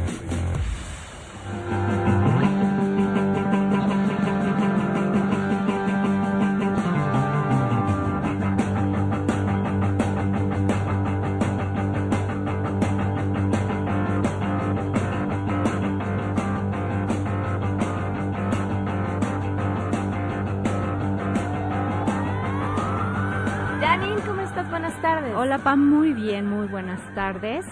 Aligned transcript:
Hola 25.42 25.58
Pam, 25.58 25.90
muy 25.90 26.12
bien, 26.12 26.48
muy 26.48 26.68
buenas 26.68 27.00
tardes. 27.16 27.66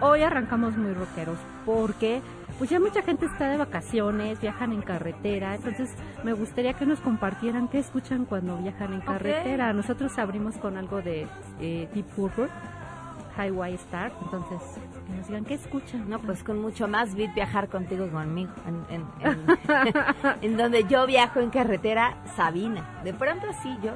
Hoy 0.00 0.22
arrancamos 0.22 0.76
muy 0.76 0.92
rockeros 0.94 1.38
porque 1.64 2.20
pues 2.58 2.70
ya 2.70 2.80
mucha 2.80 3.02
gente 3.02 3.26
está 3.26 3.48
de 3.48 3.56
vacaciones, 3.56 4.40
viajan 4.40 4.72
en 4.72 4.82
carretera, 4.82 5.54
entonces 5.54 5.90
me 6.24 6.32
gustaría 6.32 6.72
que 6.72 6.86
nos 6.86 6.98
compartieran 6.98 7.68
qué 7.68 7.78
escuchan 7.78 8.24
cuando 8.24 8.56
viajan 8.56 8.94
en 8.94 9.00
carretera. 9.02 9.72
Nosotros 9.72 10.18
abrimos 10.18 10.56
con 10.56 10.76
algo 10.76 11.00
de 11.00 11.28
eh, 11.60 11.88
Deep 11.94 12.06
Purple, 12.16 12.48
Highway 13.36 13.74
Star, 13.74 14.10
entonces 14.20 14.60
que 15.06 15.12
nos 15.12 15.28
digan 15.28 15.44
qué 15.44 15.54
escuchan. 15.54 16.10
No, 16.10 16.18
pues 16.18 16.42
con 16.42 16.60
mucho 16.60 16.88
más 16.88 17.14
beat 17.14 17.32
viajar 17.32 17.68
contigo 17.68 18.08
conmigo, 18.08 18.50
en, 18.90 19.06
en 20.42 20.56
donde 20.56 20.82
yo 20.82 21.06
viajo 21.06 21.38
en 21.38 21.50
carretera, 21.50 22.16
Sabina. 22.34 23.00
De 23.04 23.14
pronto 23.14 23.46
sí, 23.62 23.78
yo, 23.84 23.92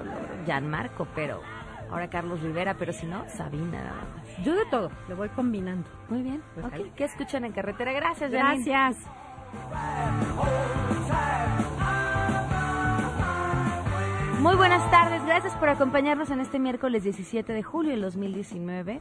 Jan 0.46 0.70
Marco, 0.70 1.08
pero 1.16 1.40
ahora 1.92 2.08
Carlos 2.08 2.40
Rivera, 2.40 2.74
pero 2.78 2.92
si 2.92 3.06
no, 3.06 3.28
Sabina 3.28 3.84
nada 3.84 4.06
más. 4.16 4.44
Yo 4.44 4.54
de 4.54 4.64
todo, 4.66 4.90
lo 5.08 5.16
voy 5.16 5.28
combinando. 5.28 5.88
Muy 6.08 6.22
bien. 6.22 6.42
Pues 6.54 6.66
¿Qué 6.96 7.04
escuchan 7.04 7.44
en 7.44 7.52
carretera? 7.52 7.92
Gracias, 7.92 8.30
Gracias. 8.30 8.96
Muy 14.40 14.56
buenas 14.56 14.90
tardes, 14.90 15.22
gracias 15.24 15.54
por 15.56 15.68
acompañarnos 15.68 16.30
en 16.30 16.40
este 16.40 16.58
miércoles 16.58 17.04
17 17.04 17.52
de 17.52 17.62
julio 17.62 17.92
del 17.92 18.00
2019. 18.02 19.00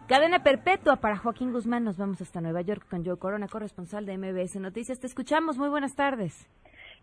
Cadena 0.07 0.43
perpetua 0.43 0.97
para 0.97 1.15
Joaquín 1.15 1.53
Guzmán. 1.53 1.83
Nos 1.83 1.97
vamos 1.97 2.21
hasta 2.21 2.41
Nueva 2.41 2.61
York 2.61 2.87
con 2.89 3.05
Joe 3.05 3.17
Corona, 3.17 3.47
corresponsal 3.47 4.05
de 4.05 4.17
MBS 4.17 4.59
Noticias. 4.59 4.99
Te 4.99 5.07
escuchamos. 5.07 5.57
Muy 5.57 5.69
buenas 5.69 5.95
tardes. 5.95 6.49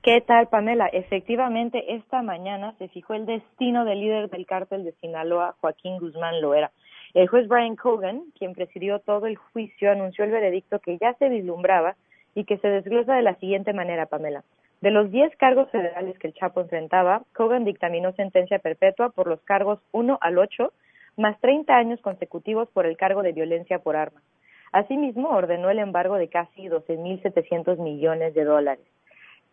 ¿Qué 0.03 0.21
tal, 0.21 0.49
Pamela? 0.49 0.87
Efectivamente, 0.87 1.95
esta 1.95 2.23
mañana 2.23 2.75
se 2.79 2.89
fijó 2.89 3.15
el 3.15 3.27
destino 3.27 3.85
del 3.85 4.01
líder 4.01 4.31
del 4.31 4.47
cártel 4.47 4.85
de 4.85 4.93
Sinaloa, 5.01 5.57
Joaquín 5.61 5.99
Guzmán 5.99 6.41
Loera. 6.41 6.71
El 7.15 7.29
juez 7.29 7.49
Brian 7.49 7.77
Cogan, 7.77 8.23
quien 8.39 8.55
presidió 8.55 8.99
todo 9.01 9.27
el 9.27 9.37
juicio, 9.37 9.91
anunció 9.91 10.25
el 10.25 10.31
veredicto 10.31 10.79
que 10.79 10.99
ya 10.99 11.15
se 11.15 11.29
vislumbraba 11.29 11.97
y 12.35 12.45
que 12.45 12.59
se 12.59 12.69
desglosa 12.69 13.15
de 13.15 13.23
la 13.23 13.35
siguiente 13.37 13.73
manera, 13.73 14.07
Pamela. 14.07 14.45
De 14.81 14.91
los 14.91 15.11
10 15.11 15.35
cargos 15.37 15.71
federales 15.71 16.19
que 16.19 16.29
el 16.29 16.35
Chapo 16.35 16.61
enfrentaba, 16.61 17.23
Cogan 17.35 17.65
dictaminó 17.65 18.13
sentencia 18.13 18.59
perpetua 18.61 19.09
por 19.11 19.27
los 19.27 19.41
cargos 19.43 19.81
1 19.93 20.19
al 20.21 20.39
8, 20.39 20.73
más 21.17 21.41
30 21.41 21.75
años 21.75 22.01
consecutivos 22.01 22.69
por 22.71 22.87
el 22.87 22.97
cargo 22.97 23.23
de 23.23 23.33
violencia 23.33 23.81
por 23.81 23.97
armas. 23.97 24.23
Asimismo, 24.71 25.31
ordenó 25.31 25.71
el 25.71 25.81
embargo 25.81 26.17
de 26.17 26.29
casi 26.29 26.69
12.700 26.69 27.79
millones 27.79 28.35
de 28.35 28.45
dólares. 28.45 28.85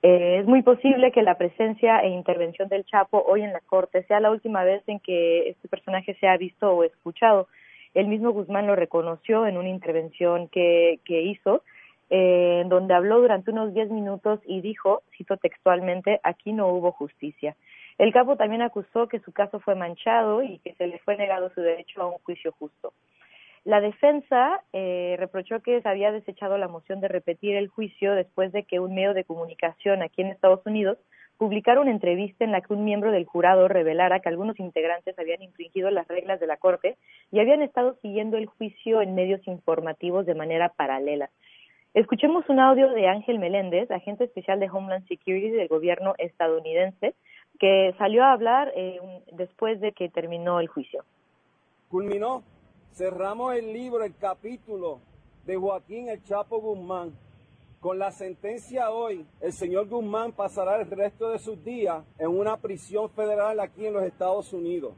Eh, 0.01 0.39
es 0.39 0.45
muy 0.45 0.61
posible 0.61 1.11
que 1.11 1.23
la 1.23 1.37
presencia 1.37 1.99
e 1.99 2.09
intervención 2.09 2.69
del 2.69 2.85
Chapo 2.85 3.23
hoy 3.27 3.41
en 3.41 3.53
la 3.53 3.61
Corte 3.61 4.03
sea 4.03 4.19
la 4.19 4.31
última 4.31 4.63
vez 4.63 4.83
en 4.87 4.99
que 4.99 5.49
este 5.49 5.67
personaje 5.67 6.15
sea 6.15 6.37
visto 6.37 6.71
o 6.71 6.83
escuchado. 6.83 7.47
El 7.93 8.07
mismo 8.07 8.31
Guzmán 8.31 8.67
lo 8.67 8.75
reconoció 8.75 9.47
en 9.47 9.57
una 9.57 9.69
intervención 9.69 10.47
que, 10.49 10.99
que 11.05 11.21
hizo, 11.21 11.63
eh, 12.09 12.63
donde 12.67 12.93
habló 12.93 13.19
durante 13.19 13.51
unos 13.51 13.73
diez 13.73 13.89
minutos 13.89 14.39
y 14.45 14.61
dijo, 14.61 15.01
cito 15.17 15.37
textualmente, 15.37 16.19
aquí 16.23 16.53
no 16.53 16.67
hubo 16.67 16.91
justicia. 16.91 17.55
El 17.97 18.11
capo 18.11 18.35
también 18.35 18.61
acusó 18.61 19.07
que 19.07 19.19
su 19.19 19.31
caso 19.31 19.59
fue 19.59 19.75
manchado 19.75 20.43
y 20.43 20.59
que 20.59 20.73
se 20.73 20.87
le 20.87 20.99
fue 20.99 21.15
negado 21.15 21.49
su 21.51 21.61
derecho 21.61 22.01
a 22.01 22.07
un 22.07 22.17
juicio 22.19 22.51
justo. 22.51 22.93
La 23.65 23.81
defensa 23.81 24.61
eh, 24.73 25.15
reprochó 25.17 25.59
que 25.61 25.81
se 25.81 25.89
había 25.89 26.11
desechado 26.11 26.55
la 26.59 26.67
moción 26.67 27.01
de 27.01 27.07
repetir 27.07 27.55
el 27.55 27.67
juicio 27.67 28.13
después 28.13 28.51
de 28.51 28.61
que 28.61 28.79
un 28.79 28.93
medio 28.93 29.15
de 29.15 29.23
comunicación 29.23 30.03
aquí 30.03 30.21
en 30.21 30.27
Estados 30.27 30.63
Unidos 30.67 30.99
publicara 31.39 31.81
una 31.81 31.89
entrevista 31.89 32.45
en 32.45 32.51
la 32.51 32.61
que 32.61 32.73
un 32.73 32.85
miembro 32.85 33.11
del 33.11 33.25
jurado 33.25 33.67
revelara 33.67 34.19
que 34.19 34.29
algunos 34.29 34.59
integrantes 34.59 35.17
habían 35.17 35.41
infringido 35.41 35.89
las 35.89 36.07
reglas 36.07 36.39
de 36.39 36.45
la 36.45 36.57
Corte 36.57 36.95
y 37.31 37.39
habían 37.39 37.63
estado 37.63 37.97
siguiendo 38.03 38.37
el 38.37 38.45
juicio 38.45 39.01
en 39.01 39.15
medios 39.15 39.45
informativos 39.47 40.27
de 40.27 40.35
manera 40.35 40.69
paralela. 40.69 41.31
Escuchemos 41.95 42.47
un 42.49 42.59
audio 42.59 42.89
de 42.89 43.07
Ángel 43.07 43.39
Meléndez, 43.39 43.89
agente 43.89 44.25
especial 44.25 44.59
de 44.59 44.69
Homeland 44.69 45.07
Security 45.07 45.49
del 45.49 45.69
gobierno 45.69 46.13
estadounidense, 46.19 47.15
que 47.59 47.95
salió 47.97 48.25
a 48.25 48.33
hablar 48.33 48.71
eh, 48.75 48.99
después 49.31 49.81
de 49.81 49.91
que 49.91 50.07
terminó 50.09 50.59
el 50.59 50.67
juicio. 50.67 51.03
Culminó 51.89 52.43
Cerramos 52.95 53.53
el 53.55 53.73
libro, 53.73 54.05
el 54.05 54.15
capítulo 54.15 55.01
de 55.45 55.57
Joaquín 55.57 56.07
El 56.07 56.23
Chapo 56.23 56.61
Guzmán. 56.61 57.13
Con 57.81 57.99
la 57.99 58.09
sentencia 58.13 58.89
hoy, 58.89 59.27
el 59.41 59.51
señor 59.51 59.89
Guzmán 59.89 60.31
pasará 60.31 60.79
el 60.79 60.89
resto 60.89 61.31
de 61.31 61.39
sus 61.39 61.61
días 61.61 62.05
en 62.17 62.29
una 62.29 62.55
prisión 62.55 63.09
federal 63.09 63.59
aquí 63.59 63.85
en 63.85 63.95
los 63.95 64.03
Estados 64.03 64.53
Unidos. 64.53 64.93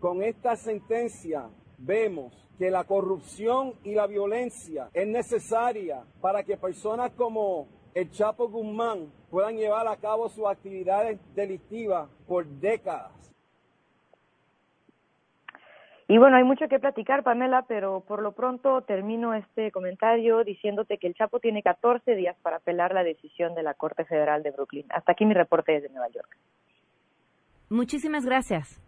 Con 0.00 0.22
esta 0.22 0.54
sentencia 0.54 1.48
vemos 1.78 2.34
que 2.58 2.70
la 2.70 2.84
corrupción 2.84 3.72
y 3.84 3.94
la 3.94 4.06
violencia 4.06 4.90
es 4.92 5.08
necesaria 5.08 6.04
para 6.20 6.42
que 6.42 6.58
personas 6.58 7.10
como 7.12 7.68
el 7.94 8.10
Chapo 8.10 8.50
Guzmán 8.50 9.10
puedan 9.30 9.56
llevar 9.56 9.88
a 9.88 9.96
cabo 9.96 10.28
sus 10.28 10.44
actividades 10.46 11.18
delictivas 11.34 12.06
por 12.28 12.44
décadas. 12.44 13.19
Y 16.10 16.18
bueno, 16.18 16.36
hay 16.36 16.42
mucho 16.42 16.66
que 16.66 16.80
platicar, 16.80 17.22
Pamela, 17.22 17.66
pero 17.68 18.00
por 18.00 18.20
lo 18.20 18.32
pronto 18.32 18.82
termino 18.82 19.32
este 19.32 19.70
comentario 19.70 20.42
diciéndote 20.42 20.98
que 20.98 21.06
el 21.06 21.14
Chapo 21.14 21.38
tiene 21.38 21.62
14 21.62 22.16
días 22.16 22.36
para 22.42 22.56
apelar 22.56 22.92
la 22.92 23.04
decisión 23.04 23.54
de 23.54 23.62
la 23.62 23.74
Corte 23.74 24.04
Federal 24.04 24.42
de 24.42 24.50
Brooklyn. 24.50 24.86
Hasta 24.90 25.12
aquí 25.12 25.24
mi 25.24 25.34
reporte 25.34 25.70
desde 25.70 25.88
Nueva 25.88 26.08
York. 26.08 26.36
Muchísimas 27.68 28.26
gracias. 28.26 28.82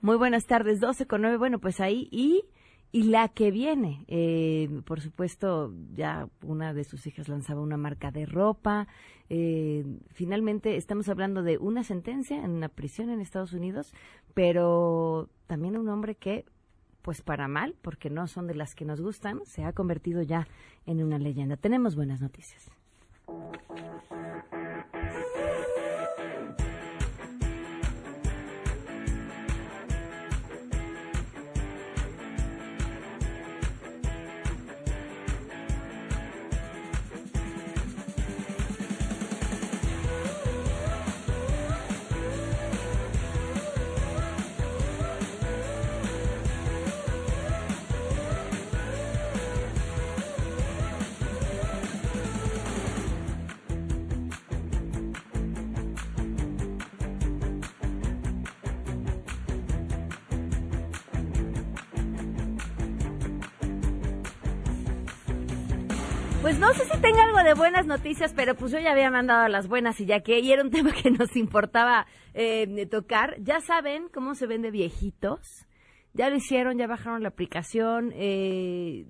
Muy 0.00 0.16
buenas 0.16 0.46
tardes, 0.46 0.80
12 0.80 1.06
con 1.06 1.20
9. 1.20 1.36
Bueno, 1.36 1.58
pues 1.58 1.78
ahí 1.82 2.08
y 2.10 2.46
y 2.94 3.02
la 3.02 3.26
que 3.26 3.50
viene, 3.50 4.04
eh, 4.06 4.68
por 4.84 5.00
supuesto, 5.00 5.74
ya 5.96 6.28
una 6.44 6.72
de 6.72 6.84
sus 6.84 7.08
hijas 7.08 7.28
lanzaba 7.28 7.60
una 7.60 7.76
marca 7.76 8.12
de 8.12 8.24
ropa. 8.24 8.86
Eh, 9.28 9.84
finalmente 10.12 10.76
estamos 10.76 11.08
hablando 11.08 11.42
de 11.42 11.58
una 11.58 11.82
sentencia 11.82 12.44
en 12.44 12.52
una 12.52 12.68
prisión 12.68 13.10
en 13.10 13.20
Estados 13.20 13.52
Unidos, 13.52 13.92
pero 14.32 15.28
también 15.48 15.76
un 15.76 15.88
hombre 15.88 16.14
que, 16.14 16.44
pues 17.02 17.20
para 17.20 17.48
mal, 17.48 17.74
porque 17.82 18.10
no 18.10 18.28
son 18.28 18.46
de 18.46 18.54
las 18.54 18.76
que 18.76 18.84
nos 18.84 19.00
gustan, 19.00 19.40
se 19.44 19.64
ha 19.64 19.72
convertido 19.72 20.22
ya 20.22 20.46
en 20.86 21.02
una 21.02 21.18
leyenda. 21.18 21.56
Tenemos 21.56 21.96
buenas 21.96 22.20
noticias. 22.20 22.70
Pues 66.44 66.58
no 66.58 66.74
sé 66.74 66.84
si 66.84 67.00
tenga 67.00 67.22
algo 67.22 67.42
de 67.42 67.54
buenas 67.54 67.86
noticias, 67.86 68.34
pero 68.34 68.54
pues 68.54 68.70
yo 68.70 68.78
ya 68.78 68.92
había 68.92 69.10
mandado 69.10 69.48
las 69.48 69.66
buenas 69.66 69.98
y 69.98 70.04
ya 70.04 70.20
que 70.20 70.40
y 70.40 70.52
era 70.52 70.62
un 70.62 70.70
tema 70.70 70.92
que 70.92 71.10
nos 71.10 71.34
importaba 71.36 72.06
eh, 72.34 72.84
tocar. 72.84 73.36
Ya 73.40 73.62
saben 73.62 74.10
cómo 74.12 74.34
se 74.34 74.46
vende 74.46 74.70
viejitos. 74.70 75.66
Ya 76.12 76.28
lo 76.28 76.36
hicieron, 76.36 76.76
ya 76.76 76.86
bajaron 76.86 77.22
la 77.22 77.30
aplicación. 77.30 78.12
Eh, 78.14 79.06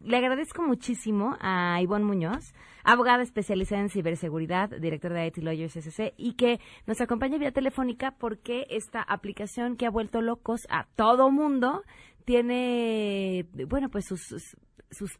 le 0.00 0.16
agradezco 0.18 0.62
muchísimo 0.62 1.38
a 1.40 1.80
Ivonne 1.80 2.04
Muñoz, 2.04 2.52
abogada 2.82 3.22
especializada 3.22 3.80
en 3.80 3.88
ciberseguridad, 3.88 4.68
directora 4.68 5.20
de 5.20 5.28
IT 5.28 5.38
Lawyers 5.38 5.76
SC, 5.76 6.12
y 6.18 6.34
que 6.34 6.60
nos 6.86 7.00
acompaña 7.00 7.38
vía 7.38 7.52
telefónica 7.52 8.10
porque 8.10 8.66
esta 8.68 9.00
aplicación 9.00 9.78
que 9.78 9.86
ha 9.86 9.90
vuelto 9.90 10.20
locos 10.20 10.66
a 10.68 10.86
todo 10.96 11.30
mundo 11.30 11.82
tiene, 12.26 13.46
bueno, 13.68 13.88
pues 13.88 14.04
sus 14.04 14.20
sus 14.20 14.54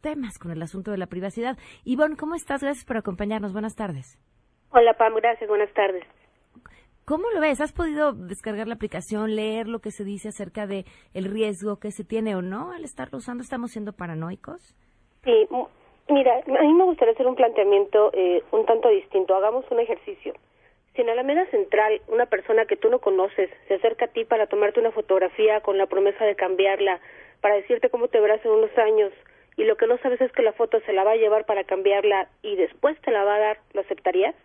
temas 0.01 0.37
con 0.39 0.51
el 0.51 0.61
asunto 0.61 0.91
de 0.91 0.97
la 0.97 1.07
privacidad. 1.07 1.57
Ivonne, 1.83 2.17
¿cómo 2.17 2.35
estás? 2.35 2.61
Gracias 2.61 2.85
por 2.85 2.97
acompañarnos. 2.97 3.53
Buenas 3.53 3.75
tardes. 3.75 4.19
Hola, 4.71 4.93
Pam. 4.93 5.15
Gracias. 5.15 5.47
Buenas 5.49 5.73
tardes. 5.73 6.03
¿Cómo 7.05 7.29
lo 7.29 7.39
ves? 7.39 7.61
¿Has 7.61 7.71
podido 7.71 8.13
descargar 8.13 8.67
la 8.67 8.73
aplicación, 8.73 9.35
leer 9.35 9.67
lo 9.67 9.79
que 9.79 9.91
se 9.91 10.03
dice 10.03 10.29
acerca 10.29 10.65
de 10.65 10.85
el 11.13 11.25
riesgo 11.25 11.77
que 11.79 11.91
se 11.91 12.03
tiene 12.03 12.35
o 12.35 12.41
no 12.41 12.71
al 12.71 12.83
estarlo 12.83 13.19
usando? 13.19 13.43
¿Estamos 13.43 13.71
siendo 13.71 13.93
paranoicos? 13.93 14.75
Sí, 15.23 15.47
mira, 16.09 16.33
a 16.37 16.63
mí 16.63 16.73
me 16.73 16.83
gustaría 16.83 17.13
hacer 17.13 17.27
un 17.27 17.35
planteamiento 17.35 18.09
eh, 18.13 18.43
un 18.51 18.65
tanto 18.65 18.89
distinto. 18.89 19.35
Hagamos 19.35 19.65
un 19.69 19.81
ejercicio. 19.81 20.33
Si 20.95 21.01
en 21.01 21.09
Alameda 21.09 21.45
Central 21.51 22.01
una 22.07 22.25
persona 22.25 22.65
que 22.65 22.75
tú 22.75 22.89
no 22.89 22.99
conoces 22.99 23.51
se 23.67 23.75
acerca 23.75 24.05
a 24.05 24.07
ti 24.07 24.25
para 24.25 24.47
tomarte 24.47 24.79
una 24.79 24.91
fotografía 24.91 25.61
con 25.61 25.77
la 25.77 25.85
promesa 25.85 26.25
de 26.25 26.35
cambiarla, 26.35 27.01
para 27.39 27.55
decirte 27.55 27.89
cómo 27.89 28.07
te 28.07 28.19
verás 28.19 28.43
en 28.45 28.51
unos 28.51 28.75
años, 28.77 29.11
y 29.57 29.63
lo 29.63 29.77
que 29.77 29.87
no 29.87 29.97
sabes 29.99 30.19
es 30.21 30.31
que 30.31 30.41
la 30.41 30.53
foto 30.53 30.79
se 30.81 30.93
la 30.93 31.03
va 31.03 31.11
a 31.11 31.17
llevar 31.17 31.45
para 31.45 31.63
cambiarla 31.63 32.29
y 32.41 32.55
después 32.55 32.99
te 33.01 33.11
la 33.11 33.23
va 33.23 33.35
a 33.35 33.39
dar, 33.39 33.59
¿lo 33.73 33.81
aceptarías? 33.81 34.35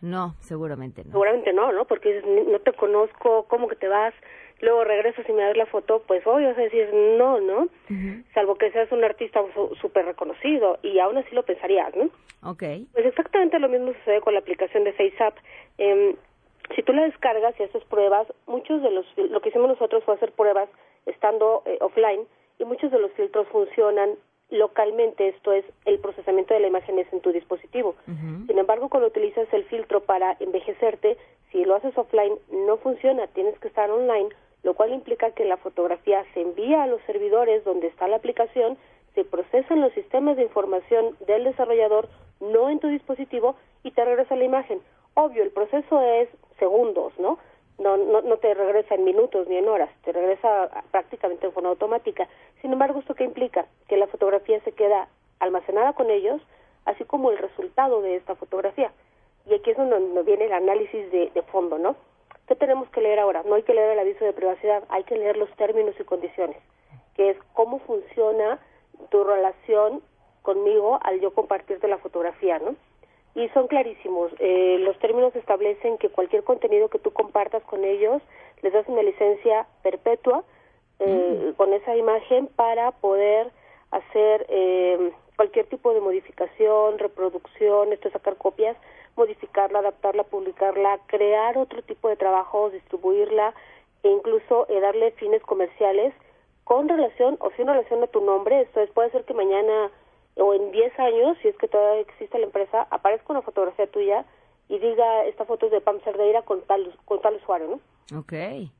No, 0.00 0.34
seguramente 0.40 1.04
no. 1.04 1.12
Seguramente 1.12 1.52
no, 1.52 1.72
¿no? 1.72 1.84
Porque 1.86 2.22
no 2.50 2.58
te 2.58 2.72
conozco, 2.72 3.46
¿cómo 3.48 3.68
que 3.68 3.76
te 3.76 3.88
vas? 3.88 4.12
Luego 4.60 4.84
regresas 4.84 5.28
y 5.28 5.32
me 5.32 5.42
das 5.42 5.56
la 5.56 5.66
foto, 5.66 6.02
pues 6.06 6.26
hoy 6.26 6.44
vas 6.44 6.58
a 6.58 6.62
decir 6.62 6.92
no, 6.92 7.40
¿no? 7.40 7.68
Salvo 8.34 8.56
que 8.56 8.70
seas 8.72 8.90
un 8.92 9.04
artista 9.04 9.40
súper 9.80 10.04
reconocido 10.04 10.78
y 10.82 10.98
aún 10.98 11.18
así 11.18 11.34
lo 11.34 11.44
pensarías, 11.44 11.94
¿no? 11.96 12.10
Ok. 12.42 12.62
Pues 12.92 13.06
exactamente 13.06 13.58
lo 13.58 13.68
mismo 13.68 13.92
sucede 13.94 14.20
con 14.20 14.34
la 14.34 14.40
aplicación 14.40 14.84
de 14.84 14.92
FaceApp. 14.92 15.36
Eh, 15.78 16.16
si 16.74 16.82
tú 16.82 16.92
la 16.92 17.02
descargas 17.02 17.58
y 17.58 17.64
haces 17.64 17.84
pruebas, 17.84 18.26
muchos 18.46 18.82
de 18.82 18.90
los, 18.90 19.06
lo 19.16 19.40
que 19.40 19.50
hicimos 19.50 19.68
nosotros 19.68 20.02
fue 20.04 20.14
hacer 20.14 20.32
pruebas 20.32 20.68
estando 21.06 21.62
eh, 21.66 21.78
offline 21.80 22.26
y 22.58 22.64
muchos 22.64 22.90
de 22.90 22.98
los 22.98 23.12
filtros 23.12 23.46
funcionan 23.48 24.16
localmente, 24.50 25.28
esto 25.28 25.52
es, 25.52 25.64
el 25.84 25.98
procesamiento 25.98 26.54
de 26.54 26.60
la 26.60 26.68
imagen 26.68 26.98
es 26.98 27.10
en 27.12 27.20
tu 27.20 27.32
dispositivo. 27.32 27.94
Sin 28.46 28.58
embargo, 28.58 28.88
cuando 28.88 29.08
utilizas 29.08 29.46
el 29.52 29.64
filtro 29.64 30.00
para 30.00 30.36
envejecerte, 30.40 31.16
si 31.50 31.64
lo 31.64 31.74
haces 31.74 31.96
offline, 31.96 32.34
no 32.50 32.76
funciona, 32.78 33.26
tienes 33.28 33.58
que 33.58 33.68
estar 33.68 33.90
online, 33.90 34.28
lo 34.62 34.74
cual 34.74 34.92
implica 34.92 35.32
que 35.32 35.44
la 35.44 35.56
fotografía 35.56 36.24
se 36.34 36.40
envía 36.40 36.82
a 36.82 36.86
los 36.86 37.00
servidores 37.02 37.64
donde 37.64 37.88
está 37.88 38.08
la 38.08 38.16
aplicación, 38.16 38.76
se 39.14 39.24
procesa 39.24 39.74
en 39.74 39.80
los 39.80 39.92
sistemas 39.92 40.36
de 40.36 40.44
información 40.44 41.16
del 41.26 41.44
desarrollador, 41.44 42.08
no 42.40 42.70
en 42.70 42.78
tu 42.78 42.88
dispositivo, 42.88 43.56
y 43.82 43.90
te 43.90 44.04
regresa 44.04 44.36
la 44.36 44.44
imagen. 44.44 44.80
Obvio, 45.14 45.42
el 45.42 45.50
proceso 45.50 46.00
es 46.00 46.28
segundos, 46.58 47.12
¿no? 47.18 47.38
No, 47.78 47.96
no, 47.96 48.20
no 48.22 48.36
te 48.36 48.54
regresa 48.54 48.94
en 48.94 49.04
minutos 49.04 49.48
ni 49.48 49.56
en 49.56 49.68
horas, 49.68 49.90
te 50.04 50.12
regresa 50.12 50.70
prácticamente 50.90 51.46
en 51.46 51.52
forma 51.52 51.70
automática. 51.70 52.28
Sin 52.60 52.72
embargo, 52.72 53.00
¿esto 53.00 53.14
qué 53.14 53.24
implica? 53.24 53.66
Que 53.88 53.96
la 53.96 54.06
fotografía 54.06 54.60
se 54.60 54.72
queda 54.72 55.08
almacenada 55.40 55.92
con 55.92 56.10
ellos, 56.10 56.40
así 56.84 57.04
como 57.04 57.30
el 57.30 57.38
resultado 57.38 58.02
de 58.02 58.16
esta 58.16 58.34
fotografía. 58.34 58.92
Y 59.46 59.54
aquí 59.54 59.70
es 59.70 59.76
donde 59.76 60.22
viene 60.22 60.44
el 60.44 60.52
análisis 60.52 61.10
de, 61.10 61.30
de 61.34 61.42
fondo, 61.42 61.78
¿no? 61.78 61.96
¿Qué 62.46 62.54
tenemos 62.54 62.88
que 62.90 63.00
leer 63.00 63.18
ahora? 63.18 63.42
No 63.44 63.54
hay 63.54 63.62
que 63.62 63.74
leer 63.74 63.90
el 63.90 63.98
aviso 63.98 64.24
de 64.24 64.32
privacidad, 64.32 64.84
hay 64.88 65.04
que 65.04 65.16
leer 65.16 65.36
los 65.36 65.50
términos 65.56 65.94
y 65.98 66.04
condiciones, 66.04 66.58
que 67.16 67.30
es 67.30 67.36
cómo 67.54 67.78
funciona 67.80 68.58
tu 69.10 69.24
relación 69.24 70.02
conmigo 70.42 70.98
al 71.02 71.20
yo 71.20 71.32
compartirte 71.34 71.88
la 71.88 71.98
fotografía, 71.98 72.58
¿no? 72.58 72.76
Y 73.34 73.48
son 73.50 73.66
clarísimos. 73.66 74.30
Eh, 74.38 74.78
los 74.80 74.98
términos 74.98 75.34
establecen 75.34 75.98
que 75.98 76.10
cualquier 76.10 76.44
contenido 76.44 76.88
que 76.88 76.98
tú 76.98 77.12
compartas 77.12 77.62
con 77.64 77.84
ellos 77.84 78.22
les 78.62 78.72
das 78.72 78.86
una 78.88 79.02
licencia 79.02 79.66
perpetua 79.82 80.44
eh, 80.98 81.50
mm. 81.50 81.56
con 81.56 81.72
esa 81.72 81.96
imagen 81.96 82.46
para 82.48 82.92
poder 82.92 83.50
hacer 83.90 84.46
eh, 84.48 85.12
cualquier 85.36 85.66
tipo 85.66 85.92
de 85.94 86.00
modificación, 86.00 86.98
reproducción, 86.98 87.92
esto 87.92 88.08
es 88.08 88.12
sacar 88.12 88.36
copias, 88.36 88.76
modificarla, 89.16 89.80
adaptarla, 89.80 90.24
publicarla, 90.24 91.00
crear 91.06 91.58
otro 91.58 91.82
tipo 91.82 92.08
de 92.08 92.16
trabajos, 92.16 92.72
distribuirla 92.72 93.54
e 94.02 94.08
incluso 94.08 94.66
darle 94.68 95.12
fines 95.12 95.42
comerciales 95.42 96.14
con 96.64 96.88
relación 96.88 97.36
o 97.40 97.50
sin 97.52 97.66
relación 97.66 98.02
a 98.02 98.06
tu 98.06 98.20
nombre. 98.20 98.62
Esto 98.62 98.80
es, 98.80 98.90
puede 98.90 99.10
ser 99.10 99.24
que 99.24 99.34
mañana 99.34 99.90
o 100.36 100.54
en 100.54 100.72
10 100.72 100.98
años, 100.98 101.36
si 101.42 101.48
es 101.48 101.56
que 101.56 101.68
todavía 101.68 102.00
existe 102.00 102.38
la 102.38 102.46
empresa, 102.46 102.86
aparezca 102.90 103.32
una 103.32 103.42
fotografía 103.42 103.86
tuya 103.86 104.24
y 104.68 104.78
diga, 104.78 105.24
esta 105.26 105.44
foto 105.44 105.66
es 105.66 105.72
de 105.72 105.80
Pam 105.80 106.00
Cerdeira 106.00 106.42
con 106.42 106.62
tal, 106.62 106.94
con 107.04 107.20
tal 107.20 107.36
usuario, 107.36 107.68
¿no? 107.68 108.18
Ok. 108.18 108.32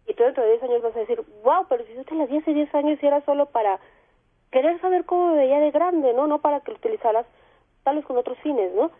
Y 0.06 0.14
tú 0.14 0.23
dentro 0.23 0.42
de 0.42 0.50
10 0.50 0.62
años 0.64 0.82
vas 0.82 0.97
a 0.97 1.00
decir, 1.00 1.23
wow, 1.44 1.66
pero 1.68 1.85
si 1.85 1.94
yo 1.94 2.04
te 2.04 2.14
la 2.14 2.26
di 2.26 2.38
hace 2.38 2.54
10 2.54 2.75
años 2.75 2.99
y 3.02 3.06
era 3.06 3.25
solo 3.25 3.47
para 3.47 3.78
querer 4.50 4.80
saber 4.80 5.04
cómo 5.04 5.28
me 5.28 5.37
veía 5.37 5.61
de 5.61 5.71
grande, 5.71 6.12
¿no? 6.12 6.26
No 6.26 6.40
para 6.40 6.61
que 6.61 6.71
lo 6.71 6.76
utilizaras 6.76 7.26
tal 7.85 7.97
vez 7.97 8.04
con 8.04 8.16
otros 8.16 8.38
fines, 8.38 8.73
¿no? 8.75 8.90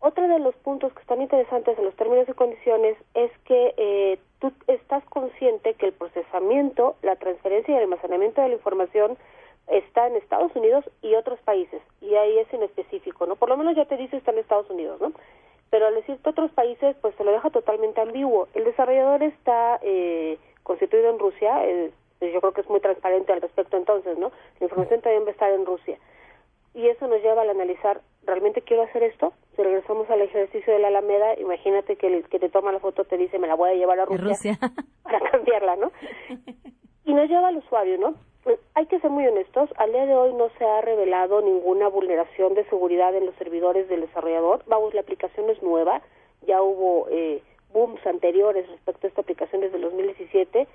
Otro 0.00 0.28
de 0.28 0.38
los 0.38 0.54
puntos 0.56 0.92
que 0.92 1.00
están 1.00 1.20
interesantes 1.20 1.76
en 1.76 1.84
los 1.84 1.94
términos 1.96 2.28
y 2.28 2.32
condiciones 2.32 2.96
es 3.14 3.30
que 3.44 3.74
eh, 3.76 4.18
tú 4.38 4.52
estás 4.68 5.04
consciente 5.06 5.74
que 5.74 5.86
el 5.86 5.92
procesamiento, 5.92 6.96
la 7.02 7.16
transferencia 7.16 7.74
y 7.74 7.76
el 7.76 7.82
almacenamiento 7.84 8.40
de 8.40 8.48
la 8.48 8.54
información 8.54 9.18
está 9.70 10.06
en 10.06 10.16
Estados 10.16 10.54
Unidos 10.56 10.84
y 11.02 11.14
otros 11.14 11.38
países, 11.40 11.82
y 12.00 12.14
ahí 12.14 12.38
es 12.38 12.52
en 12.52 12.62
específico, 12.62 13.26
¿no? 13.26 13.36
Por 13.36 13.48
lo 13.48 13.56
menos 13.56 13.76
ya 13.76 13.84
te 13.84 13.96
dice 13.96 14.16
está 14.16 14.32
en 14.32 14.38
Estados 14.38 14.68
Unidos, 14.70 15.00
¿no? 15.00 15.12
Pero 15.70 15.86
al 15.86 15.94
decirte 15.94 16.30
otros 16.30 16.50
países, 16.52 16.96
pues 17.00 17.14
se 17.16 17.24
lo 17.24 17.32
deja 17.32 17.50
totalmente 17.50 18.00
ambiguo. 18.00 18.48
El 18.54 18.64
desarrollador 18.64 19.22
está 19.22 19.78
eh, 19.82 20.38
constituido 20.62 21.10
en 21.10 21.18
Rusia, 21.18 21.66
eh, 21.66 21.92
yo 22.20 22.40
creo 22.40 22.52
que 22.52 22.62
es 22.62 22.70
muy 22.70 22.80
transparente 22.80 23.32
al 23.32 23.40
respecto 23.40 23.76
entonces, 23.76 24.18
¿no? 24.18 24.32
La 24.60 24.64
información 24.64 25.00
también 25.00 25.24
va 25.24 25.28
a 25.28 25.32
estar 25.32 25.52
en 25.52 25.66
Rusia. 25.66 25.98
Y 26.74 26.86
eso 26.88 27.06
nos 27.06 27.20
lleva 27.22 27.42
al 27.42 27.50
analizar, 27.50 28.00
¿realmente 28.24 28.62
quiero 28.62 28.82
hacer 28.82 29.02
esto? 29.02 29.32
Si 29.56 29.62
regresamos 29.62 30.08
al 30.10 30.22
ejercicio 30.22 30.72
de 30.72 30.78
la 30.78 30.88
Alameda, 30.88 31.38
imagínate 31.38 31.96
que 31.96 32.06
el 32.06 32.28
que 32.28 32.38
te 32.38 32.48
toma 32.48 32.72
la 32.72 32.80
foto 32.80 33.04
te 33.04 33.16
dice, 33.16 33.38
me 33.38 33.48
la 33.48 33.54
voy 33.54 33.70
a 33.70 33.74
llevar 33.74 34.00
a 34.00 34.04
Rusia, 34.04 34.24
Rusia. 34.24 34.58
para 35.02 35.20
cambiarla, 35.30 35.76
¿no? 35.76 35.92
Y 37.04 37.14
nos 37.14 37.26
lleva 37.26 37.48
al 37.48 37.56
usuario, 37.56 37.96
¿no? 37.96 38.16
Pues, 38.48 38.60
hay 38.72 38.86
que 38.86 38.98
ser 39.00 39.10
muy 39.10 39.26
honestos, 39.26 39.68
al 39.76 39.92
día 39.92 40.06
de 40.06 40.14
hoy 40.14 40.32
no 40.32 40.48
se 40.56 40.64
ha 40.64 40.80
revelado 40.80 41.42
ninguna 41.42 41.86
vulneración 41.88 42.54
de 42.54 42.64
seguridad 42.70 43.14
en 43.14 43.26
los 43.26 43.34
servidores 43.34 43.90
del 43.90 44.00
desarrollador. 44.00 44.62
Vamos, 44.66 44.94
la 44.94 45.02
aplicación 45.02 45.50
es 45.50 45.62
nueva, 45.62 46.00
ya 46.46 46.62
hubo 46.62 47.08
eh, 47.10 47.42
booms 47.74 48.00
anteriores 48.06 48.66
respecto 48.66 49.06
a 49.06 49.08
esta 49.10 49.20
aplicación 49.20 49.60
desde 49.60 49.76
el 49.76 49.82
2017 49.82 50.66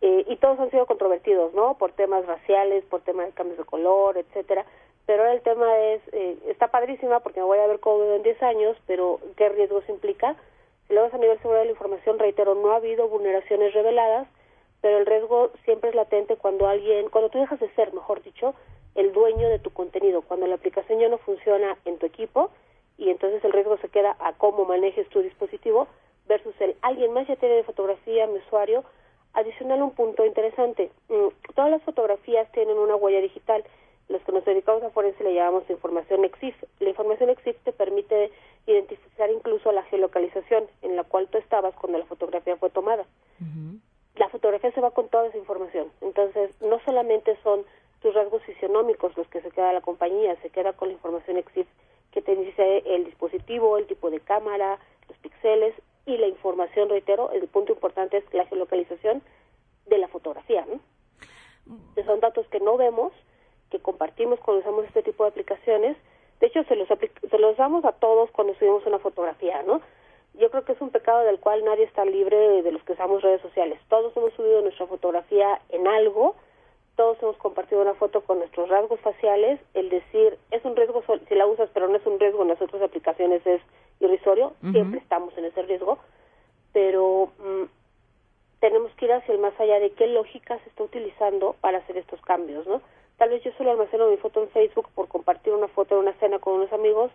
eh, 0.00 0.24
y 0.28 0.36
todos 0.36 0.58
han 0.60 0.70
sido 0.70 0.86
controvertidos, 0.86 1.52
¿no? 1.52 1.74
Por 1.74 1.92
temas 1.92 2.24
raciales, 2.24 2.84
por 2.86 3.02
temas 3.02 3.26
de 3.26 3.32
cambios 3.32 3.58
de 3.58 3.64
color, 3.64 4.16
etcétera. 4.16 4.64
Pero 5.04 5.20
ahora 5.20 5.34
el 5.34 5.42
tema 5.42 5.78
es, 5.78 6.00
eh, 6.12 6.38
está 6.46 6.68
padrísima 6.68 7.20
porque 7.20 7.40
me 7.40 7.46
voy 7.46 7.58
a 7.58 7.66
ver 7.66 7.80
cómo 7.80 8.02
en 8.14 8.22
10 8.22 8.42
años, 8.42 8.78
pero 8.86 9.20
¿qué 9.36 9.50
riesgos 9.50 9.86
implica? 9.90 10.36
Si 10.88 10.94
lo 10.94 11.02
ves 11.02 11.12
a 11.12 11.18
nivel 11.18 11.38
seguridad 11.40 11.60
de 11.60 11.66
la 11.66 11.72
información, 11.72 12.18
reitero, 12.18 12.54
no 12.54 12.72
ha 12.72 12.76
habido 12.76 13.08
vulneraciones 13.08 13.74
reveladas, 13.74 14.26
pero 14.80 14.98
el 14.98 15.06
riesgo 15.06 15.50
siempre 15.64 15.90
es 15.90 15.96
latente 15.96 16.36
cuando 16.36 16.66
alguien, 16.66 17.08
cuando 17.10 17.30
tú 17.30 17.38
dejas 17.38 17.60
de 17.60 17.70
ser, 17.74 17.92
mejor 17.92 18.22
dicho, 18.22 18.54
el 18.94 19.12
dueño 19.12 19.48
de 19.48 19.58
tu 19.58 19.70
contenido, 19.70 20.22
cuando 20.22 20.46
la 20.46 20.54
aplicación 20.54 20.98
ya 20.98 21.08
no 21.08 21.18
funciona 21.18 21.76
en 21.84 21.98
tu 21.98 22.06
equipo 22.06 22.50
y 22.98 23.10
entonces 23.10 23.42
el 23.44 23.52
riesgo 23.52 23.76
se 23.78 23.88
queda 23.88 24.16
a 24.20 24.32
cómo 24.34 24.64
manejes 24.64 25.08
tu 25.08 25.20
dispositivo 25.20 25.86
versus 26.26 26.54
el 26.60 26.76
alguien 26.82 27.12
más 27.12 27.26
ya 27.26 27.36
tiene 27.36 27.56
de 27.56 27.64
fotografía 27.64 28.26
mi 28.26 28.38
usuario. 28.38 28.84
Adicional 29.32 29.82
un 29.82 29.92
punto 29.92 30.24
interesante, 30.24 30.90
mm, 31.08 31.54
todas 31.54 31.70
las 31.70 31.82
fotografías 31.82 32.50
tienen 32.52 32.76
una 32.76 32.96
huella 32.96 33.20
digital. 33.20 33.64
Los 34.08 34.22
que 34.22 34.32
nos 34.32 34.44
dedicamos 34.44 34.82
a 34.82 34.90
forense 34.90 35.22
le 35.22 35.34
llamamos 35.34 35.70
información 35.70 36.24
EXIF. 36.24 36.56
La 36.80 36.88
información 36.88 37.30
EXIF 37.30 37.56
te 37.62 37.72
permite 37.72 38.32
identificar 38.66 39.30
incluso 39.30 39.70
la 39.70 39.84
geolocalización 39.84 40.64
en 40.82 40.96
la 40.96 41.04
cual 41.04 41.28
tú 41.28 41.38
estabas 41.38 41.74
cuando 41.76 41.98
la 41.98 42.06
fotografía 42.06 42.56
fue 42.56 42.70
tomada 42.70 43.06
la 44.20 44.28
fotografía 44.28 44.70
se 44.72 44.82
va 44.82 44.90
con 44.90 45.08
toda 45.08 45.28
esa 45.28 45.38
información. 45.38 45.90
Entonces, 46.02 46.50
no 46.60 46.78
solamente 46.84 47.38
son 47.42 47.64
tus 48.02 48.12
rasgos 48.12 48.42
fisionómicos 48.42 49.16
los 49.16 49.26
que 49.28 49.40
se 49.40 49.50
queda 49.50 49.72
la 49.72 49.80
compañía, 49.80 50.36
se 50.42 50.50
queda 50.50 50.74
con 50.74 50.88
la 50.88 50.94
información 50.94 51.42
que 52.12 52.20
te 52.20 52.36
dice 52.36 52.82
el 52.84 53.06
dispositivo, 53.06 53.78
el 53.78 53.86
tipo 53.86 54.10
de 54.10 54.20
cámara, 54.20 54.78
los 55.08 55.16
píxeles 55.18 55.74
y 56.04 56.18
la 56.18 56.26
información, 56.26 56.90
reitero, 56.90 57.30
el 57.30 57.48
punto 57.48 57.72
importante 57.72 58.18
es 58.18 58.24
la 58.34 58.44
geolocalización 58.44 59.22
de 59.86 59.96
la 59.96 60.08
fotografía. 60.08 60.66
¿no? 60.70 60.80
son 62.04 62.20
datos 62.20 62.46
que 62.48 62.60
no 62.60 62.76
vemos, 62.76 63.12
que 63.70 63.80
compartimos 63.80 64.38
cuando 64.40 64.60
usamos 64.60 64.84
este 64.84 65.02
tipo 65.02 65.24
de 65.24 65.30
aplicaciones, 65.30 65.96
De 66.40 66.48
hecho, 66.48 66.62
se 66.64 66.76
los, 66.76 66.88
se 66.88 67.38
los 67.38 67.56
damos 67.56 67.86
a 67.86 67.92
todos 67.92 68.30
cuando 68.32 68.54
subimos 68.56 68.84
una 68.84 68.98
fotografía, 68.98 69.62
¿no? 69.62 69.80
Yo 70.40 70.50
creo 70.50 70.64
que 70.64 70.72
es 70.72 70.80
un 70.80 70.88
pecado 70.88 71.20
del 71.24 71.38
cual 71.38 71.62
nadie 71.64 71.84
está 71.84 72.04
libre 72.06 72.62
de 72.62 72.72
los 72.72 72.82
que 72.84 72.94
usamos 72.94 73.22
redes 73.22 73.42
sociales. 73.42 73.78
Todos 73.90 74.16
hemos 74.16 74.32
subido 74.32 74.62
nuestra 74.62 74.86
fotografía 74.86 75.60
en 75.68 75.86
algo, 75.86 76.34
todos 76.96 77.22
hemos 77.22 77.36
compartido 77.36 77.82
una 77.82 77.94
foto 77.94 78.22
con 78.22 78.38
nuestros 78.38 78.68
rasgos 78.70 78.98
faciales, 79.00 79.60
el 79.74 79.90
decir 79.90 80.38
es 80.50 80.64
un 80.64 80.76
riesgo 80.76 81.04
si 81.28 81.34
la 81.34 81.46
usas 81.46 81.68
pero 81.74 81.88
no 81.88 81.96
es 81.96 82.06
un 82.06 82.18
riesgo 82.18 82.42
en 82.42 82.48
las 82.48 82.60
otras 82.60 82.82
aplicaciones 82.82 83.46
es 83.46 83.60
irrisorio, 84.00 84.54
siempre 84.72 85.00
estamos 85.00 85.36
en 85.36 85.44
ese 85.44 85.60
riesgo, 85.62 85.98
pero 86.72 87.30
mm, 87.38 87.64
tenemos 88.60 88.92
que 88.92 89.04
ir 89.04 89.12
hacia 89.12 89.34
el 89.34 89.40
más 89.40 89.58
allá 89.60 89.78
de 89.78 89.90
qué 89.92 90.06
lógica 90.06 90.58
se 90.58 90.68
está 90.70 90.84
utilizando 90.84 91.54
para 91.60 91.78
hacer 91.78 91.98
estos 91.98 92.20
cambios, 92.22 92.66
¿no? 92.66 92.80
Tal 93.18 93.28
vez 93.28 93.42
yo 93.44 93.50
solo 93.58 93.72
almaceno 93.72 94.08
mi 94.08 94.16
foto 94.16 94.42
en 94.42 94.48
Facebook 94.48 94.88
por 94.94 95.08
compartir 95.08 95.52
una 95.52 95.68
foto 95.68 95.96
de 95.96 96.00
una 96.00 96.14
cena 96.14 96.38
con 96.38 96.54
unos 96.54 96.72
amigos 96.72 97.10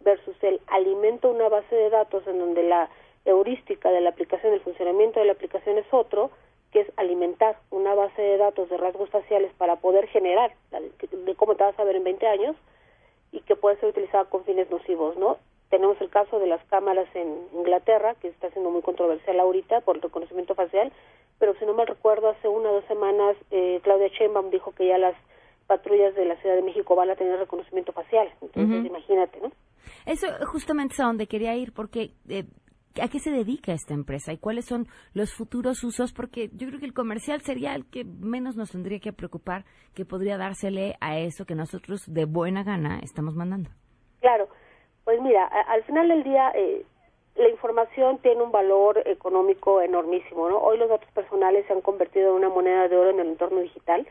versus 0.00 0.36
el 0.42 0.60
alimento 0.66 1.30
una 1.30 1.48
base 1.48 1.74
de 1.74 1.90
datos 1.90 2.26
en 2.26 2.38
donde 2.38 2.62
la 2.62 2.88
heurística 3.24 3.90
de 3.90 4.00
la 4.00 4.10
aplicación, 4.10 4.52
el 4.52 4.60
funcionamiento 4.60 5.20
de 5.20 5.26
la 5.26 5.32
aplicación 5.32 5.78
es 5.78 5.86
otro, 5.92 6.30
que 6.72 6.80
es 6.80 6.92
alimentar 6.96 7.58
una 7.70 7.94
base 7.94 8.22
de 8.22 8.36
datos 8.36 8.68
de 8.70 8.76
rasgos 8.76 9.10
faciales 9.10 9.52
para 9.58 9.76
poder 9.76 10.06
generar 10.08 10.52
de 10.70 11.34
cómo 11.34 11.56
te 11.56 11.64
vas 11.64 11.78
a 11.78 11.84
ver 11.84 11.96
en 11.96 12.04
20 12.04 12.26
años 12.26 12.56
y 13.32 13.40
que 13.40 13.56
puede 13.56 13.76
ser 13.78 13.90
utilizada 13.90 14.24
con 14.26 14.44
fines 14.44 14.70
nocivos, 14.70 15.16
¿no? 15.16 15.38
Tenemos 15.68 16.00
el 16.00 16.10
caso 16.10 16.38
de 16.38 16.46
las 16.46 16.64
cámaras 16.64 17.08
en 17.14 17.46
Inglaterra, 17.52 18.14
que 18.20 18.28
está 18.28 18.50
siendo 18.50 18.70
muy 18.70 18.82
controversial 18.82 19.38
ahorita 19.38 19.82
por 19.82 19.96
el 19.96 20.02
reconocimiento 20.02 20.54
facial, 20.54 20.92
pero 21.38 21.54
si 21.54 21.64
no 21.64 21.74
me 21.74 21.86
recuerdo, 21.86 22.28
hace 22.28 22.48
una 22.48 22.70
o 22.70 22.74
dos 22.74 22.84
semanas 22.86 23.36
Claudia 23.48 23.80
Claudia 23.80 24.08
Sheinbaum 24.08 24.50
dijo 24.50 24.72
que 24.72 24.86
ya 24.86 24.98
las 24.98 25.14
patrullas 25.70 26.16
de 26.16 26.24
la 26.24 26.34
Ciudad 26.40 26.56
de 26.56 26.62
México 26.62 26.96
van 26.96 27.10
a 27.10 27.14
tener 27.14 27.38
reconocimiento 27.38 27.92
facial. 27.92 28.28
Entonces, 28.42 28.84
imagínate, 28.84 29.38
¿no? 29.40 29.52
Eso 30.04 30.26
justamente 30.46 30.94
es 30.94 31.00
a 31.00 31.04
donde 31.04 31.28
quería 31.28 31.54
ir, 31.54 31.72
porque 31.72 32.10
eh, 32.28 32.44
¿A 33.00 33.06
qué 33.06 33.20
se 33.20 33.30
dedica 33.30 33.72
esta 33.72 33.94
empresa 33.94 34.32
y 34.32 34.38
cuáles 34.38 34.64
son 34.64 34.88
los 35.14 35.32
futuros 35.32 35.84
usos? 35.84 36.12
Porque 36.12 36.50
yo 36.52 36.66
creo 36.66 36.80
que 36.80 36.86
el 36.86 36.92
comercial 36.92 37.40
sería 37.40 37.76
el 37.76 37.88
que 37.88 38.04
menos 38.04 38.56
nos 38.56 38.72
tendría 38.72 38.98
que 38.98 39.12
preocupar, 39.12 39.64
que 39.94 40.04
podría 40.04 40.36
dársele 40.36 40.96
a 41.00 41.16
eso 41.16 41.44
que 41.46 41.54
nosotros 41.54 42.02
de 42.12 42.24
buena 42.24 42.64
gana 42.64 42.98
estamos 43.00 43.36
mandando. 43.36 43.70
Claro, 44.20 44.48
pues 45.04 45.20
mira, 45.22 45.46
al 45.46 45.84
final 45.84 46.08
del 46.08 46.24
día 46.24 46.50
eh, 46.56 46.84
la 47.36 47.48
información 47.48 48.18
tiene 48.18 48.42
un 48.42 48.50
valor 48.50 49.00
económico 49.06 49.80
enormísimo, 49.80 50.48
¿no? 50.48 50.58
Hoy 50.58 50.76
los 50.76 50.88
datos 50.88 51.10
personales 51.12 51.64
se 51.66 51.72
han 51.72 51.82
convertido 51.82 52.30
en 52.30 52.38
una 52.38 52.48
moneda 52.48 52.88
de 52.88 52.96
oro 52.96 53.10
en 53.10 53.20
el 53.20 53.28
entorno 53.28 53.60
digital, 53.60 54.04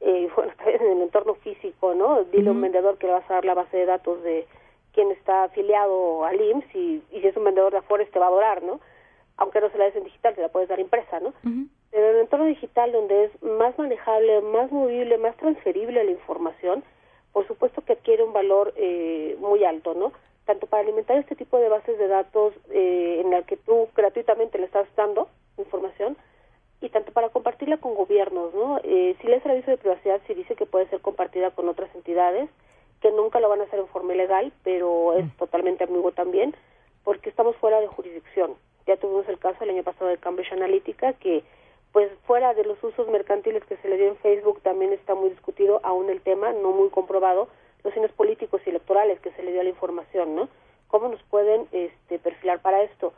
eh, 0.00 0.28
bueno, 0.36 0.52
también 0.56 0.82
en 0.82 0.92
el 0.92 1.02
entorno 1.02 1.34
físico, 1.36 1.94
¿no? 1.94 2.24
Dile 2.24 2.48
a 2.48 2.52
un 2.52 2.60
vendedor 2.60 2.98
que 2.98 3.06
le 3.06 3.14
vas 3.14 3.30
a 3.30 3.34
dar 3.34 3.44
la 3.44 3.54
base 3.54 3.76
de 3.76 3.86
datos 3.86 4.22
de 4.22 4.46
quien 4.92 5.10
está 5.12 5.44
afiliado 5.44 6.24
al 6.24 6.40
IMSS 6.40 6.74
y, 6.74 7.02
si 7.10 7.26
es 7.26 7.36
un 7.36 7.44
vendedor 7.44 7.72
de 7.72 7.78
Afores 7.78 8.10
te 8.10 8.18
va 8.18 8.26
a 8.26 8.28
adorar, 8.28 8.62
¿no? 8.62 8.80
Aunque 9.36 9.60
no 9.60 9.70
se 9.70 9.78
la 9.78 9.84
des 9.84 9.96
en 9.96 10.04
digital, 10.04 10.34
se 10.34 10.42
la 10.42 10.48
puedes 10.48 10.68
dar 10.68 10.80
impresa, 10.80 11.20
¿no? 11.20 11.32
Pero 11.90 12.08
en 12.08 12.16
el 12.16 12.20
entorno 12.22 12.46
digital, 12.46 12.90
donde 12.90 13.26
es 13.26 13.42
más 13.42 13.78
manejable, 13.78 14.40
más 14.40 14.72
movible, 14.72 15.16
más 15.18 15.36
transferible 15.36 16.02
la 16.02 16.10
información, 16.10 16.82
por 17.32 17.46
supuesto 17.46 17.82
que 17.82 17.92
adquiere 17.92 18.24
un 18.24 18.32
valor 18.32 18.74
eh, 18.76 19.36
muy 19.38 19.64
alto, 19.64 19.94
¿no? 19.94 20.12
Tanto 20.44 20.66
para 20.66 20.82
alimentar 20.82 21.16
este 21.16 21.36
tipo 21.36 21.58
de 21.58 21.68
bases 21.68 21.96
de 21.98 22.08
datos 22.08 22.54
eh, 22.70 23.20
en 23.24 23.30
la 23.30 23.42
que 23.42 23.56
tú 23.56 23.88
gratuitamente 23.94 24.58
le 24.58 24.64
estás 24.64 24.88
dando 24.96 25.28
información, 25.56 26.16
y 26.80 26.88
tanto 26.90 27.12
para 27.12 27.30
compartirla 27.30 27.78
con 27.78 27.94
gobiernos, 27.94 28.54
¿no? 28.54 28.80
Eh, 28.84 29.16
si 29.20 29.26
lees 29.26 29.44
el 29.44 29.52
aviso 29.52 29.70
de 29.70 29.78
privacidad, 29.78 30.20
sí 30.26 30.34
dice 30.34 30.54
que 30.54 30.66
puede 30.66 30.88
ser 30.88 31.00
compartida 31.00 31.50
con 31.50 31.68
otras 31.68 31.92
entidades, 31.94 32.48
que 33.00 33.10
nunca 33.10 33.40
lo 33.40 33.48
van 33.48 33.60
a 33.60 33.64
hacer 33.64 33.80
en 33.80 33.88
forma 33.88 34.14
ilegal, 34.14 34.52
pero 34.62 35.14
es 35.14 35.24
mm. 35.24 35.30
totalmente 35.38 35.84
amigo 35.84 36.12
también, 36.12 36.54
porque 37.04 37.30
estamos 37.30 37.56
fuera 37.56 37.80
de 37.80 37.88
jurisdicción. 37.88 38.54
Ya 38.86 38.96
tuvimos 38.96 39.28
el 39.28 39.38
caso 39.38 39.64
el 39.64 39.70
año 39.70 39.82
pasado 39.82 40.10
de 40.10 40.18
Cambridge 40.18 40.52
Analytica, 40.52 41.12
que 41.14 41.42
pues 41.92 42.10
fuera 42.26 42.54
de 42.54 42.64
los 42.64 42.82
usos 42.84 43.08
mercantiles 43.08 43.64
que 43.64 43.76
se 43.78 43.88
le 43.88 43.96
dio 43.96 44.08
en 44.08 44.16
Facebook 44.16 44.60
también 44.62 44.92
está 44.92 45.14
muy 45.14 45.30
discutido 45.30 45.80
aún 45.82 46.10
el 46.10 46.20
tema, 46.20 46.52
no 46.52 46.70
muy 46.70 46.90
comprobado, 46.90 47.48
los 47.82 47.94
fines 47.94 48.12
políticos 48.12 48.60
y 48.66 48.70
electorales 48.70 49.20
que 49.20 49.32
se 49.32 49.42
le 49.42 49.52
dio 49.52 49.60
a 49.60 49.64
la 49.64 49.70
información, 49.70 50.34
¿no? 50.34 50.48
¿Cómo 50.88 51.08
nos 51.08 51.22
pueden 51.24 51.66
este, 51.72 52.18
perfilar 52.18 52.60
para 52.60 52.82
esto? 52.82 53.12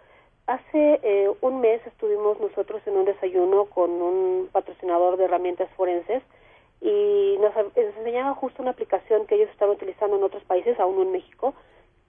Hace 0.47 1.01
eh, 1.03 1.31
un 1.41 1.61
mes 1.61 1.81
estuvimos 1.87 2.41
nosotros 2.41 2.83
en 2.87 2.97
un 2.97 3.05
desayuno 3.05 3.67
con 3.67 3.91
un 3.91 4.49
patrocinador 4.51 5.17
de 5.17 5.25
herramientas 5.25 5.71
forenses 5.77 6.23
y 6.81 7.37
nos, 7.41 7.53
enseñaba 7.77 8.35
justo 8.35 8.63
una 8.63 8.73
aplicación 8.73 9.27
que 9.27 9.37
ellos 9.37 9.51
están 9.51 9.71
utilizando 9.71 10.17
en 10.17 10.25
otros 10.25 10.43
países, 10.45 10.81
aún 10.81 11.01
en 11.03 11.13
México, 11.13 11.55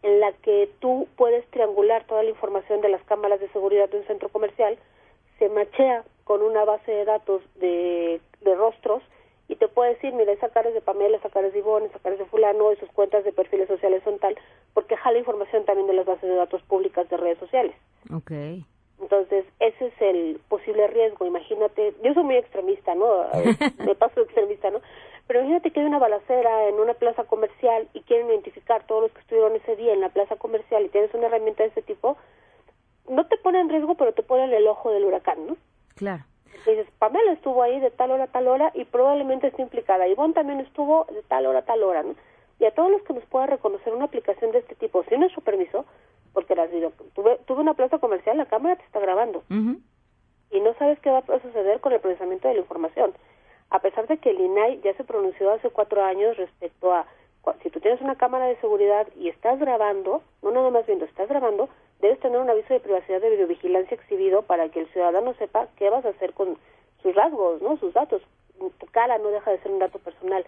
en 0.01 0.19
la 0.19 0.31
que 0.31 0.69
tú 0.79 1.07
puedes 1.17 1.45
triangular 1.51 2.05
toda 2.05 2.23
la 2.23 2.29
información 2.29 2.81
de 2.81 2.89
las 2.89 3.03
cámaras 3.03 3.39
de 3.39 3.50
seguridad 3.50 3.89
de 3.89 4.00
un 4.00 4.07
centro 4.07 4.29
comercial, 4.29 4.77
se 5.38 5.50
machea 5.50 6.03
con 6.23 6.41
una 6.41 6.65
base 6.65 6.91
de 6.91 7.05
datos 7.05 7.41
de 7.55 8.19
rostros 8.43 9.03
y 9.51 9.58
te 9.58 9.67
puede 9.67 9.96
decir, 9.96 10.13
mira, 10.13 10.31
esa 10.31 10.48
cara 10.48 10.70
es 10.70 10.74
de 10.74 10.79
Pamela, 10.79 11.17
esa 11.17 11.29
cara 11.29 11.48
es 11.48 11.53
de 11.53 11.60
Ivonne, 11.60 11.88
esa 11.88 12.00
cara 12.00 12.15
es 12.15 12.20
de 12.20 12.25
fulano, 12.25 12.72
y 12.72 12.77
sus 12.77 12.89
cuentas 12.91 13.25
de 13.25 13.34
perfiles 13.34 13.67
sociales 13.67 14.01
son 14.05 14.17
tal, 14.17 14.34
porque 14.74 14.96
jala 14.96 15.20
información 15.20 15.65
también 15.65 15.88
de 15.88 15.93
las 15.93 16.05
bases 16.05 16.29
de 16.29 16.36
datos 16.36 16.62
públicas 16.63 17.10
de 17.10 17.17
redes 17.17 17.38
sociales. 17.38 17.75
Okay. 18.15 18.65
Entonces, 19.01 19.43
ese 19.60 19.88
es 19.88 19.93
el 20.00 20.39
posible 20.48 20.88
riesgo. 20.88 21.25
Imagínate, 21.25 21.93
yo 22.01 22.13
soy 22.13 22.24
muy 22.24 22.38
extremista, 22.38 22.96
¿no? 22.96 23.25
Me 23.86 23.96
paso 23.96 24.22
extremista, 24.22 24.70
¿no? 24.70 24.79
Pero 25.27 25.39
imagínate 25.39 25.72
que 25.72 25.81
hay 25.81 25.86
una 25.86 26.00
balacera 26.00 26.70
en 26.70 26.75
una 26.75 26.93
plaza 26.93 27.25
comercial 27.25 27.89
y 27.93 28.01
quieren 28.01 28.29
identificar 28.29 28.86
todos 28.86 29.01
los 29.01 29.12
que 29.12 29.20
estuvieron 29.20 29.53
ese 29.58 29.75
día 29.75 29.91
en 29.91 30.00
la 30.00 30.10
plaza 30.10 30.38
comercial 30.38 30.86
y 30.86 30.89
tienes 30.89 31.13
una 31.13 31.27
herramienta 31.27 31.63
de 31.63 31.70
ese 31.70 31.81
tipo, 31.81 32.15
no 33.10 33.27
te 33.27 33.36
pone 33.36 33.60
en 33.60 33.67
riesgo, 33.67 33.96
pero 33.96 34.13
te 34.13 34.24
pone 34.24 34.46
en 34.46 34.53
el 34.53 34.67
ojo 34.67 34.91
del 34.91 35.03
huracán, 35.03 35.46
¿no? 35.46 35.58
Claro. 35.96 36.24
Dices, 36.58 36.88
Pamela 37.00 37.31
estuvo 37.31 37.63
ahí 37.63 37.79
de 37.79 37.91
tal 37.91 38.12
hora 38.12 38.25
a 38.25 38.27
tal 38.27 38.48
hora 38.48 38.72
y 38.74 38.86
probablemente 38.86 39.48
esté 39.48 39.62
implicada. 39.62 40.08
Ivonne 40.08 40.34
también 40.34 40.60
estuvo 40.60 41.05
de 41.12 41.22
tal 41.24 41.46
hora 41.46 41.60
a 41.60 41.65
tal 41.65 41.84
hora, 41.84 42.03
¿no? 42.03 42.15
Y 42.60 42.65
a 42.65 42.72
todos 42.72 42.91
los 42.91 43.01
que 43.03 43.13
nos 43.13 43.25
pueda 43.25 43.48
reconocer 43.48 43.93
una 43.93 44.05
aplicación 44.05 44.51
de 44.51 44.60
este 44.60 44.75
tipo 44.75 45.03
sin 45.05 45.22
nuestro 45.22 45.41
permiso, 45.41 45.86
porque 46.34 46.55
las 46.55 46.70
tuve, 47.15 47.38
tuve 47.46 47.62
una 47.62 47.74
plaza 47.74 47.98
comercial, 47.98 48.38
la 48.38 48.46
cámara 48.46 48.75
te 48.75 48.84
está 48.84 49.00
grabando. 49.00 49.43
Y 49.50 50.60
no 50.60 50.74
sabes 50.75 51.00
qué 51.00 51.10
va 51.10 51.20
a 51.20 51.41
suceder 51.41 51.79
con 51.79 51.93
el 51.93 52.00
procesamiento 52.00 52.48
de 52.48 52.55
la 52.55 52.60
información. 52.60 53.13
A 53.70 53.79
pesar 53.79 54.05
de 54.08 54.17
que 54.17 54.29
el 54.29 54.39
INAI 54.39 54.81
ya 54.81 54.93
se 54.96 55.03
pronunció 55.03 55.51
hace 55.51 55.70
cuatro 55.70 56.03
años 56.03 56.38
respecto 56.38 56.93
a 56.93 57.05
si 57.63 57.69
tú 57.69 57.79
tienes 57.79 58.01
una 58.01 58.15
cámara 58.15 58.45
de 58.45 58.55
seguridad 58.57 59.07
y 59.15 59.29
estás 59.29 59.60
grabando, 59.60 60.21
no 60.41 60.51
nada 60.51 60.69
más 60.69 60.86
viendo, 60.86 61.05
estás 61.05 61.27
grabando, 61.27 61.69
debes 62.00 62.19
tener 62.19 62.39
un 62.39 62.50
aviso 62.50 62.74
de 62.74 62.79
privacidad 62.79 63.21
de 63.21 63.29
videovigilancia 63.29 63.95
exhibido 63.95 64.43
para 64.43 64.69
que 64.69 64.81
el 64.81 64.88
ciudadano 64.91 65.33
sepa 65.36 65.67
qué 65.77 65.89
vas 65.89 66.05
a 66.05 66.10
hacer 66.10 66.33
con 66.33 66.57
sus 67.01 67.15
rasgos, 67.15 67.62
¿no? 67.62 67.77
Sus 67.77 67.93
datos. 67.93 68.21
Tu 68.60 68.86
cara 68.88 69.17
no 69.17 69.29
deja 69.29 69.51
de 69.51 69.60
ser 69.60 69.71
un 69.71 69.79
dato 69.79 70.00
personal 70.00 70.45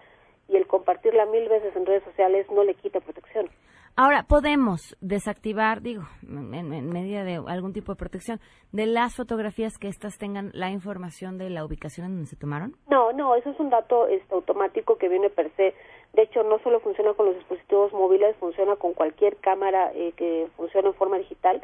y 0.48 0.56
el 0.56 0.66
compartirla 0.66 1.26
mil 1.26 1.48
veces 1.48 1.74
en 1.74 1.86
redes 1.86 2.04
sociales 2.04 2.46
no 2.50 2.62
le 2.64 2.74
quita 2.74 3.00
protección. 3.00 3.48
Ahora, 3.96 4.24
podemos 4.24 4.96
desactivar, 5.00 5.80
digo, 5.80 6.02
en, 6.22 6.90
medida 6.90 7.22
de 7.22 7.40
algún 7.46 7.72
tipo 7.72 7.92
de 7.92 7.96
protección, 7.96 8.40
de 8.72 8.86
las 8.86 9.14
fotografías 9.14 9.78
que 9.78 9.86
éstas 9.86 10.18
tengan 10.18 10.50
la 10.52 10.70
información 10.70 11.38
de 11.38 11.48
la 11.48 11.64
ubicación 11.64 12.06
en 12.06 12.12
donde 12.14 12.26
se 12.28 12.34
tomaron? 12.34 12.74
No, 12.90 13.12
no, 13.12 13.36
eso 13.36 13.50
es 13.50 13.60
un 13.60 13.70
dato 13.70 14.08
este, 14.08 14.34
automático 14.34 14.98
que 14.98 15.08
viene 15.08 15.30
per 15.30 15.52
se. 15.54 15.74
De 16.14 16.22
hecho, 16.22 16.44
no 16.44 16.60
solo 16.60 16.78
funciona 16.80 17.12
con 17.14 17.26
los 17.26 17.34
dispositivos 17.34 17.92
móviles, 17.92 18.36
funciona 18.36 18.76
con 18.76 18.94
cualquier 18.94 19.36
cámara 19.36 19.90
eh, 19.94 20.12
que 20.16 20.48
funcione 20.56 20.88
en 20.88 20.94
forma 20.94 21.18
digital. 21.18 21.60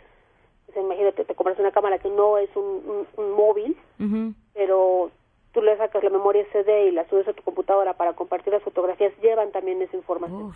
imagínate, 0.77 1.25
te 1.25 1.35
compras 1.37 1.59
una 1.61 1.71
cámara 1.71 1.99
que 1.99 2.09
no 2.09 2.37
es 2.37 2.51
un, 2.57 3.07
móvil, 3.37 3.77
pero 4.53 5.11
tú 5.53 5.63
le 5.63 5.77
sacas 5.77 6.03
la 6.03 6.11
memoria 6.11 6.45
SD 6.53 6.89
y 6.89 6.91
la 6.91 7.09
subes 7.09 7.29
a 7.29 7.33
tu 7.33 7.43
computadora 7.43 7.95
para 7.95 8.15
compartir 8.15 8.53
las 8.53 8.63
fotografías, 8.63 9.13
llevan 9.23 9.53
también 9.53 9.81
esa 9.83 9.97
información. 9.97 10.53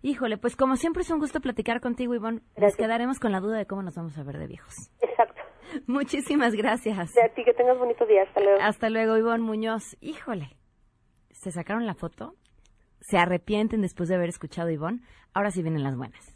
Híjole, 0.00 0.36
pues 0.38 0.56
como 0.56 0.76
siempre 0.76 1.02
es 1.02 1.10
un 1.10 1.18
gusto 1.18 1.40
platicar 1.40 1.80
contigo, 1.80 2.14
Ivonne. 2.14 2.40
Nos 2.56 2.76
quedaremos 2.76 3.18
con 3.18 3.32
la 3.32 3.40
duda 3.40 3.58
de 3.58 3.66
cómo 3.66 3.82
nos 3.82 3.94
vamos 3.94 4.16
a 4.18 4.22
ver 4.22 4.38
de 4.38 4.46
viejos. 4.46 4.74
Exacto. 5.00 5.40
Muchísimas 5.86 6.54
gracias. 6.54 7.16
A 7.16 7.28
ti, 7.28 7.44
que 7.44 7.54
tengas 7.54 7.78
bonito 7.78 8.04
día. 8.06 8.22
Hasta 8.22 8.40
luego. 8.40 8.58
Hasta 8.60 8.90
luego, 8.90 9.16
Ivonne 9.16 9.44
Muñoz. 9.44 9.96
Híjole, 10.00 10.56
¿se 11.30 11.50
sacaron 11.52 11.86
la 11.86 11.94
foto? 11.94 12.34
¿Se 13.04 13.18
arrepienten 13.18 13.82
después 13.82 14.08
de 14.08 14.14
haber 14.14 14.30
escuchado 14.30 14.68
a 14.68 14.72
Ivonne? 14.72 15.00
Ahora 15.34 15.50
sí 15.50 15.62
vienen 15.62 15.82
las 15.82 15.94
buenas. 15.94 16.34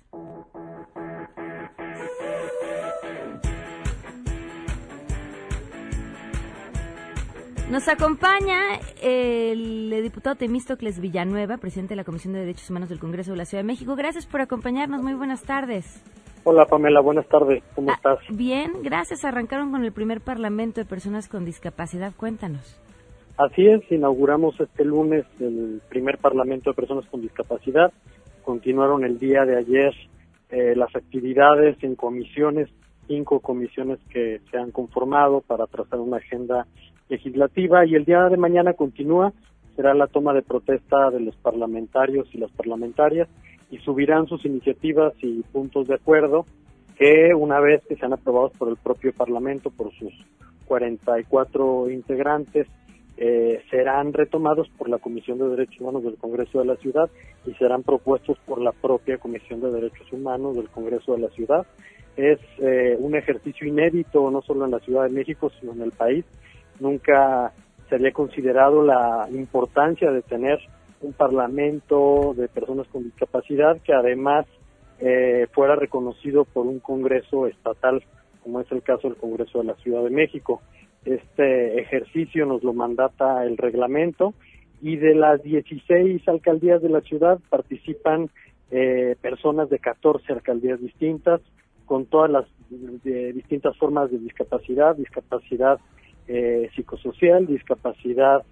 Nos 7.71 7.89
acompaña 7.89 8.81
el 9.01 9.99
diputado 10.03 10.37
Temístocles 10.37 11.01
Villanueva, 11.01 11.57
presidente 11.57 11.93
de 11.93 11.97
la 11.97 12.05
Comisión 12.05 12.35
de 12.35 12.41
Derechos 12.41 12.69
Humanos 12.69 12.91
del 12.91 12.99
Congreso 12.99 13.31
de 13.31 13.39
la 13.39 13.45
Ciudad 13.47 13.63
de 13.63 13.67
México. 13.67 13.97
Gracias 13.97 14.27
por 14.27 14.43
acompañarnos. 14.43 15.03
Muy 15.03 15.15
buenas 15.15 15.43
tardes. 15.43 16.03
Hola 16.45 16.67
Pamela, 16.67 17.01
buenas 17.01 17.27
tardes. 17.29 17.63
¿Cómo 17.75 17.91
ah, 17.91 17.95
estás? 17.95 18.19
Bien, 18.31 18.83
gracias. 18.83 19.25
Arrancaron 19.25 19.71
con 19.71 19.85
el 19.85 19.93
primer 19.93 20.21
Parlamento 20.21 20.83
de 20.83 20.87
Personas 20.87 21.29
con 21.29 21.47
Discapacidad. 21.47 22.13
Cuéntanos. 22.15 22.79
Así 23.39 23.69
es, 23.69 23.81
inauguramos 23.93 24.59
este 24.59 24.85
lunes 24.85 25.25
el 25.39 25.81
primer 25.89 26.19
Parlamento 26.19 26.71
de 26.71 26.75
Personas 26.75 27.07
con 27.07 27.21
Discapacidad. 27.21 27.93
Continuaron 28.43 29.05
el 29.05 29.21
día 29.21 29.45
de 29.45 29.57
ayer 29.57 29.95
eh, 30.51 30.75
las 30.75 30.95
actividades 30.97 31.77
en 31.85 31.95
comisiones, 31.95 32.69
cinco 33.07 33.39
comisiones 33.39 34.01
que 34.11 34.41
se 34.51 34.59
han 34.59 34.73
conformado 34.73 35.41
para 35.41 35.69
trazar 35.69 36.01
una 36.01 36.17
agenda 36.17 36.67
legislativa. 37.09 37.87
Y 37.87 37.95
el 37.95 38.05
día 38.05 38.29
de 38.29 38.37
mañana 38.37 38.73
continúa, 38.73 39.33
será 39.77 39.95
la 39.95 40.09
toma 40.09 40.35
de 40.35 40.43
protesta 40.43 41.09
de 41.11 41.21
los 41.21 41.37
parlamentarios 41.37 42.27
y 42.35 42.39
las 42.39 42.51
parlamentarias 42.51 43.29
y 43.71 43.79
subirán 43.79 44.27
sus 44.27 44.45
iniciativas 44.47 45.13
y 45.23 45.43
puntos 45.53 45.87
de 45.87 45.95
acuerdo 45.95 46.45
que 46.97 47.33
una 47.37 47.61
vez 47.61 47.85
que 47.89 47.95
sean 47.95 48.15
aprobados 48.15 48.51
por 48.59 48.69
el 48.69 48.77
propio 48.77 49.13
Parlamento, 49.13 49.71
por 49.71 49.93
sus 49.93 50.13
44 50.67 51.89
integrantes, 51.89 52.67
eh, 53.21 53.63
serán 53.69 54.13
retomados 54.13 54.69
por 54.79 54.89
la 54.89 54.99
Comisión 54.99 55.39
de 55.39 55.49
Derechos 55.49 55.81
Humanos 55.81 56.05
del 56.05 56.17
Congreso 56.17 56.61
de 56.61 56.67
la 56.67 56.77
Ciudad 56.77 57.11
y 57.45 57.53
serán 57.55 57.83
propuestos 57.83 58.39
por 58.47 58.61
la 58.61 58.71
propia 58.71 59.19
Comisión 59.19 59.61
de 59.61 59.73
Derechos 59.73 60.13
Humanos 60.13 60.55
del 60.55 60.69
Congreso 60.69 61.15
de 61.15 61.23
la 61.23 61.29
Ciudad. 61.31 61.67
Es 62.17 62.39
eh, 62.59 62.97
un 62.97 63.17
ejercicio 63.17 63.67
inédito, 63.67 64.31
no 64.31 64.41
solo 64.43 64.67
en 64.67 64.71
la 64.71 64.79
Ciudad 64.79 65.03
de 65.03 65.11
México, 65.11 65.51
sino 65.59 65.73
en 65.73 65.83
el 65.83 65.91
país. 65.91 66.25
Nunca 66.79 67.53
se 67.89 67.97
había 67.97 68.13
considerado 68.13 68.85
la 68.85 69.29
importancia 69.33 70.13
de 70.13 70.23
tener 70.23 70.61
un 71.01 71.13
parlamento 71.13 72.35
de 72.37 72.47
personas 72.47 72.87
con 72.87 73.03
discapacidad 73.03 73.81
que 73.83 73.95
además 73.95 74.47
eh, 75.01 75.49
fuera 75.53 75.75
reconocido 75.75 76.45
por 76.45 76.67
un 76.67 76.79
Congreso 76.79 77.49
estatal, 77.49 78.01
como 78.45 78.61
es 78.61 78.71
el 78.71 78.83
caso 78.83 79.09
del 79.09 79.17
Congreso 79.17 79.59
de 79.59 79.65
la 79.65 79.75
Ciudad 79.75 80.05
de 80.05 80.11
México. 80.11 80.63
Este 81.05 81.81
ejercicio 81.81 82.47
nos 82.47 82.63
lo 82.63 82.73
mandata 82.73 83.45
el 83.45 83.57
reglamento 83.57 84.35
y 84.81 84.97
de 84.97 85.15
las 85.15 85.43
16 85.43 86.27
alcaldías 86.29 86.83
de 86.83 86.89
la 86.89 87.01
ciudad 87.01 87.39
participan 87.49 88.31
eh, 88.71 89.17
personas 89.21 89.71
de 89.71 89.79
14 89.79 90.33
alcaldías 90.33 90.81
distintas 90.81 91.41
con 91.87 92.05
todas 92.07 92.31
las 92.31 92.45
distintas 93.03 93.77
formas 93.79 94.11
de 94.11 94.19
discapacidad, 94.19 94.95
discapacidad 94.95 95.81
eh, 96.27 96.69
psicosocial, 96.77 97.47
discapacidad 97.47 98.43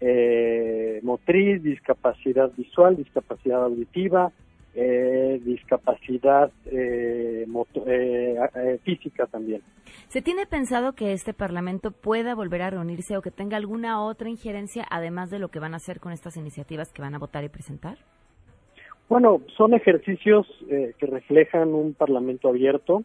eh, 0.00 0.98
motriz, 1.02 1.62
discapacidad 1.62 2.50
visual, 2.56 2.96
discapacidad 2.96 3.62
auditiva, 3.62 4.32
eh, 4.74 5.40
discapacidad 5.44 6.50
eh, 6.66 7.44
eh, 7.86 8.36
eh, 8.54 8.78
física 8.84 9.26
también. 9.26 9.62
¿Se 10.08 10.22
tiene 10.22 10.46
pensado 10.46 10.92
que 10.92 11.12
este 11.12 11.34
Parlamento 11.34 11.90
pueda 11.90 12.34
volver 12.34 12.62
a 12.62 12.70
reunirse 12.70 13.16
o 13.16 13.22
que 13.22 13.30
tenga 13.30 13.56
alguna 13.56 14.02
otra 14.02 14.28
injerencia, 14.28 14.86
además 14.88 15.30
de 15.30 15.38
lo 15.38 15.48
que 15.48 15.58
van 15.58 15.74
a 15.74 15.78
hacer 15.78 16.00
con 16.00 16.12
estas 16.12 16.36
iniciativas 16.36 16.92
que 16.92 17.02
van 17.02 17.14
a 17.14 17.18
votar 17.18 17.44
y 17.44 17.48
presentar? 17.48 17.98
Bueno, 19.08 19.42
son 19.56 19.74
ejercicios 19.74 20.46
que 20.68 21.06
reflejan 21.06 21.74
un 21.74 21.94
Parlamento 21.94 22.48
abierto. 22.48 23.02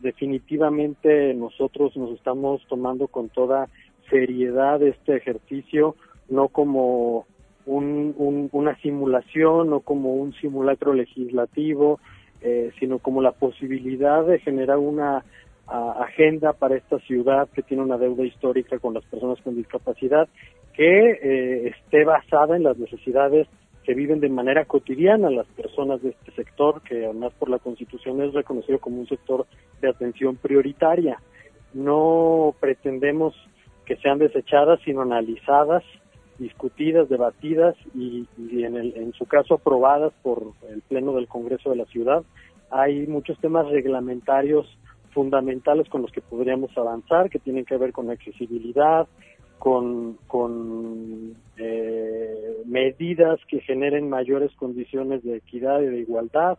definitivamente 0.00 1.32
nosotros 1.34 1.96
nos 1.96 2.10
estamos 2.16 2.60
tomando 2.68 3.06
con 3.06 3.28
toda 3.28 3.68
seriedad 4.10 4.82
este 4.82 5.16
ejercicio, 5.16 5.94
no 6.28 6.48
como 6.48 7.26
un, 7.68 8.48
una 8.52 8.76
simulación 8.76 9.72
o 9.72 9.80
como 9.80 10.14
un 10.14 10.32
simulacro 10.34 10.94
legislativo, 10.94 12.00
eh, 12.40 12.70
sino 12.78 12.98
como 12.98 13.20
la 13.20 13.32
posibilidad 13.32 14.24
de 14.24 14.38
generar 14.38 14.78
una 14.78 15.24
agenda 15.66 16.54
para 16.54 16.76
esta 16.76 16.98
ciudad 17.00 17.46
que 17.50 17.62
tiene 17.62 17.82
una 17.82 17.98
deuda 17.98 18.24
histórica 18.24 18.78
con 18.78 18.94
las 18.94 19.04
personas 19.04 19.38
con 19.42 19.54
discapacidad, 19.54 20.26
que 20.72 21.10
eh, 21.10 21.68
esté 21.68 22.04
basada 22.04 22.56
en 22.56 22.62
las 22.62 22.78
necesidades 22.78 23.46
que 23.84 23.92
viven 23.92 24.20
de 24.20 24.30
manera 24.30 24.64
cotidiana 24.64 25.28
las 25.28 25.46
personas 25.48 26.02
de 26.02 26.10
este 26.10 26.32
sector, 26.32 26.80
que 26.82 27.04
además 27.04 27.32
por 27.38 27.50
la 27.50 27.58
Constitución 27.58 28.22
es 28.22 28.32
reconocido 28.32 28.78
como 28.78 29.00
un 29.00 29.08
sector 29.08 29.46
de 29.82 29.90
atención 29.90 30.36
prioritaria. 30.36 31.20
No 31.74 32.54
pretendemos 32.60 33.34
que 33.84 33.96
sean 33.96 34.18
desechadas, 34.18 34.80
sino 34.84 35.02
analizadas 35.02 35.84
discutidas, 36.38 37.08
debatidas 37.08 37.74
y, 37.94 38.26
en, 38.38 38.76
el, 38.76 38.96
en 38.96 39.12
su 39.12 39.26
caso 39.26 39.54
aprobadas 39.54 40.12
por 40.22 40.52
el 40.70 40.82
Pleno 40.82 41.14
del 41.14 41.28
Congreso 41.28 41.70
de 41.70 41.76
la 41.76 41.84
Ciudad. 41.86 42.22
Hay 42.70 43.06
muchos 43.06 43.38
temas 43.40 43.68
reglamentarios 43.68 44.66
fundamentales 45.12 45.88
con 45.88 46.02
los 46.02 46.12
que 46.12 46.20
podríamos 46.20 46.76
avanzar, 46.76 47.30
que 47.30 47.38
tienen 47.38 47.64
que 47.64 47.76
ver 47.76 47.92
con 47.92 48.10
accesibilidad, 48.10 49.08
con, 49.58 50.18
con 50.26 51.34
eh, 51.56 52.62
medidas 52.66 53.40
que 53.48 53.60
generen 53.60 54.08
mayores 54.08 54.54
condiciones 54.54 55.24
de 55.24 55.38
equidad 55.38 55.80
y 55.80 55.86
de 55.86 55.98
igualdad. 56.00 56.58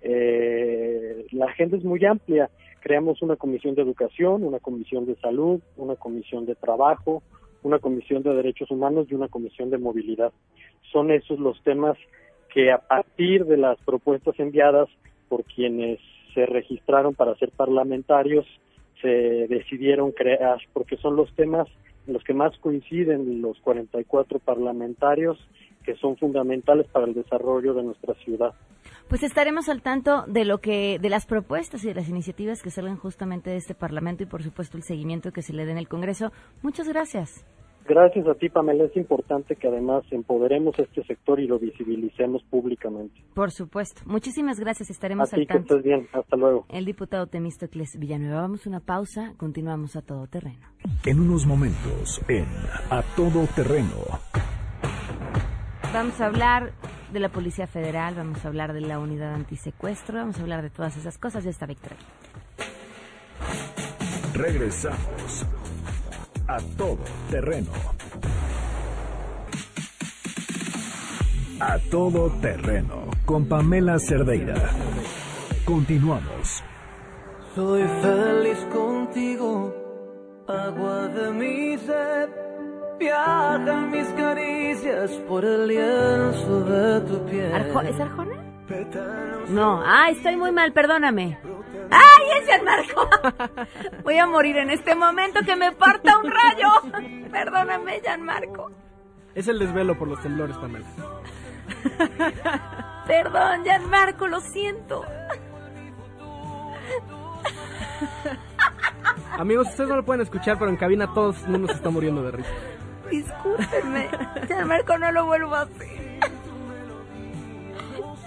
Eh, 0.00 1.26
la 1.32 1.46
agenda 1.46 1.76
es 1.76 1.84
muy 1.84 2.04
amplia. 2.04 2.48
Creamos 2.80 3.20
una 3.20 3.36
comisión 3.36 3.74
de 3.74 3.82
educación, 3.82 4.44
una 4.44 4.58
comisión 4.58 5.04
de 5.04 5.16
salud, 5.16 5.60
una 5.76 5.96
comisión 5.96 6.46
de 6.46 6.54
trabajo, 6.54 7.22
una 7.62 7.78
comisión 7.78 8.22
de 8.22 8.34
derechos 8.34 8.70
humanos 8.70 9.06
y 9.10 9.14
una 9.14 9.28
comisión 9.28 9.70
de 9.70 9.78
movilidad. 9.78 10.32
Son 10.92 11.10
esos 11.10 11.38
los 11.38 11.62
temas 11.62 11.96
que 12.52 12.72
a 12.72 12.78
partir 12.78 13.44
de 13.46 13.56
las 13.56 13.78
propuestas 13.80 14.38
enviadas 14.38 14.88
por 15.28 15.44
quienes 15.44 16.00
se 16.34 16.46
registraron 16.46 17.14
para 17.14 17.34
ser 17.36 17.50
parlamentarios 17.50 18.46
se 19.00 19.46
decidieron 19.48 20.12
crear, 20.12 20.58
porque 20.72 20.96
son 20.96 21.16
los 21.16 21.32
temas 21.34 21.68
en 22.06 22.12
los 22.12 22.24
que 22.24 22.34
más 22.34 22.56
coinciden 22.58 23.40
los 23.40 23.58
44 23.60 24.38
parlamentarios 24.40 25.38
que 25.84 25.96
son 25.96 26.16
fundamentales 26.16 26.86
para 26.88 27.06
el 27.06 27.14
desarrollo 27.14 27.74
de 27.74 27.82
nuestra 27.82 28.14
ciudad. 28.24 28.54
Pues 29.08 29.22
estaremos 29.22 29.68
al 29.68 29.82
tanto 29.82 30.24
de 30.26 30.44
lo 30.44 30.58
que 30.58 30.98
de 31.00 31.10
las 31.10 31.26
propuestas 31.26 31.84
y 31.84 31.88
de 31.88 31.94
las 31.94 32.08
iniciativas 32.08 32.62
que 32.62 32.70
salgan 32.70 32.96
justamente 32.96 33.50
de 33.50 33.56
este 33.56 33.74
Parlamento 33.74 34.22
y 34.22 34.26
por 34.26 34.42
supuesto 34.42 34.76
el 34.76 34.84
seguimiento 34.84 35.32
que 35.32 35.42
se 35.42 35.52
le 35.52 35.64
dé 35.64 35.72
en 35.72 35.78
el 35.78 35.88
Congreso. 35.88 36.30
Muchas 36.62 36.88
gracias. 36.88 37.44
Gracias 37.88 38.24
a 38.28 38.34
ti, 38.34 38.48
Pamela. 38.48 38.84
Es 38.84 38.96
importante 38.96 39.56
que 39.56 39.66
además 39.66 40.04
empoderemos 40.12 40.78
este 40.78 41.02
sector 41.04 41.40
y 41.40 41.48
lo 41.48 41.58
visibilicemos 41.58 42.42
públicamente. 42.44 43.20
Por 43.34 43.50
supuesto. 43.50 44.02
Muchísimas 44.06 44.60
gracias. 44.60 44.90
Estaremos 44.90 45.32
a 45.32 45.36
ti, 45.36 45.42
al 45.42 45.48
tanto. 45.48 45.74
Que 45.74 45.78
estés 45.78 45.84
bien. 45.84 46.08
Hasta 46.12 46.36
luego. 46.36 46.66
El 46.68 46.84
diputado 46.84 47.26
Temístocles 47.26 47.98
Villanueva. 47.98 48.42
Vamos 48.42 48.64
a 48.66 48.70
una 48.70 48.80
pausa. 48.80 49.34
Continuamos 49.36 49.96
a 49.96 50.02
todo 50.02 50.28
terreno. 50.28 50.68
En 51.04 51.18
unos 51.18 51.46
momentos, 51.46 52.20
en 52.28 52.46
A 52.90 53.02
Todo 53.16 53.46
Terreno. 53.56 53.96
Vamos 55.92 56.20
a 56.20 56.26
hablar 56.26 56.72
de 57.12 57.18
la 57.18 57.30
Policía 57.30 57.66
Federal, 57.66 58.14
vamos 58.14 58.44
a 58.44 58.48
hablar 58.48 58.72
de 58.72 58.80
la 58.80 59.00
Unidad 59.00 59.34
Antisecuestro, 59.34 60.18
vamos 60.18 60.38
a 60.38 60.42
hablar 60.42 60.62
de 60.62 60.70
todas 60.70 60.96
esas 60.96 61.18
cosas. 61.18 61.42
Ya 61.42 61.50
está 61.50 61.66
Víctor 61.66 61.92
Regresamos 64.34 65.44
a 66.46 66.58
todo 66.76 66.98
terreno. 67.28 67.72
A 71.58 71.78
todo 71.90 72.30
terreno 72.40 73.10
con 73.26 73.46
Pamela 73.46 73.98
Cerdeira. 73.98 74.70
Continuamos. 75.64 76.62
Soy 77.56 77.82
feliz 78.00 78.58
contigo, 78.72 79.74
agua 80.46 81.08
de 81.08 81.32
mi 81.32 81.78
sed. 81.78 82.28
Viajan 83.00 83.90
mis 83.90 84.06
caricias 84.08 85.10
por 85.26 85.42
el 85.42 85.68
lienzo 85.68 86.60
de 86.64 87.00
tu 87.00 87.24
piel. 87.24 87.50
¿Es 87.88 87.98
Arjona? 87.98 88.36
No, 89.48 89.82
ah, 89.82 90.10
estoy 90.10 90.36
muy 90.36 90.52
mal, 90.52 90.74
perdóname. 90.74 91.38
¡Ay, 91.90 92.38
es 92.38 92.46
Gianmarco! 92.46 93.08
Voy 94.04 94.18
a 94.18 94.26
morir 94.26 94.58
en 94.58 94.68
este 94.68 94.94
momento 94.94 95.40
que 95.46 95.56
me 95.56 95.72
parta 95.72 96.18
un 96.18 96.30
rayo. 96.30 96.68
Perdóname, 97.32 98.00
Gianmarco. 98.02 98.70
Es 99.34 99.48
el 99.48 99.58
desvelo 99.58 99.98
por 99.98 100.06
los 100.06 100.20
temblores, 100.20 100.58
Pamela. 100.58 100.86
Perdón, 103.06 103.64
Gianmarco, 103.64 104.28
lo 104.28 104.40
siento. 104.40 105.06
Amigos, 109.38 109.68
ustedes 109.68 109.88
no 109.88 109.96
lo 109.96 110.04
pueden 110.04 110.20
escuchar, 110.20 110.58
pero 110.58 110.70
en 110.70 110.76
cabina 110.76 111.14
todos 111.14 111.42
el 111.44 111.48
mundo 111.48 111.68
se 111.68 111.74
está 111.74 111.88
muriendo 111.88 112.22
de 112.22 112.32
risa. 112.32 112.50
Discúlpenme, 113.10 114.08
Gianmarco, 114.46 114.98
no 114.98 115.12
lo 115.12 115.26
vuelvo 115.26 115.54
a 115.54 115.62
hacer 115.62 116.10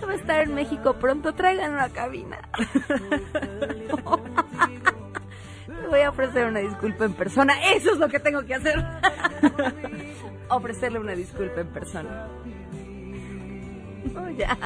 va 0.06 0.13
a 0.13 0.15
estar 0.15 0.41
en 0.41 0.54
México 0.54 0.93
pronto, 0.93 1.34
traigan 1.34 1.74
una 1.74 1.89
cabina. 1.89 2.38
Voy 5.89 6.02
a 6.02 6.10
ofrecer 6.10 6.48
una 6.48 6.60
disculpa 6.60 7.06
en 7.06 7.13
persona. 7.13 7.54
Eso 7.74 7.93
es 7.93 8.00
lo 8.00 8.10
que 8.10 8.19
tengo 8.19 8.43
que 8.46 8.56
hacer. 8.56 8.84
Ofrecerle 10.50 11.00
una 11.00 11.13
disculpa 11.13 11.62
en 11.62 11.67
persona. 11.67 12.28
Oh, 14.15 14.30
ya. 14.30 14.58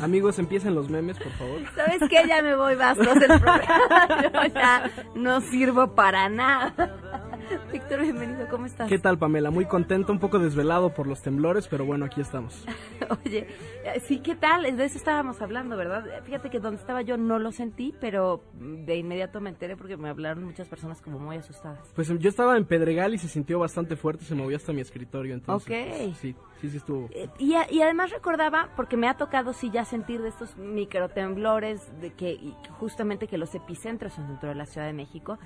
Amigos, 0.00 0.38
empiecen 0.38 0.74
los 0.74 0.88
memes, 0.88 1.18
por 1.18 1.32
favor. 1.32 1.60
¿Sabes 1.74 2.00
qué? 2.08 2.26
Ya 2.26 2.42
me 2.42 2.56
voy, 2.56 2.74
bastos 2.74 3.14
del 3.18 3.40
programa. 3.40 4.08
Yo 4.22 4.44
ya 4.54 4.90
no 5.14 5.40
sirvo 5.40 5.94
para 5.94 6.28
nada. 6.28 7.25
Víctor, 7.72 8.02
bienvenido, 8.02 8.46
¿cómo 8.48 8.66
estás? 8.66 8.88
¿Qué 8.88 8.98
tal, 8.98 9.18
Pamela? 9.18 9.50
Muy 9.50 9.66
contento, 9.66 10.12
un 10.12 10.18
poco 10.18 10.38
desvelado 10.38 10.94
por 10.94 11.06
los 11.06 11.22
temblores, 11.22 11.68
pero 11.68 11.84
bueno, 11.84 12.04
aquí 12.04 12.20
estamos. 12.20 12.64
Oye, 13.24 13.46
eh, 13.84 14.00
sí, 14.06 14.18
¿qué 14.18 14.34
tal? 14.34 14.76
De 14.76 14.84
eso 14.84 14.98
estábamos 14.98 15.40
hablando, 15.40 15.76
¿verdad? 15.76 16.04
Fíjate 16.24 16.50
que 16.50 16.60
donde 16.60 16.80
estaba 16.80 17.02
yo 17.02 17.16
no 17.16 17.38
lo 17.38 17.52
sentí, 17.52 17.94
pero 18.00 18.42
de 18.54 18.96
inmediato 18.96 19.40
me 19.40 19.50
enteré 19.50 19.76
porque 19.76 19.96
me 19.96 20.08
hablaron 20.08 20.44
muchas 20.44 20.68
personas 20.68 21.00
como 21.00 21.18
muy 21.18 21.36
asustadas. 21.36 21.92
Pues 21.94 22.08
yo 22.18 22.28
estaba 22.28 22.56
en 22.56 22.64
Pedregal 22.64 23.14
y 23.14 23.18
se 23.18 23.28
sintió 23.28 23.58
bastante 23.58 23.96
fuerte, 23.96 24.24
se 24.24 24.34
movió 24.34 24.56
hasta 24.56 24.72
mi 24.72 24.80
escritorio, 24.80 25.34
entonces. 25.34 25.68
Ok. 25.68 26.14
Sí, 26.20 26.34
sí, 26.60 26.70
sí 26.70 26.76
estuvo. 26.76 27.08
Eh, 27.12 27.28
y, 27.38 27.54
y, 27.70 27.82
además 27.82 28.10
recordaba, 28.10 28.70
porque 28.76 28.96
me 28.96 29.08
ha 29.08 29.16
tocado 29.16 29.52
sí 29.52 29.70
ya 29.70 29.84
sentir 29.84 30.22
de 30.22 30.28
estos 30.28 30.56
microtemblores, 30.56 32.00
de 32.00 32.12
que 32.12 32.32
y 32.32 32.54
justamente 32.78 33.26
que 33.26 33.38
los 33.38 33.54
epicentros 33.54 34.14
son 34.14 34.28
dentro 34.28 34.48
de 34.48 34.54
la 34.54 34.66
Ciudad 34.66 34.86
de 34.86 34.92
México, 34.92 35.38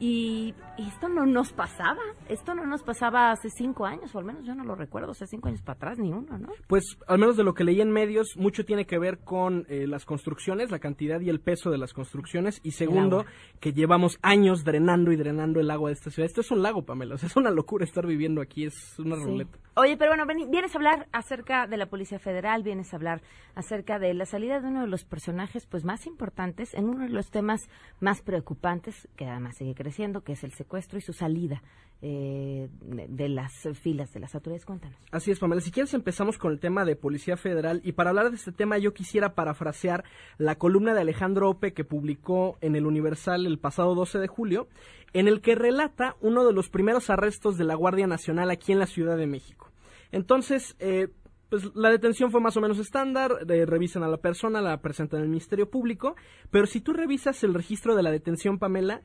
y, 0.00 0.54
esto 0.78 1.10
no 1.10 1.26
nos 1.26 1.52
pasaba, 1.52 2.00
esto 2.26 2.54
no 2.54 2.64
nos 2.64 2.82
pasaba 2.82 3.32
hace 3.32 3.50
cinco 3.50 3.84
años, 3.84 4.14
o 4.14 4.18
al 4.18 4.24
menos 4.24 4.46
yo 4.46 4.54
no 4.54 4.64
lo 4.64 4.74
recuerdo, 4.74 5.10
hace 5.10 5.26
cinco 5.26 5.48
años 5.48 5.60
para 5.60 5.76
atrás, 5.76 5.98
ni 5.98 6.10
uno, 6.10 6.38
¿no? 6.38 6.48
Pues 6.68 6.96
al 7.06 7.18
menos 7.18 7.36
de 7.36 7.44
lo 7.44 7.52
que 7.52 7.64
leí 7.64 7.82
en 7.82 7.90
medios, 7.90 8.34
mucho 8.38 8.64
tiene 8.64 8.86
que 8.86 8.98
ver 8.98 9.18
con 9.18 9.66
eh, 9.68 9.86
las 9.86 10.06
construcciones, 10.06 10.70
la 10.70 10.78
cantidad 10.78 11.20
y 11.20 11.28
el 11.28 11.40
peso 11.40 11.70
de 11.70 11.76
las 11.76 11.92
construcciones, 11.92 12.60
y 12.62 12.70
segundo, 12.70 13.26
que 13.60 13.74
llevamos 13.74 14.18
años 14.22 14.64
drenando 14.64 15.12
y 15.12 15.16
drenando 15.16 15.60
el 15.60 15.70
agua 15.70 15.90
de 15.90 15.94
esta 15.94 16.10
ciudad. 16.10 16.26
Esto 16.26 16.40
es 16.40 16.50
un 16.50 16.62
lago, 16.62 16.82
Pamela, 16.82 17.16
o 17.16 17.18
sea, 17.18 17.26
es 17.26 17.36
una 17.36 17.50
locura 17.50 17.84
estar 17.84 18.06
viviendo 18.06 18.40
aquí, 18.40 18.64
es 18.64 18.98
una 18.98 19.16
ruleta. 19.16 19.58
Oye, 19.76 19.96
pero 19.98 20.12
bueno, 20.12 20.24
vienes 20.48 20.74
a 20.74 20.78
hablar 20.78 21.08
acerca 21.12 21.66
de 21.66 21.76
la 21.76 21.86
Policía 21.86 22.18
Federal, 22.18 22.62
vienes 22.62 22.92
a 22.92 22.96
hablar 22.96 23.20
acerca 23.54 23.98
de 23.98 24.14
la 24.14 24.24
salida 24.24 24.60
de 24.60 24.68
uno 24.68 24.80
de 24.80 24.88
los 24.88 25.04
personajes 25.04 25.66
pues 25.66 25.84
más 25.84 26.06
importantes 26.06 26.74
en 26.74 26.88
uno 26.88 27.04
de 27.04 27.10
los 27.10 27.30
temas 27.30 27.68
más 28.00 28.22
preocupantes, 28.22 29.08
que 29.16 29.26
además 29.26 29.56
sigue 29.56 29.74
creciendo 29.74 29.89
que 30.22 30.32
es 30.32 30.44
el 30.44 30.52
secuestro 30.52 30.98
y 30.98 31.02
su 31.02 31.12
salida 31.12 31.62
eh, 32.02 32.70
de 32.80 33.28
las 33.28 33.68
filas 33.74 34.12
de 34.14 34.20
las 34.20 34.34
autoridades. 34.34 34.64
Cuéntanos. 34.64 34.98
Así 35.10 35.30
es, 35.30 35.38
Pamela. 35.38 35.60
Si 35.60 35.70
quieres 35.70 35.92
empezamos 35.92 36.38
con 36.38 36.50
el 36.50 36.58
tema 36.58 36.86
de 36.86 36.96
Policía 36.96 37.36
Federal 37.36 37.82
y 37.84 37.92
para 37.92 38.10
hablar 38.10 38.30
de 38.30 38.36
este 38.36 38.52
tema 38.52 38.78
yo 38.78 38.94
quisiera 38.94 39.34
parafrasear 39.34 40.04
la 40.38 40.56
columna 40.56 40.94
de 40.94 41.02
Alejandro 41.02 41.50
Ope 41.50 41.74
que 41.74 41.84
publicó 41.84 42.56
en 42.62 42.74
el 42.74 42.86
Universal 42.86 43.44
el 43.44 43.58
pasado 43.58 43.94
12 43.94 44.18
de 44.18 44.28
julio, 44.28 44.68
en 45.12 45.28
el 45.28 45.42
que 45.42 45.54
relata 45.54 46.16
uno 46.22 46.46
de 46.46 46.54
los 46.54 46.70
primeros 46.70 47.10
arrestos 47.10 47.58
de 47.58 47.64
la 47.64 47.74
Guardia 47.74 48.06
Nacional 48.06 48.50
aquí 48.50 48.72
en 48.72 48.78
la 48.78 48.86
Ciudad 48.86 49.18
de 49.18 49.26
México. 49.26 49.70
Entonces, 50.10 50.76
eh, 50.78 51.08
pues 51.50 51.74
la 51.74 51.90
detención 51.90 52.30
fue 52.30 52.40
más 52.40 52.56
o 52.56 52.60
menos 52.60 52.78
estándar, 52.78 53.32
revisan 53.46 54.04
a 54.04 54.08
la 54.08 54.18
persona, 54.18 54.62
la 54.62 54.80
presentan 54.80 55.18
en 55.18 55.24
el 55.24 55.30
Ministerio 55.30 55.68
Público, 55.68 56.14
pero 56.50 56.64
si 56.66 56.80
tú 56.80 56.92
revisas 56.92 57.44
el 57.44 57.52
registro 57.52 57.96
de 57.96 58.04
la 58.04 58.10
detención, 58.10 58.58
Pamela, 58.58 59.02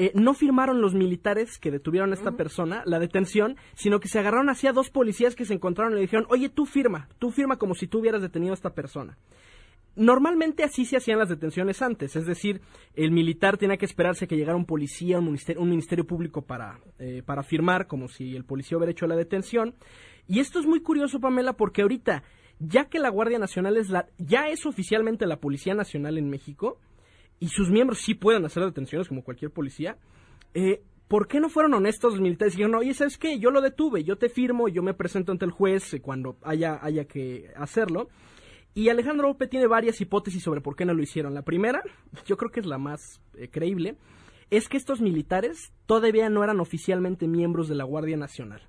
eh, 0.00 0.12
no 0.14 0.32
firmaron 0.32 0.80
los 0.80 0.94
militares 0.94 1.58
que 1.58 1.72
detuvieron 1.72 2.12
a 2.12 2.14
esta 2.14 2.30
persona 2.30 2.84
la 2.86 3.00
detención, 3.00 3.56
sino 3.74 3.98
que 3.98 4.06
se 4.06 4.20
agarraron 4.20 4.48
hacia 4.48 4.72
dos 4.72 4.90
policías 4.90 5.34
que 5.34 5.44
se 5.44 5.54
encontraron 5.54 5.92
y 5.92 5.96
le 5.96 6.02
dijeron, 6.02 6.24
oye, 6.30 6.48
tú 6.48 6.66
firma, 6.66 7.08
tú 7.18 7.32
firma 7.32 7.56
como 7.56 7.74
si 7.74 7.88
tú 7.88 7.98
hubieras 7.98 8.22
detenido 8.22 8.52
a 8.52 8.54
esta 8.54 8.74
persona. 8.74 9.18
Normalmente 9.96 10.62
así 10.62 10.84
se 10.84 10.96
hacían 10.96 11.18
las 11.18 11.28
detenciones 11.28 11.82
antes, 11.82 12.14
es 12.14 12.26
decir, 12.26 12.60
el 12.94 13.10
militar 13.10 13.58
tenía 13.58 13.76
que 13.76 13.86
esperarse 13.86 14.28
que 14.28 14.36
llegara 14.36 14.56
un 14.56 14.66
policía, 14.66 15.18
un 15.18 15.24
ministerio, 15.24 15.60
un 15.60 15.70
ministerio 15.70 16.06
público 16.06 16.42
para, 16.42 16.78
eh, 17.00 17.24
para 17.26 17.42
firmar, 17.42 17.88
como 17.88 18.06
si 18.06 18.36
el 18.36 18.44
policía 18.44 18.78
hubiera 18.78 18.92
hecho 18.92 19.08
la 19.08 19.16
detención. 19.16 19.74
Y 20.28 20.38
esto 20.38 20.60
es 20.60 20.66
muy 20.66 20.80
curioso, 20.80 21.18
Pamela, 21.18 21.54
porque 21.54 21.82
ahorita, 21.82 22.22
ya 22.60 22.84
que 22.84 23.00
la 23.00 23.08
Guardia 23.08 23.40
Nacional 23.40 23.76
es 23.76 23.88
la, 23.88 24.06
ya 24.18 24.48
es 24.48 24.64
oficialmente 24.64 25.26
la 25.26 25.40
Policía 25.40 25.74
Nacional 25.74 26.18
en 26.18 26.30
México, 26.30 26.78
y 27.40 27.48
sus 27.48 27.70
miembros 27.70 28.00
sí 28.00 28.14
pueden 28.14 28.44
hacer 28.44 28.64
detenciones 28.64 29.08
como 29.08 29.22
cualquier 29.22 29.50
policía, 29.50 29.96
eh, 30.54 30.82
¿por 31.08 31.28
qué 31.28 31.40
no 31.40 31.48
fueron 31.48 31.74
honestos 31.74 32.12
los 32.12 32.20
militares 32.20 32.54
y 32.54 32.58
dijeron, 32.58 32.76
oye, 32.76 32.94
¿sabes 32.94 33.18
qué? 33.18 33.38
Yo 33.38 33.50
lo 33.50 33.60
detuve, 33.60 34.04
yo 34.04 34.16
te 34.16 34.28
firmo, 34.28 34.68
yo 34.68 34.82
me 34.82 34.94
presento 34.94 35.32
ante 35.32 35.44
el 35.44 35.50
juez 35.50 35.94
eh, 35.94 36.00
cuando 36.00 36.36
haya, 36.42 36.78
haya 36.82 37.04
que 37.04 37.50
hacerlo? 37.56 38.08
Y 38.74 38.90
Alejandro 38.90 39.30
Ope 39.30 39.48
tiene 39.48 39.66
varias 39.66 40.00
hipótesis 40.00 40.42
sobre 40.42 40.60
por 40.60 40.76
qué 40.76 40.84
no 40.84 40.94
lo 40.94 41.02
hicieron. 41.02 41.34
La 41.34 41.42
primera, 41.42 41.82
yo 42.26 42.36
creo 42.36 42.50
que 42.50 42.60
es 42.60 42.66
la 42.66 42.78
más 42.78 43.20
eh, 43.36 43.48
creíble, 43.48 43.96
es 44.50 44.68
que 44.68 44.76
estos 44.76 45.00
militares 45.00 45.72
todavía 45.86 46.30
no 46.30 46.44
eran 46.44 46.60
oficialmente 46.60 47.26
miembros 47.26 47.68
de 47.68 47.74
la 47.74 47.84
Guardia 47.84 48.16
Nacional. 48.16 48.62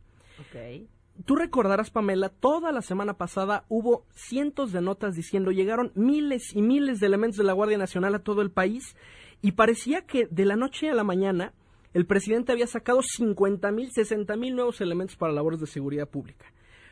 Okay 0.49 0.87
tú 1.25 1.35
recordarás, 1.35 1.91
Pamela, 1.91 2.29
toda 2.29 2.71
la 2.71 2.81
semana 2.81 3.15
pasada 3.15 3.65
hubo 3.69 4.05
cientos 4.13 4.71
de 4.71 4.81
notas 4.81 5.15
diciendo 5.15 5.51
llegaron 5.51 5.91
miles 5.95 6.55
y 6.55 6.61
miles 6.61 6.99
de 6.99 7.07
elementos 7.07 7.37
de 7.37 7.43
la 7.43 7.53
Guardia 7.53 7.77
Nacional 7.77 8.15
a 8.15 8.23
todo 8.23 8.41
el 8.41 8.51
país 8.51 8.95
y 9.41 9.53
parecía 9.53 10.05
que 10.05 10.27
de 10.29 10.45
la 10.45 10.55
noche 10.55 10.89
a 10.89 10.95
la 10.95 11.03
mañana 11.03 11.53
el 11.93 12.05
presidente 12.05 12.51
había 12.51 12.67
sacado 12.67 13.01
50 13.01 13.71
mil, 13.71 13.89
60 13.91 14.35
mil 14.35 14.55
nuevos 14.55 14.79
elementos 14.81 15.15
para 15.15 15.33
labores 15.33 15.59
de 15.59 15.67
seguridad 15.67 16.07
pública. 16.07 16.45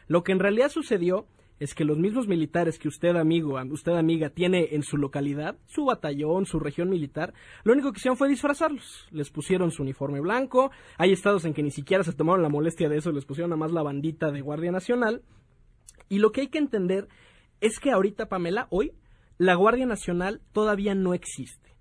Lo 0.07 0.23
que 0.23 0.31
en 0.31 0.39
realidad 0.39 0.69
sucedió 0.69 1.27
es 1.59 1.73
que 1.73 1.85
los 1.85 1.97
mismos 1.97 2.27
militares 2.27 2.77
que 2.77 2.87
usted, 2.87 3.15
amigo, 3.15 3.59
usted, 3.71 3.93
amiga, 3.93 4.29
tiene 4.29 4.69
en 4.71 4.83
su 4.83 4.97
localidad, 4.97 5.57
su 5.65 5.85
batallón, 5.85 6.45
su 6.45 6.59
región 6.59 6.89
militar, 6.89 7.33
lo 7.63 7.73
único 7.73 7.91
que 7.91 7.97
hicieron 7.97 8.17
fue 8.17 8.29
disfrazarlos. 8.29 9.07
Les 9.11 9.31
pusieron 9.31 9.71
su 9.71 9.81
uniforme 9.81 10.19
blanco, 10.19 10.71
hay 10.97 11.11
estados 11.11 11.45
en 11.45 11.53
que 11.53 11.63
ni 11.63 11.71
siquiera 11.71 12.03
se 12.03 12.13
tomaron 12.13 12.43
la 12.43 12.49
molestia 12.49 12.89
de 12.89 12.97
eso, 12.97 13.11
les 13.11 13.25
pusieron 13.25 13.49
nada 13.49 13.59
más 13.59 13.71
la 13.71 13.83
bandita 13.83 14.31
de 14.31 14.41
Guardia 14.41 14.71
Nacional. 14.71 15.23
Y 16.09 16.19
lo 16.19 16.31
que 16.31 16.41
hay 16.41 16.47
que 16.47 16.59
entender 16.59 17.07
es 17.59 17.79
que 17.79 17.91
ahorita, 17.91 18.29
Pamela, 18.29 18.67
hoy, 18.69 18.93
la 19.37 19.55
Guardia 19.55 19.85
Nacional 19.85 20.41
todavía 20.51 20.93
no 20.95 21.13
existe. 21.13 21.75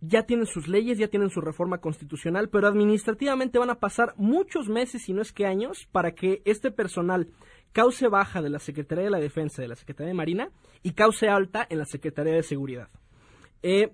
Ya 0.00 0.24
tienen 0.24 0.46
sus 0.46 0.66
leyes, 0.66 0.98
ya 0.98 1.08
tienen 1.08 1.30
su 1.30 1.40
reforma 1.40 1.78
constitucional, 1.78 2.48
pero 2.48 2.66
administrativamente 2.66 3.58
van 3.58 3.70
a 3.70 3.78
pasar 3.78 4.14
muchos 4.16 4.68
meses, 4.68 5.02
si 5.04 5.12
no 5.12 5.22
es 5.22 5.32
que 5.32 5.46
años, 5.46 5.88
para 5.92 6.12
que 6.12 6.42
este 6.44 6.70
personal 6.72 7.28
cause 7.72 8.08
baja 8.08 8.42
de 8.42 8.50
la 8.50 8.58
Secretaría 8.58 9.04
de 9.04 9.10
la 9.10 9.20
Defensa 9.20 9.62
de 9.62 9.68
la 9.68 9.76
Secretaría 9.76 10.08
de 10.08 10.14
Marina 10.14 10.48
y 10.82 10.92
cause 10.92 11.28
alta 11.28 11.66
en 11.68 11.78
la 11.78 11.84
Secretaría 11.84 12.34
de 12.34 12.42
Seguridad. 12.42 12.88
Eh, 13.62 13.92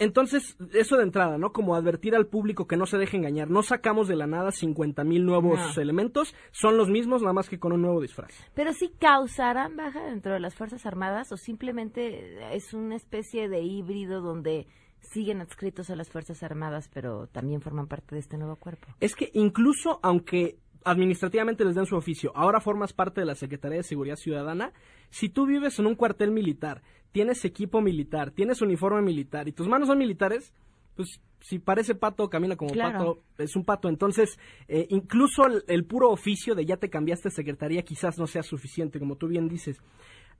entonces, 0.00 0.56
eso 0.72 0.96
de 0.96 1.02
entrada, 1.02 1.36
¿no? 1.36 1.52
Como 1.52 1.74
advertir 1.74 2.16
al 2.16 2.26
público 2.26 2.66
que 2.66 2.78
no 2.78 2.86
se 2.86 2.96
deje 2.96 3.18
engañar. 3.18 3.50
No 3.50 3.62
sacamos 3.62 4.08
de 4.08 4.16
la 4.16 4.26
nada 4.26 4.50
50 4.50 5.04
mil 5.04 5.26
nuevos 5.26 5.76
elementos, 5.76 6.34
son 6.52 6.78
los 6.78 6.88
mismos, 6.88 7.20
nada 7.20 7.34
más 7.34 7.50
que 7.50 7.58
con 7.58 7.72
un 7.72 7.82
nuevo 7.82 8.00
disfraz. 8.00 8.32
Pero 8.54 8.72
sí 8.72 8.90
causarán 8.98 9.76
baja 9.76 10.02
dentro 10.02 10.32
de 10.32 10.40
las 10.40 10.54
Fuerzas 10.54 10.86
Armadas 10.86 11.32
o 11.32 11.36
simplemente 11.36 12.56
es 12.56 12.72
una 12.72 12.96
especie 12.96 13.50
de 13.50 13.60
híbrido 13.60 14.22
donde 14.22 14.66
siguen 15.00 15.42
adscritos 15.42 15.90
a 15.90 15.96
las 15.96 16.08
Fuerzas 16.08 16.42
Armadas, 16.42 16.88
pero 16.94 17.26
también 17.26 17.60
forman 17.60 17.86
parte 17.86 18.14
de 18.14 18.20
este 18.22 18.38
nuevo 18.38 18.56
cuerpo. 18.56 18.88
Es 19.00 19.14
que 19.14 19.30
incluso 19.34 20.00
aunque 20.02 20.56
administrativamente 20.84 21.64
les 21.64 21.74
den 21.74 21.86
su 21.86 21.96
oficio, 21.96 22.32
ahora 22.34 22.60
formas 22.60 22.92
parte 22.92 23.20
de 23.20 23.26
la 23.26 23.34
Secretaría 23.34 23.78
de 23.78 23.84
Seguridad 23.84 24.16
Ciudadana, 24.16 24.72
si 25.10 25.28
tú 25.28 25.46
vives 25.46 25.78
en 25.78 25.86
un 25.86 25.94
cuartel 25.94 26.30
militar, 26.30 26.82
tienes 27.12 27.44
equipo 27.44 27.80
militar, 27.80 28.30
tienes 28.30 28.62
uniforme 28.62 29.02
militar 29.02 29.48
y 29.48 29.52
tus 29.52 29.68
manos 29.68 29.88
son 29.88 29.98
militares, 29.98 30.52
pues 30.96 31.20
si 31.40 31.58
parece 31.58 31.94
pato, 31.94 32.28
camina 32.28 32.56
como 32.56 32.74
pato, 32.74 33.22
es 33.38 33.56
un 33.56 33.64
pato. 33.64 33.88
Entonces, 33.88 34.38
eh, 34.68 34.86
incluso 34.90 35.44
el, 35.66 35.84
puro 35.84 36.10
oficio 36.10 36.54
de 36.54 36.66
ya 36.66 36.76
te 36.76 36.90
cambiaste 36.90 37.28
de 37.30 37.34
secretaría 37.34 37.82
quizás 37.82 38.18
no 38.18 38.26
sea 38.26 38.42
suficiente, 38.42 38.98
como 38.98 39.16
tú 39.16 39.28
bien 39.28 39.48
dices. 39.48 39.78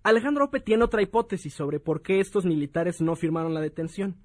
Alejandro 0.02 0.46
Ope 0.46 0.60
tiene 0.60 0.84
otra 0.84 1.02
hipótesis 1.02 1.54
sobre 1.54 1.80
por 1.80 2.02
qué 2.02 2.20
estos 2.20 2.44
militares 2.44 3.00
no 3.00 3.16
firmaron 3.16 3.54
la 3.54 3.60
detención. 3.60 4.16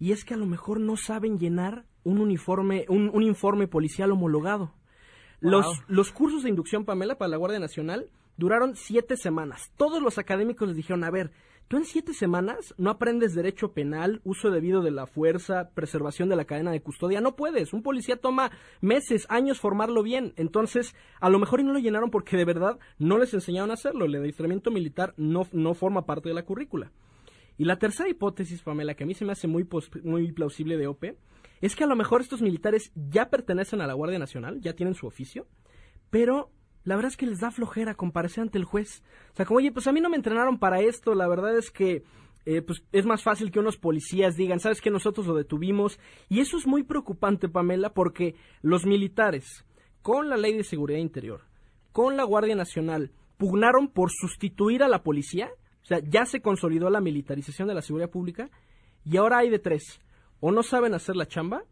Y 0.00 0.12
es 0.12 0.24
que 0.24 0.34
a 0.34 0.36
lo 0.36 0.46
mejor 0.46 0.80
no 0.80 0.96
saben 0.96 1.38
llenar 1.38 1.84
un 2.02 2.18
uniforme, 2.18 2.84
un 2.88 3.22
informe 3.22 3.68
policial 3.68 4.10
homologado. 4.10 4.74
Los, 5.40 5.66
los 5.88 6.12
cursos 6.12 6.42
de 6.42 6.48
inducción, 6.48 6.84
Pamela, 6.84 7.16
para 7.16 7.30
la 7.30 7.36
Guardia 7.36 7.58
Nacional 7.58 8.10
duraron 8.36 8.76
siete 8.76 9.16
semanas. 9.16 9.70
Todos 9.76 10.02
los 10.02 10.18
académicos 10.18 10.68
les 10.68 10.76
dijeron, 10.76 11.04
a 11.04 11.10
ver, 11.10 11.30
tú 11.68 11.76
en 11.76 11.84
siete 11.84 12.12
semanas 12.14 12.74
no 12.78 12.90
aprendes 12.90 13.34
derecho 13.34 13.72
penal, 13.72 14.20
uso 14.24 14.50
debido 14.50 14.82
de 14.82 14.90
la 14.90 15.06
fuerza, 15.06 15.70
preservación 15.74 16.28
de 16.28 16.36
la 16.36 16.44
cadena 16.44 16.72
de 16.72 16.82
custodia. 16.82 17.20
No 17.20 17.36
puedes. 17.36 17.72
Un 17.72 17.82
policía 17.82 18.16
toma 18.16 18.50
meses, 18.80 19.26
años 19.28 19.60
formarlo 19.60 20.02
bien. 20.02 20.32
Entonces, 20.36 20.94
a 21.20 21.30
lo 21.30 21.38
mejor 21.38 21.60
y 21.60 21.64
no 21.64 21.72
lo 21.72 21.78
llenaron 21.78 22.10
porque 22.10 22.36
de 22.36 22.44
verdad 22.44 22.78
no 22.98 23.18
les 23.18 23.34
enseñaron 23.34 23.70
a 23.70 23.74
hacerlo. 23.74 24.04
El 24.04 24.14
adiestramiento 24.16 24.70
militar 24.70 25.14
no, 25.16 25.46
no 25.52 25.74
forma 25.74 26.06
parte 26.06 26.28
de 26.28 26.34
la 26.34 26.44
currícula. 26.44 26.90
Y 27.56 27.64
la 27.64 27.78
tercera 27.78 28.08
hipótesis, 28.08 28.62
Pamela, 28.62 28.94
que 28.94 29.04
a 29.04 29.06
mí 29.06 29.14
se 29.14 29.24
me 29.24 29.32
hace 29.32 29.46
muy, 29.46 29.66
muy 30.02 30.32
plausible 30.32 30.76
de 30.76 30.88
OPE, 30.88 31.16
es 31.66 31.74
que 31.76 31.84
a 31.84 31.86
lo 31.86 31.96
mejor 31.96 32.20
estos 32.20 32.42
militares 32.42 32.92
ya 32.94 33.30
pertenecen 33.30 33.80
a 33.80 33.86
la 33.86 33.94
Guardia 33.94 34.18
Nacional, 34.18 34.60
ya 34.60 34.74
tienen 34.74 34.94
su 34.94 35.06
oficio, 35.06 35.46
pero 36.10 36.50
la 36.84 36.94
verdad 36.94 37.12
es 37.12 37.16
que 37.16 37.24
les 37.24 37.40
da 37.40 37.50
flojera 37.50 37.94
comparecer 37.94 38.42
ante 38.42 38.58
el 38.58 38.64
juez. 38.64 39.02
O 39.32 39.36
sea, 39.36 39.46
como, 39.46 39.58
oye, 39.58 39.72
pues 39.72 39.86
a 39.86 39.92
mí 39.92 40.02
no 40.02 40.10
me 40.10 40.16
entrenaron 40.16 40.58
para 40.58 40.82
esto, 40.82 41.14
la 41.14 41.26
verdad 41.26 41.56
es 41.56 41.70
que 41.70 42.04
eh, 42.44 42.60
pues 42.60 42.84
es 42.92 43.06
más 43.06 43.22
fácil 43.22 43.50
que 43.50 43.60
unos 43.60 43.78
policías 43.78 44.36
digan, 44.36 44.60
sabes 44.60 44.82
que 44.82 44.90
nosotros 44.90 45.26
lo 45.26 45.34
detuvimos. 45.34 45.98
Y 46.28 46.40
eso 46.40 46.58
es 46.58 46.66
muy 46.66 46.82
preocupante, 46.82 47.48
Pamela, 47.48 47.94
porque 47.94 48.34
los 48.60 48.84
militares, 48.84 49.64
con 50.02 50.28
la 50.28 50.36
ley 50.36 50.54
de 50.54 50.64
seguridad 50.64 50.98
interior, 50.98 51.46
con 51.92 52.18
la 52.18 52.24
Guardia 52.24 52.56
Nacional, 52.56 53.12
pugnaron 53.38 53.88
por 53.88 54.10
sustituir 54.10 54.82
a 54.82 54.88
la 54.88 55.02
policía. 55.02 55.48
O 55.82 55.86
sea, 55.86 56.00
ya 56.00 56.26
se 56.26 56.42
consolidó 56.42 56.90
la 56.90 57.00
militarización 57.00 57.68
de 57.68 57.74
la 57.74 57.80
seguridad 57.80 58.10
pública 58.10 58.50
y 59.02 59.16
ahora 59.16 59.38
hay 59.38 59.48
de 59.48 59.58
tres 59.58 60.03
o 60.46 60.52
no 60.52 60.62
saben 60.62 60.92
hacer 60.92 61.16
la 61.16 61.26
chamba, 61.26 61.64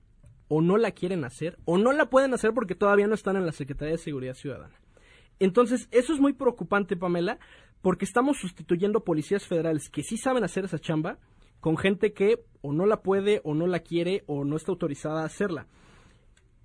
o 0.48 0.62
no 0.62 0.78
la 0.78 0.92
quieren 0.92 1.24
hacer 1.24 1.58
o 1.66 1.76
no 1.76 1.92
la 1.92 2.08
pueden 2.08 2.32
hacer 2.32 2.54
porque 2.54 2.74
todavía 2.74 3.06
no 3.06 3.14
están 3.14 3.37
en 3.37 3.44
la 3.44 3.52
Secretaría 3.52 3.92
de 3.92 3.98
Seguridad 3.98 4.32
Ciudadana. 4.32 4.80
Entonces, 5.38 5.88
eso 5.90 6.14
es 6.14 6.20
muy 6.20 6.32
preocupante, 6.32 6.96
Pamela, 6.96 7.38
porque 7.82 8.06
estamos 8.06 8.38
sustituyendo 8.38 9.04
policías 9.04 9.46
federales 9.46 9.90
que 9.90 10.02
sí 10.02 10.16
saben 10.16 10.42
hacer 10.42 10.64
esa 10.64 10.78
chamba 10.78 11.18
con 11.61 11.76
gente 11.76 12.14
que 12.14 12.46
o 12.62 12.72
no 12.72 12.87
la 12.87 13.02
puede 13.02 13.42
o 13.44 13.52
no 13.52 13.66
la 13.66 13.80
quiere 13.80 14.24
o 14.26 14.42
no 14.42 14.56
está 14.56 14.72
autorizada 14.72 15.20
a 15.20 15.26
hacerla. 15.26 15.66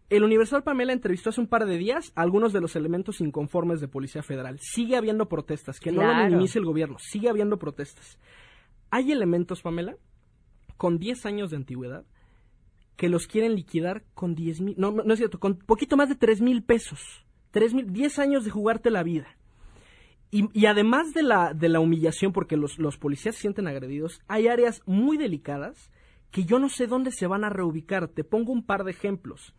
El 0.10 0.24
Universal 0.24 0.64
Pamela 0.64 0.94
entrevistó 0.94 1.32
hace 1.32 1.42
un 1.42 1.48
par 1.48 1.66
de 1.66 1.78
días 1.78 2.14
a 2.16 2.22
algunos 2.22 2.54
de 2.54 2.62
los 2.62 2.78
elementos 2.78 3.20
inconformes 3.20 3.82
de 3.82 3.90
Policía 3.90 4.24
Federal. 4.24 4.60
Sigue 4.62 4.96
habiendo 4.96 5.28
protestas, 5.28 5.82
que 5.82 5.92
no 5.92 6.04
lo 6.04 6.24
minimice 6.24 6.58
el 6.58 6.64
gobierno, 6.64 7.00
sigue 7.00 7.28
habiendo 7.28 7.60
protestas. 7.60 8.18
Hay 8.92 9.12
elementos, 9.12 9.62
Pamela, 9.62 9.98
con 10.78 11.00
10 11.00 11.26
años 11.26 11.50
de 11.50 11.58
antigüedad 11.58 12.06
que 12.96 13.10
los 13.10 13.28
quieren 13.28 13.56
liquidar 13.56 14.04
con 14.14 14.36
10 14.36 14.62
mil, 14.62 14.76
no, 14.78 14.92
no 14.92 15.14
es 15.14 15.20
cierto, 15.20 15.40
con 15.40 15.56
poquito 15.56 15.98
más 15.98 16.10
de 16.10 16.16
3 16.16 16.42
mil 16.42 16.64
pesos. 16.64 17.26
3 17.52 17.74
mil, 17.74 17.94
10 17.94 18.20
años 18.20 18.44
de 18.44 18.52
jugarte 18.52 18.90
la 18.90 19.04
vida. 19.04 19.38
Y, 20.30 20.66
además 20.66 21.14
de 21.14 21.24
la, 21.24 21.54
de 21.54 21.70
la 21.70 21.80
humillación, 21.80 22.34
porque 22.34 22.58
los, 22.58 22.80
los 22.80 22.98
policías 22.98 23.36
se 23.36 23.42
sienten 23.42 23.68
agredidos, 23.68 24.22
hay 24.28 24.50
áreas 24.50 24.82
muy 24.86 25.18
delicadas 25.18 25.90
que 26.32 26.44
yo 26.44 26.60
no 26.60 26.68
sé 26.68 26.86
dónde 26.86 27.12
se 27.12 27.28
van 27.28 27.46
a 27.46 27.50
reubicar. 27.50 28.10
Te 28.10 28.26
pongo 28.26 28.52
un 28.52 28.66
par 28.66 28.84
de 28.84 28.92
ejemplos. 28.92 29.56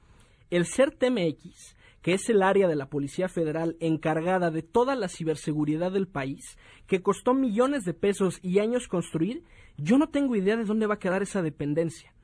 El 0.50 0.66
CERTMX, 0.66 1.74
que 2.09 2.14
es 2.14 2.31
el 2.31 2.42
área 2.42 2.68
de 2.68 2.75
la 2.75 2.88
Policía 2.88 3.29
Federal 3.29 3.77
encargada 3.81 4.51
de 4.51 4.62
toda 4.62 4.97
la 4.97 5.09
ciberseguridad 5.09 5.92
del 5.92 6.09
país, 6.09 6.57
que 6.87 7.03
costó 7.03 7.35
millones 7.35 7.85
de 7.85 7.92
pesos 7.92 8.38
y 8.40 8.61
años 8.61 8.88
construir, 8.88 9.44
yo 9.77 9.99
no 9.99 10.09
tengo 10.09 10.35
idea 10.35 10.57
de 10.57 10.64
dónde 10.64 10.87
va 10.87 10.94
a 10.94 10.99
quedar 10.99 11.21
esa 11.21 11.42
dependencia. 11.42 12.14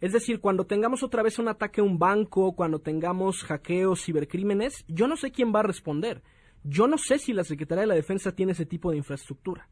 Es 0.00 0.14
decir, 0.14 0.40
cuando 0.40 0.64
tengamos 0.64 1.02
otra 1.02 1.22
vez 1.22 1.38
un 1.38 1.48
ataque 1.48 1.82
a 1.82 1.84
un 1.84 1.98
banco, 1.98 2.54
cuando 2.56 2.78
tengamos 2.78 3.44
hackeos, 3.44 4.02
cibercrímenes, 4.02 4.86
yo 4.88 5.06
no 5.06 5.18
sé 5.18 5.30
quién 5.32 5.52
va 5.54 5.60
a 5.60 5.64
responder. 5.64 6.22
Yo 6.64 6.86
no 6.86 6.96
sé 6.96 7.18
si 7.18 7.34
la 7.34 7.44
Secretaría 7.44 7.82
de 7.82 7.88
la 7.88 7.94
Defensa 7.94 8.32
tiene 8.32 8.52
ese 8.52 8.64
tipo 8.64 8.90
de 8.90 8.96
infraestructura. 8.96 9.68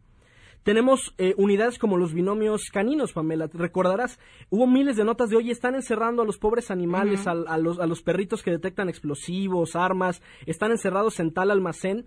Tenemos 0.65 1.15
eh, 1.19 1.35
unidades 1.37 1.79
como 1.79 1.99
los 1.99 2.15
binomios 2.15 2.71
caninos, 2.73 3.13
Pamela. 3.13 3.49
Recordarás, 3.53 4.19
hubo 4.49 4.67
miles 4.67 4.97
de 4.97 5.05
notas 5.05 5.29
de, 5.29 5.37
hoy 5.37 5.51
están 5.51 5.75
encerrando 5.75 6.23
a 6.23 6.25
los 6.25 6.39
pobres 6.39 6.71
animales, 6.71 7.27
a, 7.27 7.35
los, 7.35 7.79
a 7.79 7.87
los 7.87 8.03
perritos 8.03 8.43
que 8.43 8.51
detectan 8.51 8.89
explosivos, 8.89 9.77
armas, 9.77 10.23
están 10.47 10.71
encerrados 10.71 11.21
en 11.21 11.35
tal 11.35 11.51
almacén 11.51 12.07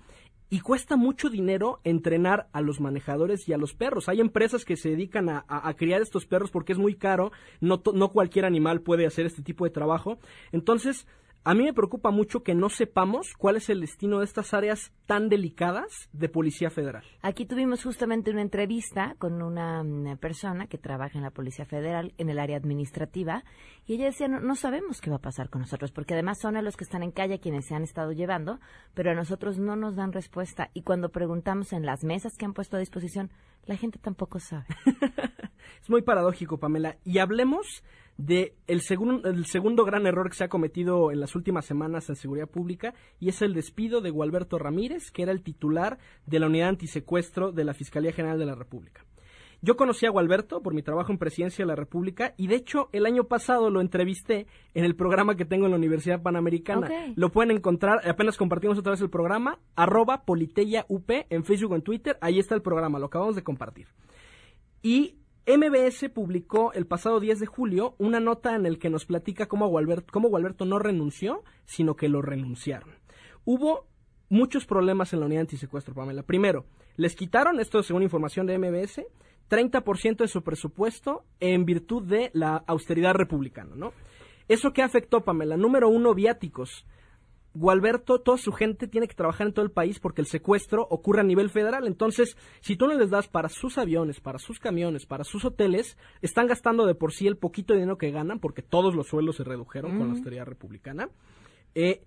y 0.50 0.62
cuesta 0.62 0.96
mucho 0.96 1.30
dinero 1.30 1.82
entrenar 1.84 2.48
a 2.52 2.62
los 2.62 2.80
manejadores 2.80 3.48
y 3.48 3.54
a 3.54 3.58
los 3.58 3.76
perros. 3.76 4.10
Hay 4.10 4.22
empresas 4.22 4.65
que 4.65 4.76
se 4.76 4.89
dedican 4.89 5.30
a, 5.30 5.46
a, 5.48 5.74
criar 5.76 6.02
estos 6.02 6.26
perros 6.26 6.50
porque 6.50 6.74
es 6.74 6.80
muy 6.80 6.96
caro, 6.96 7.32
no, 7.62 7.84
no 7.93 8.12
cualquier 8.12 8.46
animal 8.46 8.82
puede 8.82 9.06
hacer 9.06 9.28
este 9.28 9.43
tipo 9.43 9.65
de 9.65 9.72
trabajo. 9.72 10.17
Entonces, 10.52 11.06
a 11.47 11.53
mí 11.53 11.63
me 11.63 11.73
preocupa 11.73 12.12
mucho 12.12 12.43
que 12.43 12.55
no 12.55 12.67
sepamos 12.67 13.33
cuál 13.38 13.55
es 13.55 13.69
el 13.69 13.79
destino 13.79 14.19
de 14.19 14.25
estas 14.25 14.53
áreas 14.53 14.91
tan 15.05 15.29
delicadas 15.29 16.10
de 16.12 16.27
Policía 16.27 16.69
Federal. 16.69 17.05
Aquí 17.21 17.45
tuvimos 17.45 17.81
justamente 17.83 18.31
una 18.31 18.41
entrevista 18.41 19.15
con 19.17 19.41
una, 19.41 19.81
mm, 19.81 20.17
persona 20.17 20.67
que 20.67 20.77
trabaja 20.77 21.17
en 21.17 21.23
la 21.23 21.31
Policía 21.31 21.63
Federal 21.63 22.13
en 22.17 22.29
el 22.29 22.39
área 22.39 22.57
administrativa 22.57 23.45
y 23.86 23.93
ella 23.93 24.07
decía, 24.07 24.27
no, 24.27 24.55
sabemos 24.55 24.99
qué 24.99 25.10
va 25.10 25.15
a 25.15 25.21
pasar 25.21 25.49
con 25.49 25.62
nosotros, 25.62 25.93
porque 25.93 26.15
además 26.15 26.38
son 26.41 26.57
a 26.57 26.62
los 26.62 26.75
que 26.75 26.83
están 26.83 27.01
en 27.01 27.12
calle 27.12 27.39
quienes 27.39 27.65
se 27.65 27.75
han 27.75 27.83
estado 27.83 28.12
llevando, 28.12 28.60
pero 28.93 29.12
a 29.12 29.15
nosotros 29.15 29.57
no 29.57 29.77
nos 29.77 29.95
dan 29.95 30.12
respuesta 30.12 30.69
y 30.73 30.81
cuando 30.81 31.13
preguntamos 31.13 31.71
en 31.71 31.86
las 31.86 32.03
mesas 32.03 32.36
que 32.38 32.43
han 32.43 32.53
puesto 32.53 32.75
a 32.75 32.81
disposición, 32.81 33.31
la 33.65 33.77
gente 33.77 33.99
tampoco 33.99 34.39
sabe. 34.39 34.65
es 35.81 35.89
muy 35.89 36.01
paradójico, 36.01 36.57
Pamela. 36.57 36.97
Y 37.05 37.19
hablemos 37.19 37.86
de 38.17 38.56
el, 38.67 38.82
segundo 38.82 39.30
el 39.30 39.45
segundo 39.45 39.86
gran 39.86 40.06
error 40.08 40.30
que 40.30 40.36
se 40.36 40.43
ha 40.43 40.49
cometido 40.49 41.12
en 41.12 41.19
las 41.19 41.36
últimas 41.36 41.65
semanas 41.65 42.10
en 42.10 42.15
seguridad 42.15 42.49
pública 42.49 42.93
y 43.19 43.30
es 43.30 43.41
el 43.41 43.53
despido 43.53 44.01
de 44.01 44.10
Gualberto 44.10 44.58
Ramírez, 44.58 45.12
que 45.12 45.23
era 45.23 45.32
el 45.32 45.43
titular 45.43 45.99
de 46.25 46.39
la 46.39 46.47
unidad 46.47 46.69
antisecuestro 46.69 47.51
de 47.51 47.63
la 47.63 47.73
Fiscalía 47.73 48.12
General 48.12 48.39
de 48.39 48.45
la 48.45 48.56
República. 48.56 49.06
Yo 49.62 49.75
conocí 49.75 50.06
a 50.06 50.12
Gualberto 50.12 50.62
por 50.62 50.75
mi 50.75 50.84
trabajo 50.84 51.12
en 51.12 51.17
Presidencia 51.17 51.63
de 51.63 51.67
la 51.67 51.75
República 51.75 52.36
y 52.38 52.47
de 52.47 52.56
hecho 52.56 52.89
el 52.91 53.08
año 53.08 53.23
pasado 53.23 53.71
lo 53.71 53.82
entrevisté 53.82 54.45
en 54.75 54.86
el 54.86 54.95
programa 54.95 55.36
que 55.36 55.45
tengo 55.45 55.65
en 55.65 55.71
la 55.71 55.77
Universidad 55.77 56.21
Panamericana. 56.21 56.89
Lo 57.15 57.32
pueden 57.32 57.51
encontrar, 57.51 58.08
apenas 58.08 58.38
compartimos 58.38 58.77
otra 58.77 58.91
vez 58.91 59.01
el 59.01 59.10
programa, 59.10 59.60
arroba 59.75 60.25
Politeya 60.25 60.86
UP 60.89 61.10
en 61.10 61.43
Facebook 61.43 61.71
o 61.71 61.75
en 61.75 61.82
Twitter, 61.82 62.17
ahí 62.21 62.38
está 62.38 62.53
el 62.53 62.62
programa, 62.62 62.99
lo 62.99 63.08
acabamos 63.08 63.36
de 63.36 63.43
compartir. 63.43 63.88
Y 64.84 65.16
MBS 65.47 66.10
publicó 66.10 66.73
el 66.73 66.86
pasado 66.88 67.21
10 67.21 67.39
de 67.39 67.45
julio 67.45 67.95
una 67.99 68.19
nota 68.19 68.53
en 68.53 68.65
el 68.65 68.79
que 68.79 68.89
nos 68.89 69.05
platica 69.05 69.47
cómo 69.47 69.69
Gualberto, 69.69 70.12
cómo 70.12 70.29
no 70.29 70.77
renunció, 70.77 71.45
sino 71.63 71.95
que 71.95 72.10
lo 72.10 72.21
renunciaron. 72.21 72.89
Hubo 73.45 73.88
muchos 74.27 74.65
problemas 74.65 75.13
en 75.13 75.21
la 75.21 75.27
unidad 75.27 75.41
antisecuestro, 75.41 75.95
Pamela. 75.95 76.23
Primero, 76.23 76.65
les 76.97 77.15
quitaron, 77.15 77.62
esto 77.62 77.81
según 77.81 78.03
información 78.03 78.45
de 78.45 78.57
MBS, 78.57 79.05
30% 79.49 80.17
de 80.17 80.27
su 80.27 80.43
presupuesto 80.43 81.23
en 81.39 81.63
virtud 81.63 82.03
de 82.03 82.29
la 82.33 82.57
austeridad 82.67 83.13
republicana, 83.13 83.73
¿no? 83.73 83.93
¿Eso 84.49 84.73
qué 84.73 84.81
afectó, 84.81 85.23
Pamela? 85.23 85.55
Número 85.55 85.88
uno, 85.88 86.13
viáticos. 86.13 86.86
Gualberto, 87.58 88.20
toda 88.20 88.38
su 88.38 88.52
gente 88.52 88.88
tiene 88.88 89.08
que 89.08 89.15
trabajar 89.15 89.48
en 89.48 89.54
todo 89.54 89.65
el 89.65 89.72
país 89.72 90.00
porque 90.00 90.22
el 90.22 90.28
secuestro 90.28 90.86
ocurre 90.89 91.22
a 91.22 91.24
nivel 91.24 91.50
federal. 91.50 91.88
Entonces, 91.88 92.38
si 92.62 92.76
tú 92.76 92.88
no 92.88 92.93
les 92.93 93.10
das 93.10 93.28
para 93.28 93.50
sus 93.50 93.78
aviones, 93.78 94.20
para 94.20 94.39
sus 94.39 94.60
camiones, 94.60 95.06
para 95.06 95.24
sus 95.24 95.43
hoteles, 95.46 95.98
están 96.22 96.48
gastando 96.48 96.86
de 96.86 96.96
por 96.96 97.13
sí 97.13 97.28
el 97.28 97.38
poquito 97.38 97.74
dinero 97.74 97.98
que 97.98 98.12
ganan 98.12 98.39
porque 98.39 98.62
todos 98.62 98.96
los 98.96 99.08
sueldos 99.08 99.38
se 99.38 99.43
redujeron 99.43 99.98
con 99.98 100.08
la 100.08 100.13
austeridad 100.13 100.46
republicana. 100.46 101.10
Eh, 101.76 102.02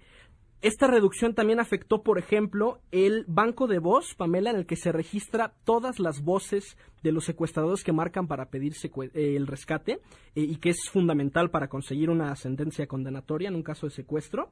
esta 0.63 0.87
reducción 0.87 1.35
también 1.35 1.59
afectó, 1.59 2.03
por 2.03 2.19
ejemplo, 2.19 2.81
el 2.93 3.25
banco 3.27 3.67
de 3.67 3.79
voz, 3.79 4.15
Pamela, 4.15 4.51
en 4.51 4.57
el 4.57 4.67
que 4.67 4.77
se 4.77 4.93
registra 4.93 5.55
todas 5.65 5.99
las 5.99 6.23
voces 6.23 6.77
de 7.03 7.13
los 7.13 7.25
secuestradores 7.25 7.83
que 7.83 7.95
marcan 7.95 8.27
para 8.27 8.51
pedir 8.51 8.75
eh, 8.75 9.37
el 9.37 9.47
rescate 9.47 10.01
eh, 10.35 10.43
y 10.43 10.57
que 10.57 10.69
es 10.69 10.91
fundamental 10.93 11.51
para 11.51 11.69
conseguir 11.69 12.11
una 12.11 12.37
sentencia 12.37 12.87
condenatoria 12.87 13.49
en 13.49 13.55
un 13.55 13.63
caso 13.63 13.87
de 13.87 13.93
secuestro. 13.93 14.51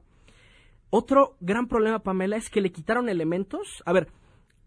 Otro 0.89 1.37
gran 1.39 1.67
problema, 1.67 1.99
Pamela, 1.99 2.37
es 2.37 2.49
que 2.49 2.61
le 2.61 2.71
quitaron 2.71 3.09
elementos. 3.09 3.83
A 3.85 3.93
ver, 3.93 4.07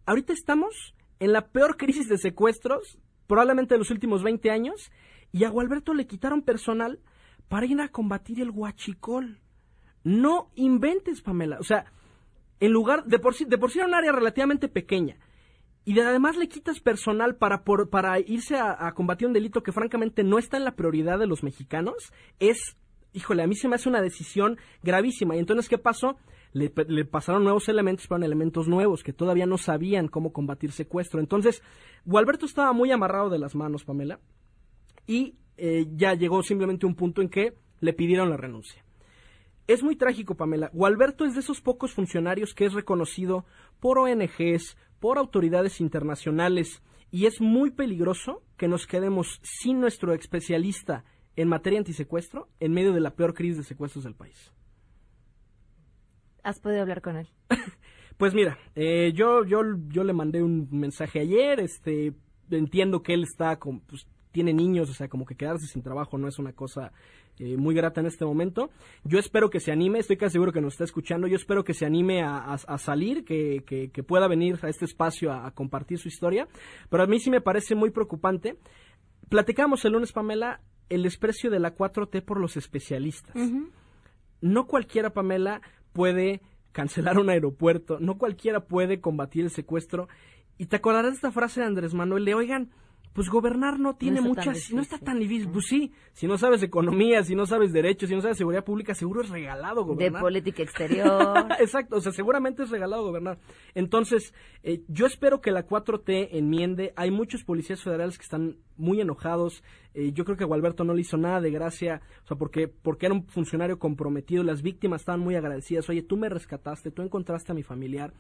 ahorita 0.07 0.33
estamos 0.33 0.95
en 1.19 1.33
la 1.33 1.49
peor 1.49 1.77
crisis 1.77 2.09
de 2.09 2.19
secuestros, 2.19 2.99
probablemente 3.27 3.75
de 3.75 3.79
los 3.79 3.91
últimos 3.91 4.23
20 4.23 4.51
años, 4.51 4.93
y 5.33 5.45
a 5.45 5.51
Gualberto 5.51 5.95
le 5.95 6.07
quitaron 6.07 6.43
personal 6.43 7.01
para 7.49 7.67
ir 7.67 7.81
a 7.81 7.89
combatir 7.89 8.41
el 8.41 8.51
huachicol. 8.51 9.41
No 10.05 10.51
inventes, 10.55 11.23
Pamela. 11.23 11.59
O 11.59 11.65
sea, 11.65 11.87
en 12.61 12.73
lugar, 12.73 13.05
de 13.05 13.19
por 13.19 13.35
sí, 13.35 13.45
de 13.45 13.59
por 13.59 13.71
sí 13.71 13.79
era 13.79 13.89
un 13.89 13.95
área 13.95 14.13
relativamente 14.13 14.69
pequeña, 14.69 15.19
y 15.85 15.99
además 15.99 16.37
le 16.37 16.49
quitas 16.49 16.79
personal 16.79 17.35
para, 17.35 17.65
para 17.65 18.21
irse 18.21 18.57
a, 18.57 18.87
a, 18.87 18.95
combatir 18.95 19.27
un 19.27 19.33
delito 19.33 19.65
que 19.65 19.73
francamente 19.73 20.23
no 20.23 20.39
está 20.39 20.57
en 20.57 20.65
la 20.65 20.77
prioridad 20.77 21.19
de 21.19 21.27
los 21.27 21.43
mexicanos, 21.43 22.13
es 22.39 22.77
híjole, 23.13 23.43
a 23.43 23.47
mí 23.47 23.55
se 23.55 23.69
me 23.69 23.77
hace 23.77 23.89
una 23.89 24.03
decisión 24.03 24.59
gravísima. 24.83 25.37
Y 25.37 25.39
entonces, 25.39 25.69
¿qué 25.69 25.79
pasó? 25.79 26.17
Le, 26.53 26.71
pasaron 27.05 27.45
nuevos 27.45 27.69
elementos, 27.69 28.07
fueron 28.07 28.25
elementos 28.25 28.69
nuevos 28.69 29.03
que 29.03 29.13
todavía 29.13 29.47
no 29.47 29.57
sabían 29.57 30.09
cómo 30.09 30.33
combatir 30.33 30.73
secuestro. 30.73 31.21
Entonces, 31.21 31.63
Gualberto 32.05 32.45
estaba 32.45 32.73
muy 32.73 32.91
amarrado 32.91 33.31
de 33.31 33.39
las 33.39 33.55
manos, 33.55 33.85
Pamela, 33.85 34.21
y 35.07 35.37
eh, 35.57 35.87
ya 35.95 36.15
llegó 36.15 36.43
simplemente 36.43 36.85
un 36.85 36.95
punto 36.95 37.23
en 37.23 37.31
que 37.31 37.55
le 37.81 37.93
pidieron 37.95 38.29
la 38.29 38.37
renuncia. 38.37 38.85
Es 39.67 39.83
muy 39.83 39.97
trágico, 39.97 40.35
Pamela. 40.35 40.71
Gualberto 40.73 41.25
es 41.25 41.35
de 41.35 41.41
esos 41.41 41.61
pocos 41.61 41.93
funcionarios 41.93 42.53
que 42.53 42.67
es 42.67 42.75
reconocido 42.75 43.47
por 43.81 43.99
ONGs, 43.99 44.77
por 45.01 45.19
autoridades 45.19 45.81
internacionales, 45.81 46.83
y 47.11 47.27
es 47.27 47.41
muy 47.41 47.71
peligroso 47.71 48.43
que 48.57 48.69
nos 48.69 48.87
quedemos 48.87 49.41
sin 49.43 49.81
nuestro 49.81 50.13
especialista 50.15 51.05
en 51.37 51.49
materia 51.49 51.79
antisecuestro 51.79 52.49
en 52.61 52.73
medio 52.73 52.93
de 52.93 53.01
la 53.01 53.15
peor 53.15 53.35
crisis 53.35 53.59
de 53.59 53.65
secuestros 53.65 54.05
del 54.05 54.15
país. 54.15 54.53
¿Has 56.43 56.61
podido 56.61 56.83
hablar 56.83 57.03
con 57.03 57.17
él? 57.17 57.29
pues 58.17 58.35
mira, 58.35 58.59
eh, 58.75 59.13
yo, 59.15 59.45
yo, 59.45 59.63
yo 59.89 60.05
le 60.05 60.13
mandé 60.13 60.43
un 60.43 60.69
mensaje 60.71 61.21
ayer, 61.21 61.61
este, 61.61 62.15
entiendo 62.51 63.03
que 63.03 63.15
él 63.15 63.23
está 63.23 63.57
con, 63.59 63.81
pues, 63.81 64.07
tiene 64.33 64.53
niños, 64.53 64.91
o 64.91 64.95
sea, 64.95 65.09
como 65.09 65.27
que 65.27 65.37
quedarse 65.37 65.67
sin 65.67 65.83
trabajo 65.83 66.19
no 66.19 66.27
es 66.27 66.39
una 66.39 66.53
cosa 66.53 66.91
eh, 67.39 67.57
muy 67.57 67.75
grata 67.75 68.01
en 68.01 68.07
este 68.07 68.25
momento. 68.25 68.71
Yo 69.05 69.19
espero 69.19 69.51
que 69.51 69.61
se 69.61 69.71
anime, 69.71 69.99
estoy 69.99 70.17
casi 70.17 70.33
seguro 70.33 70.53
que 70.53 70.61
nos 70.61 70.75
está 70.75 70.85
escuchando, 70.85 71.27
yo 71.27 71.37
espero 71.37 71.65
que 71.65 71.75
se 71.75 71.87
anime 71.87 72.23
a, 72.23 72.57
salir, 72.79 73.25
que, 73.25 73.63
que, 73.65 74.03
pueda 74.03 74.27
venir 74.27 74.59
a 74.63 74.69
este 74.69 74.87
espacio 74.87 75.31
a, 75.31 75.47
a, 75.47 75.51
compartir 75.53 75.99
su 75.99 76.09
historia, 76.09 76.49
pero 76.89 77.05
a 77.05 77.07
mí 77.07 77.21
sí 77.21 77.31
me 77.31 77.41
parece 77.41 77.75
muy 77.75 77.91
preocupante. 77.91 78.57
Platicamos 79.29 79.85
el 79.85 79.93
lunes, 79.93 80.13
Pamela, 80.13 80.61
el 80.89 81.03
desprecio 81.03 81.51
de 81.51 81.59
la 81.59 81.75
4T 81.75 82.23
por 82.23 82.39
los 82.39 82.57
especialistas. 82.57 83.35
No 84.41 84.67
cualquiera, 84.67 85.11
Pamela, 85.11 85.63
puede 85.93 86.41
cancelar 86.73 87.19
un 87.19 87.31
aeropuerto, 87.31 87.99
no 88.01 88.19
cualquiera 88.19 88.65
puede 88.65 89.01
combatir 89.01 89.45
el 89.45 89.51
secuestro. 89.51 90.09
Y 90.59 90.67
te 90.67 90.77
acordarás 90.77 91.13
de 91.13 91.17
esta 91.17 91.33
frase 91.33 91.61
de 91.61 91.67
Andrés 91.67 91.95
Manuel, 91.95 92.25
le 92.25 92.35
oigan, 92.35 92.71
pues 93.13 93.29
gobernar 93.29 93.79
no 93.79 93.95
tiene 93.95 94.21
muchas, 94.21 94.73
no 94.73 94.81
está 94.81 94.99
tan 94.99 95.19
difícil. 95.19 95.51
Pues 95.51 95.67
sí, 95.67 95.93
si 96.13 96.27
no 96.27 96.39
sabes 96.39 96.63
economía, 96.63 97.23
si 97.23 97.35
no 97.35 97.45
sabes 97.45 97.73
derechos, 97.73 98.09
si 98.09 98.15
no 98.15 98.23
sabes 98.23 98.39
seguridad 98.39 98.65
pública, 98.65 98.95
seguro 98.95 99.21
es 99.21 99.29
regalado 99.29 99.85
gobernar. 99.85 100.21
De 100.21 100.25
política 100.25 100.63
exterior. 100.63 101.47
Exacto, 101.61 101.97
o 101.97 102.01
sea, 102.01 102.13
seguramente 102.13 102.63
es 102.63 102.71
regalado 102.71 103.05
gobernar. 103.05 103.39
Entonces, 103.75 104.33
eh, 104.63 104.83
yo 104.89 105.07
espero 105.07 105.41
que 105.41 105.51
la 105.51 105.67
4T 105.67 106.29
enmiende. 106.33 106.93
Hay 106.97 107.11
muchos 107.11 107.45
policías 107.45 107.83
federales 107.83 108.17
que 108.17 108.25
están 108.25 108.57
muy 108.77 109.01
enojados. 109.01 109.63
Eh, 109.93 110.13
yo 110.13 110.25
creo 110.25 110.39
que 110.39 110.45
Gualberto 110.45 110.85
no 110.85 110.95
le 110.95 111.03
hizo 111.03 111.19
nada 111.19 111.41
de 111.43 111.51
gracia, 111.51 112.01
o 112.25 112.27
sea, 112.27 112.39
porque, 112.39 112.67
porque 112.67 113.07
era 113.07 113.15
un 113.15 113.27
funcionario 113.27 113.79
comprometido. 113.79 114.43
Las 114.43 114.63
víctimas 114.63 115.03
estaban 115.03 115.21
muy 115.21 115.35
agradecidas. 115.35 115.89
Oye, 115.91 116.03
tú 116.03 116.17
me 116.17 116.31
rescataste, 116.31 116.91
tú 116.91 117.03
encontraste 117.03 117.53
a 117.53 117.55
mi 117.55 117.63
familiar. 117.63 118.15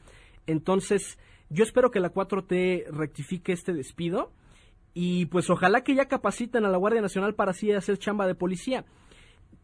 Entonces, 0.46 1.18
yo 1.48 1.64
espero 1.64 1.90
que 1.90 2.00
la 2.00 2.12
4T 2.12 2.90
rectifique 2.90 3.52
este 3.52 3.72
despido 3.72 4.33
y 4.94 5.26
pues 5.26 5.48
ojalá 5.50 5.83
que 5.83 5.94
ya 5.94 6.07
capaciten 6.07 6.64
a 6.64 6.70
la 6.70 6.78
Guardia 6.78 7.00
Nacional 7.00 7.35
para 7.35 7.52
así 7.52 7.72
hacer 7.72 7.98
chamba 7.98 8.26
de 8.26 8.35
policía. 8.35 8.85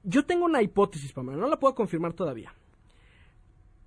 Yo 0.03 0.25
tengo 0.25 0.45
una 0.45 0.63
hipótesis, 0.63 1.13
Pamela, 1.13 1.39
no 1.39 1.49
la 1.49 1.59
puedo 1.59 1.75
confirmar 1.75 2.15
todavía. 2.15 2.55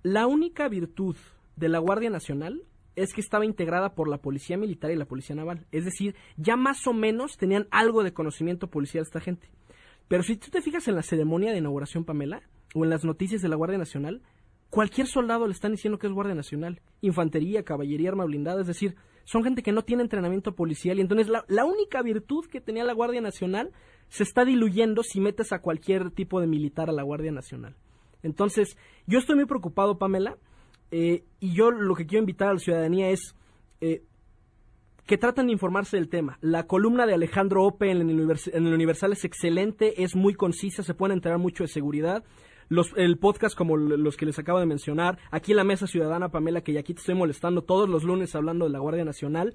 La 0.02 0.26
única 0.26 0.68
virtud 0.68 1.16
de 1.56 1.68
la 1.68 1.78
Guardia 1.78 2.10
Nacional 2.10 2.62
es 2.96 3.14
que 3.14 3.20
estaba 3.20 3.44
integrada 3.44 3.94
por 3.94 4.08
la 4.08 4.18
Policía 4.18 4.56
Militar 4.56 4.90
y 4.90 4.96
la 4.96 5.06
Policía 5.06 5.34
Naval. 5.36 5.66
Es 5.72 5.84
decir, 5.84 6.14
ya 6.36 6.56
más 6.56 6.86
o 6.86 6.92
menos 6.92 7.36
tenían 7.36 7.66
algo 7.70 8.02
de 8.02 8.12
conocimiento 8.12 8.68
policial 8.68 9.02
esta 9.02 9.20
gente. 9.20 9.48
Pero 10.08 10.22
si 10.22 10.36
tú 10.36 10.50
te 10.50 10.60
fijas 10.60 10.88
en 10.88 10.96
la 10.96 11.02
ceremonia 11.02 11.52
de 11.52 11.58
inauguración, 11.58 12.04
Pamela, 12.04 12.42
o 12.74 12.84
en 12.84 12.90
las 12.90 13.04
noticias 13.04 13.40
de 13.40 13.48
la 13.48 13.56
Guardia 13.56 13.78
Nacional, 13.78 14.22
cualquier 14.70 15.06
soldado 15.06 15.46
le 15.46 15.52
están 15.52 15.72
diciendo 15.72 15.98
que 15.98 16.06
es 16.06 16.12
Guardia 16.12 16.34
Nacional. 16.34 16.80
Infantería, 17.00 17.64
caballería, 17.64 18.10
arma 18.10 18.24
blindada. 18.24 18.60
Es 18.60 18.66
decir, 18.66 18.96
son 19.24 19.44
gente 19.44 19.62
que 19.62 19.72
no 19.72 19.82
tiene 19.82 20.02
entrenamiento 20.02 20.54
policial. 20.54 20.98
Y 20.98 21.02
entonces 21.02 21.28
la, 21.28 21.64
única 21.64 22.02
virtud 22.02 22.46
que 22.46 22.60
tenía 22.60 22.84
la 22.84 22.92
Guardia 22.92 23.20
Nacional 23.20 23.72
se 24.08 24.22
está 24.22 24.44
diluyendo 24.44 25.02
si 25.02 25.20
metes 25.20 25.52
a 25.52 25.60
cualquier 25.60 26.10
tipo 26.10 26.40
de 26.40 26.46
militar 26.46 26.88
a 26.88 26.92
la 26.92 27.02
Guardia 27.02 27.32
Nacional. 27.32 27.76
Entonces, 28.22 28.76
yo 29.06 29.18
estoy 29.18 29.36
muy 29.36 29.46
preocupado, 29.46 29.98
Pamela, 29.98 30.36
eh, 30.90 31.24
y 31.40 31.54
yo 31.54 31.70
lo 31.70 31.94
que 31.94 32.06
quiero 32.06 32.22
invitar 32.22 32.48
a 32.48 32.54
la 32.54 32.58
ciudadanía 32.60 33.10
es 33.10 33.34
eh, 33.80 34.02
que 35.06 35.18
traten 35.18 35.46
de 35.46 35.52
informarse 35.52 35.96
del 35.96 36.08
tema. 36.08 36.38
La 36.40 36.66
columna 36.66 37.06
de 37.06 37.14
Alejandro 37.14 37.64
Ope 37.64 37.90
en 37.90 38.08
el, 38.08 38.30
en 38.52 38.66
el 38.66 38.74
Universal 38.74 39.12
es 39.12 39.24
excelente, 39.24 40.02
es 40.02 40.14
muy 40.14 40.34
concisa, 40.34 40.82
se 40.82 40.94
pueden 40.94 41.16
enterar 41.16 41.38
mucho 41.38 41.64
de 41.64 41.68
seguridad. 41.68 42.22
Los, 42.72 42.94
el 42.96 43.18
podcast 43.18 43.54
como 43.54 43.76
los 43.76 44.16
que 44.16 44.24
les 44.24 44.38
acabo 44.38 44.58
de 44.58 44.64
mencionar, 44.64 45.18
aquí 45.30 45.52
en 45.52 45.58
la 45.58 45.64
Mesa 45.64 45.86
Ciudadana, 45.86 46.30
Pamela, 46.30 46.62
que 46.62 46.72
ya 46.72 46.80
aquí 46.80 46.94
te 46.94 47.00
estoy 47.00 47.14
molestando 47.14 47.60
todos 47.60 47.86
los 47.86 48.02
lunes 48.02 48.34
hablando 48.34 48.64
de 48.64 48.70
la 48.70 48.78
Guardia 48.78 49.04
Nacional, 49.04 49.54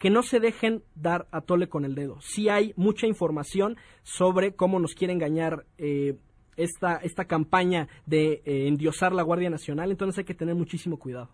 que 0.00 0.10
no 0.10 0.24
se 0.24 0.40
dejen 0.40 0.82
dar 0.96 1.28
a 1.30 1.40
tole 1.40 1.68
con 1.68 1.84
el 1.84 1.94
dedo. 1.94 2.20
Sí 2.20 2.48
hay 2.48 2.72
mucha 2.74 3.06
información 3.06 3.76
sobre 4.02 4.56
cómo 4.56 4.80
nos 4.80 4.94
quiere 4.94 5.12
engañar 5.12 5.66
eh, 5.78 6.16
esta, 6.56 6.96
esta 6.96 7.26
campaña 7.26 7.86
de 8.06 8.42
eh, 8.44 8.66
endiosar 8.66 9.12
la 9.12 9.22
Guardia 9.22 9.50
Nacional, 9.50 9.92
entonces 9.92 10.18
hay 10.18 10.24
que 10.24 10.34
tener 10.34 10.56
muchísimo 10.56 10.98
cuidado. 10.98 11.30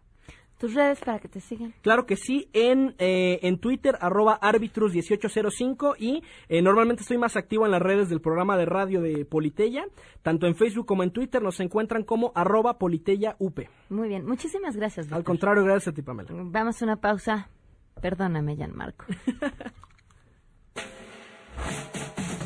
¿Tus 0.58 0.74
redes 0.74 1.00
para 1.00 1.18
que 1.18 1.28
te 1.28 1.40
sigan? 1.40 1.74
Claro 1.82 2.06
que 2.06 2.16
sí, 2.16 2.48
en, 2.52 2.94
eh, 2.98 3.40
en 3.42 3.58
Twitter, 3.58 3.96
arroba 4.00 4.38
arbitrus1805 4.40 5.96
y 5.98 6.22
eh, 6.48 6.62
normalmente 6.62 7.02
estoy 7.02 7.18
más 7.18 7.36
activo 7.36 7.66
en 7.66 7.72
las 7.72 7.82
redes 7.82 8.08
del 8.08 8.20
programa 8.20 8.56
de 8.56 8.64
radio 8.66 9.00
de 9.02 9.24
Politeya, 9.24 9.84
tanto 10.22 10.46
en 10.46 10.54
Facebook 10.54 10.86
como 10.86 11.02
en 11.02 11.10
Twitter 11.10 11.42
nos 11.42 11.60
encuentran 11.60 12.04
como 12.04 12.32
arroba 12.34 12.78
Politeya 12.78 13.36
UP. 13.38 13.60
Muy 13.90 14.08
bien, 14.08 14.24
muchísimas 14.24 14.76
gracias. 14.76 15.12
Al 15.12 15.24
contrario, 15.24 15.64
gracias 15.64 15.88
a 15.88 15.92
ti, 15.92 16.02
Pamela. 16.02 16.30
Vamos 16.32 16.80
a 16.80 16.84
una 16.84 16.96
pausa. 16.96 17.48
Perdóname, 18.00 18.56
Marco. 18.72 19.04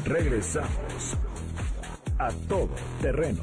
Regresamos 0.05 1.17
a 2.19 2.29
todo 2.49 2.71
terreno. 3.01 3.43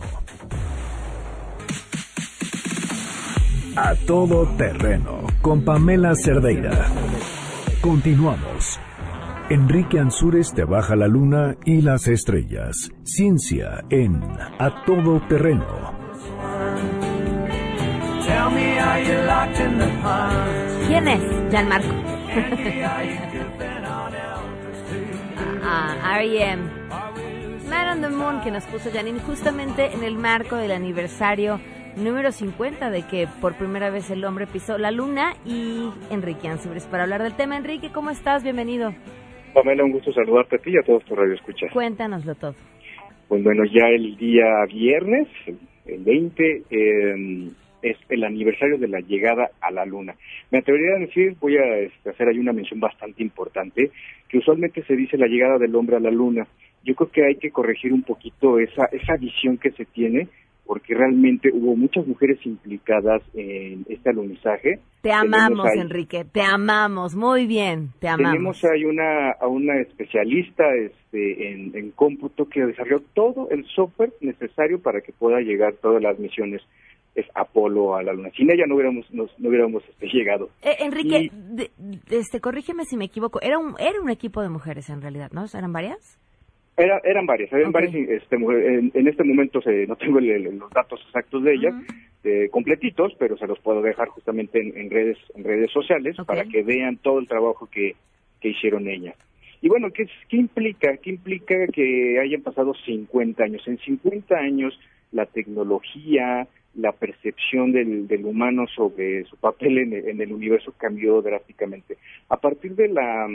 A 3.78 3.94
todo 4.08 4.48
terreno 4.56 5.28
con 5.42 5.66
Pamela 5.66 6.16
Cerdeira. 6.16 6.88
Continuamos. 7.82 8.80
Enrique 9.50 10.00
Ansúrez 10.00 10.54
te 10.54 10.64
baja 10.64 10.96
la 10.96 11.08
luna 11.08 11.58
y 11.66 11.82
las 11.82 12.08
estrellas. 12.08 12.90
Ciencia 13.04 13.84
en 13.90 14.22
A 14.60 14.86
todo 14.86 15.20
terreno. 15.28 15.66
¿Quién 20.88 21.08
es 21.10 21.52
Gianmarco? 21.52 21.94
ah, 25.64 26.16
R.E.M. 26.20 26.64
Man 27.70 27.88
on 27.90 28.02
the 28.02 28.10
Moon 28.10 28.42
que 28.42 28.52
nos 28.52 28.64
puso 28.66 28.90
Janine 28.92 29.20
justamente 29.20 29.94
en 29.94 30.04
el 30.04 30.18
marco 30.18 30.56
del 30.56 30.72
aniversario 30.72 31.60
número 31.98 32.32
50 32.32 32.90
de 32.90 33.04
que 33.04 33.28
por 33.42 33.58
primera 33.58 33.90
vez 33.90 34.10
el 34.12 34.24
hombre 34.26 34.48
pisó 34.48 34.78
la 34.78 34.92
luna 34.92 35.34
y 35.46 35.90
Enrique 36.12 36.48
Ansibres 36.48 36.88
para 36.88 37.04
hablar 37.04 37.24
del 37.24 37.36
tema. 37.36 37.58
Enrique, 37.58 37.92
¿cómo 37.94 38.10
estás? 38.10 38.44
Bienvenido. 38.44 38.94
Pamela, 39.54 39.84
un 39.84 39.92
gusto 39.92 40.12
saludarte 40.12 40.58
a 40.58 40.60
ti 40.60 40.72
y 40.72 40.78
a 40.78 40.84
todos 40.84 41.04
tus 41.06 41.18
radioescuchas. 41.18 41.72
Cuéntanoslo 41.72 42.36
todo. 42.36 42.56
Pues 43.28 43.44
bueno, 43.44 43.64
ya 43.66 43.88
el 43.88 44.18
día 44.18 44.46
viernes, 44.68 45.28
el 45.86 46.04
20, 46.04 46.64
eh, 46.70 47.52
es 47.82 47.98
el 48.10 48.24
aniversario 48.24 48.78
de 48.78 48.88
la 48.88 49.00
llegada 49.00 49.52
a 49.62 49.72
la 49.72 49.86
Luna. 49.86 50.16
Me 50.52 50.60
atrevería 50.60 50.96
a 50.96 51.00
decir, 51.00 51.36
voy 51.40 51.58
a 51.58 51.78
este, 51.78 52.10
hacer 52.10 52.28
ahí 52.28 52.40
una 52.40 52.52
mención 52.52 52.80
bastante 52.80 53.24
importante, 53.24 53.92
que 54.28 54.40
usualmente 54.40 54.84
se 54.84 54.96
dice 54.96 55.18
la 55.18 55.28
llegada 55.28 55.58
del 55.58 55.76
hombre 55.76 55.96
a 55.96 56.00
la 56.00 56.12
Luna. 56.12 56.48
Yo 56.84 56.96
creo 56.96 57.12
que 57.12 57.26
hay 57.26 57.36
que 57.36 57.52
corregir 57.52 57.94
un 57.94 58.04
poquito 58.04 58.60
esa, 58.60 58.86
esa 58.92 59.16
visión 59.18 59.58
que 59.58 59.72
se 59.72 59.86
tiene, 59.86 60.28
porque 60.66 60.96
realmente 60.96 61.50
hubo 61.54 61.76
muchas 61.76 62.08
mujeres 62.08 62.40
implicadas 62.46 63.22
en 63.34 63.86
este 63.88 64.10
alunizaje. 64.10 64.80
Te 65.02 65.12
amamos, 65.12 65.68
Enrique, 65.76 66.26
te 66.26 66.42
amamos, 66.42 67.16
muy 67.16 67.46
bien, 67.46 67.90
te 68.00 68.08
amamos. 68.08 68.32
Tenemos 68.32 68.66
ahí 68.66 68.86
una, 68.86 69.32
a 69.32 69.48
una 69.48 69.80
especialista 69.80 70.64
este, 70.76 71.52
en, 71.52 71.76
en 71.76 71.92
cómputo 71.92 72.50
que 72.50 72.66
desarrolló 72.66 73.04
todo 73.14 73.50
el 73.52 73.66
software 73.68 74.14
necesario 74.22 74.82
para 74.82 75.02
que 75.02 75.12
pueda 75.12 75.40
llegar 75.42 75.76
todas 75.82 76.02
las 76.02 76.18
misiones 76.18 76.62
es 77.16 77.26
Apolo 77.34 77.96
a 77.96 78.04
la 78.04 78.14
Luna. 78.14 78.30
Sin 78.36 78.52
ella 78.52 78.66
no 78.68 78.76
hubiéramos, 78.76 79.06
no 79.12 79.28
hubiéramos 79.50 79.84
este, 79.88 80.08
llegado. 80.08 80.50
Eh, 80.62 80.76
Enrique, 80.80 81.32
este, 82.10 82.42
corrígeme 82.42 82.84
si 82.84 82.98
me 82.98 83.06
equivoco, 83.06 83.42
era 83.42 83.58
un, 83.58 83.76
era 83.80 84.02
un 84.02 84.10
equipo 84.10 84.42
de 84.42 84.50
mujeres 84.50 84.90
en 84.90 85.02
realidad, 85.02 85.32
¿no? 85.32 85.46
¿Eran 85.54 85.72
varias? 85.72 86.20
Era, 86.78 87.00
eran 87.06 87.26
varias, 87.26 87.54
eran 87.54 87.72
varias 87.72 87.96
este, 87.96 88.36
en, 88.36 89.08
este 89.08 89.24
momento 89.24 89.62
se, 89.62 89.88
no 89.88 89.96
tengo 89.96 90.20
los 90.20 90.70
datos 90.72 91.02
exactos 91.06 91.44
de 91.44 91.54
ellas, 91.54 91.74
completitos, 92.52 93.14
pero 93.18 93.38
se 93.38 93.48
los 93.48 93.60
puedo 93.60 93.82
dejar 93.82 94.10
justamente 94.10 94.60
en, 94.60 94.90
redes 94.90 95.18
en 95.36 95.44
redes 95.44 95.72
sociales 95.72 96.18
para 96.26 96.44
que 96.44 96.64
vean 96.64 96.98
todo 96.98 97.20
el 97.20 97.28
trabajo 97.28 97.70
que, 97.72 97.96
que 98.42 98.50
hicieron 98.50 98.90
ellas. 98.90 99.16
Y 99.62 99.70
bueno, 99.70 99.92
¿qué, 99.92 100.06
¿qué 100.28 100.38
implica? 100.38 100.98
¿Qué 100.98 101.12
implica 101.12 101.68
que 101.68 102.20
hayan 102.20 102.42
pasado 102.42 102.74
50 102.74 103.44
años? 103.44 103.68
En 103.68 103.78
50 103.78 104.36
años 104.36 104.78
la 105.12 105.26
tecnología, 105.26 106.48
la 106.76 106.92
percepción 106.92 107.72
del, 107.72 108.08
del 108.08 108.26
humano 108.26 108.68
sobre 108.68 109.24
su 109.26 109.38
papel 109.38 109.78
en 109.78 110.22
el, 110.22 110.34
universo 110.34 110.74
cambió 110.78 111.22
drásticamente. 111.22 111.98
A 112.30 112.38
partir 112.38 112.76
de 112.76 112.90
la 112.90 113.28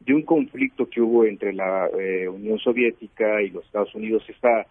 de 0.00 0.14
un 0.14 0.22
conflicto 0.22 0.88
que 0.88 1.00
hubo 1.00 1.24
entre 1.24 1.52
la 1.52 1.88
eh, 1.98 2.28
Unión 2.28 2.58
Soviética 2.58 3.42
y 3.42 3.50
los 3.50 3.64
Estados 3.64 3.94
Unidos, 3.94 4.22
esa, 4.28 4.66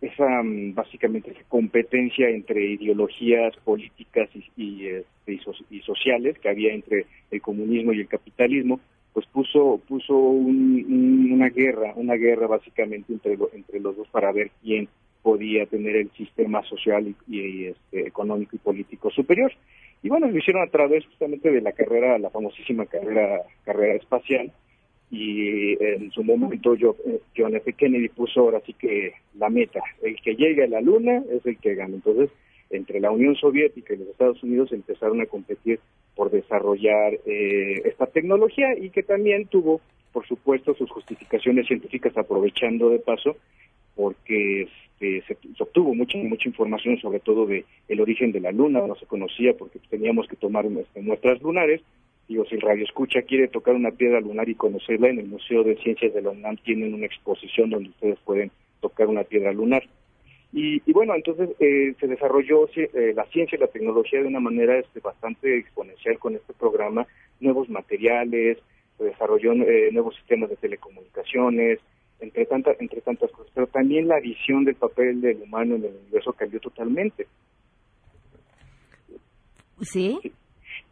esa 0.00 0.42
mm, 0.42 0.74
básicamente 0.74 1.34
competencia 1.48 2.28
entre 2.28 2.64
ideologías 2.64 3.56
políticas 3.64 4.28
y, 4.34 4.44
y, 4.56 4.86
este, 4.88 5.40
y, 5.70 5.80
sociales 5.80 6.38
que 6.38 6.48
había 6.48 6.72
entre 6.72 7.06
el 7.30 7.40
comunismo 7.40 7.92
y 7.92 8.00
el 8.00 8.08
capitalismo, 8.08 8.80
pues 9.12 9.26
puso 9.26 9.80
puso 9.86 10.16
una 10.16 11.50
guerra, 11.50 11.92
una 11.96 12.14
guerra 12.14 12.46
básicamente 12.46 13.12
entre, 13.12 13.36
entre 13.52 13.80
los 13.80 13.96
dos 13.96 14.08
para 14.08 14.32
ver 14.32 14.50
quién 14.62 14.88
podía 15.22 15.66
tener 15.66 15.96
el 15.96 16.10
sistema 16.12 16.62
social 16.64 17.14
y, 17.28 17.66
este, 17.66 18.06
económico 18.06 18.56
y 18.56 18.58
político 18.58 19.10
superior. 19.10 19.52
Y 20.02 20.08
bueno, 20.08 20.28
lo 20.28 20.36
hicieron 20.36 20.62
a 20.62 20.70
través 20.70 21.06
justamente 21.06 21.50
de 21.50 21.60
la 21.60 21.72
carrera, 21.72 22.18
la 22.18 22.30
famosísima 22.30 22.86
carrera, 22.86 23.42
carrera 23.64 23.94
espacial. 23.94 24.52
Y 25.10 25.72
en 25.84 26.10
su 26.10 26.24
momento 26.24 26.74
yo, 26.74 26.96
eh, 27.06 27.20
John 27.36 27.54
F. 27.54 27.72
Kennedy 27.74 28.08
puso 28.08 28.40
ahora 28.40 28.60
sí 28.64 28.72
que 28.72 29.12
la 29.38 29.50
meta, 29.50 29.80
el 30.02 30.16
que 30.20 30.34
llegue 30.34 30.64
a 30.64 30.68
la 30.68 30.80
luna 30.80 31.22
es 31.30 31.44
el 31.44 31.58
que 31.58 31.74
gana. 31.74 31.94
Entonces, 31.94 32.30
entre 32.70 32.98
la 32.98 33.10
Unión 33.10 33.36
Soviética 33.36 33.94
y 33.94 33.98
los 33.98 34.08
Estados 34.08 34.42
Unidos 34.42 34.72
empezaron 34.72 35.20
a 35.20 35.26
competir 35.26 35.78
por 36.16 36.30
desarrollar 36.30 37.14
eh, 37.26 37.82
esta 37.84 38.06
tecnología 38.06 38.76
y 38.76 38.90
que 38.90 39.02
también 39.02 39.46
tuvo, 39.46 39.80
por 40.12 40.26
supuesto, 40.26 40.74
sus 40.74 40.90
justificaciones 40.90 41.66
científicas 41.66 42.16
aprovechando 42.16 42.88
de 42.88 42.98
paso 42.98 43.36
porque 43.94 44.62
este, 44.62 45.22
se, 45.26 45.62
obtuvo 45.62 45.94
mucha 45.94 46.18
mucha 46.18 46.48
información 46.48 46.98
sobre 46.98 47.20
todo 47.20 47.46
de 47.46 47.64
el 47.88 48.00
origen 48.00 48.32
de 48.32 48.40
la 48.40 48.52
luna 48.52 48.86
no 48.86 48.94
se 48.96 49.06
conocía 49.06 49.52
porque 49.54 49.78
teníamos 49.90 50.26
que 50.28 50.36
tomar 50.36 50.66
muestras 50.94 51.42
lunares 51.42 51.82
Digo, 52.28 52.44
si 52.46 52.54
el 52.54 52.60
radio 52.60 52.84
escucha 52.84 53.22
quiere 53.22 53.48
tocar 53.48 53.74
una 53.74 53.90
piedra 53.90 54.20
lunar 54.20 54.48
y 54.48 54.54
conocerla, 54.54 55.08
en 55.08 55.18
el 55.18 55.26
Museo 55.26 55.64
de 55.64 55.76
Ciencias 55.76 56.14
de 56.14 56.22
la 56.22 56.30
UNAM 56.30 56.56
tienen 56.58 56.94
una 56.94 57.06
exposición 57.06 57.70
donde 57.70 57.90
ustedes 57.90 58.18
pueden 58.24 58.50
tocar 58.80 59.08
una 59.08 59.24
piedra 59.24 59.52
lunar. 59.52 59.82
Y, 60.54 60.80
bueno, 60.92 61.14
entonces 61.14 61.48
eh, 61.60 61.94
se 61.98 62.06
desarrolló 62.06 62.68
eh, 62.76 63.12
la 63.14 63.24
ciencia 63.26 63.56
y 63.56 63.60
la 63.60 63.68
tecnología 63.68 64.20
de 64.20 64.28
una 64.28 64.40
manera 64.40 64.78
este, 64.78 65.00
bastante 65.00 65.58
exponencial 65.58 66.18
con 66.18 66.34
este 66.34 66.52
programa, 66.52 67.06
nuevos 67.40 67.70
materiales, 67.70 68.58
se 68.98 69.04
desarrolló 69.04 69.52
eh, 69.52 69.88
nuevos 69.92 70.14
sistemas 70.16 70.50
de 70.50 70.56
telecomunicaciones, 70.56 71.80
entre, 72.20 72.46
tantas 72.46 72.80
entre 72.80 73.00
tantas 73.00 73.30
cosas, 73.30 73.52
pero 73.54 73.66
también 73.66 74.08
la 74.08 74.20
visión 74.20 74.64
del 74.64 74.76
papel 74.76 75.20
del 75.20 75.42
humano 75.42 75.76
en 75.76 75.84
el 75.84 75.96
universo 76.04 76.32
cambió 76.32 76.60
totalmente. 76.60 77.26
¿Sí? 79.80 80.18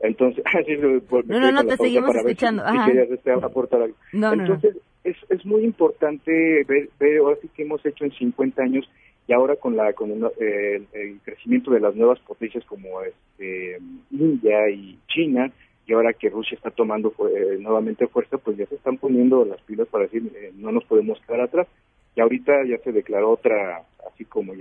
Entonces, 0.02 0.42
no, 1.26 1.40
no, 1.40 1.52
no, 1.52 1.64
te 1.64 1.76
seguimos 1.76 2.14
escuchando. 2.16 2.64
Este, 2.64 3.32
aportar 3.32 3.82
algo. 3.82 3.96
Entonces, 4.12 4.76
Es, 5.04 5.16
es 5.28 5.46
muy 5.46 5.64
importante 5.64 6.64
ver, 6.64 6.90
ver 6.98 7.18
ahora 7.18 7.36
sí 7.40 7.48
que 7.54 7.62
hemos 7.62 7.84
hecho 7.86 8.04
en 8.04 8.12
50 8.12 8.62
años 8.62 8.88
y 9.26 9.32
ahora 9.32 9.56
con 9.56 9.76
la 9.76 9.92
con 9.92 10.10
el, 10.10 11.20
crecimiento 11.22 11.70
de 11.70 11.80
las 11.80 11.94
nuevas 11.94 12.18
potencias 12.20 12.64
como 12.64 13.00
este, 13.02 13.78
India 14.10 14.68
y 14.70 14.98
China 15.06 15.52
y 15.90 15.92
ahora 15.92 16.12
que 16.12 16.30
Rusia 16.30 16.54
está 16.54 16.70
tomando 16.70 17.12
eh, 17.34 17.56
nuevamente 17.58 18.06
fuerza 18.06 18.38
pues 18.38 18.56
ya 18.56 18.64
se 18.66 18.76
están 18.76 18.96
poniendo 18.96 19.44
las 19.44 19.60
pilas 19.62 19.88
para 19.88 20.04
decir 20.04 20.22
eh, 20.36 20.52
no 20.54 20.70
nos 20.70 20.84
podemos 20.84 21.20
quedar 21.26 21.40
atrás 21.40 21.66
y 22.14 22.20
ahorita 22.20 22.52
ya 22.64 22.78
se 22.78 22.92
declaró 22.92 23.32
otra 23.32 23.82
así 24.06 24.24
como 24.24 24.52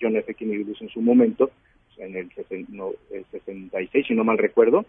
John 0.00 0.16
F. 0.16 0.32
Kennedy 0.32 0.74
en 0.80 0.88
su 0.88 1.02
momento 1.02 1.50
en 1.98 2.16
el, 2.16 2.30
no, 2.70 2.92
el 3.12 3.26
66 3.30 4.06
si 4.06 4.14
no 4.14 4.24
mal 4.24 4.38
recuerdo 4.38 4.86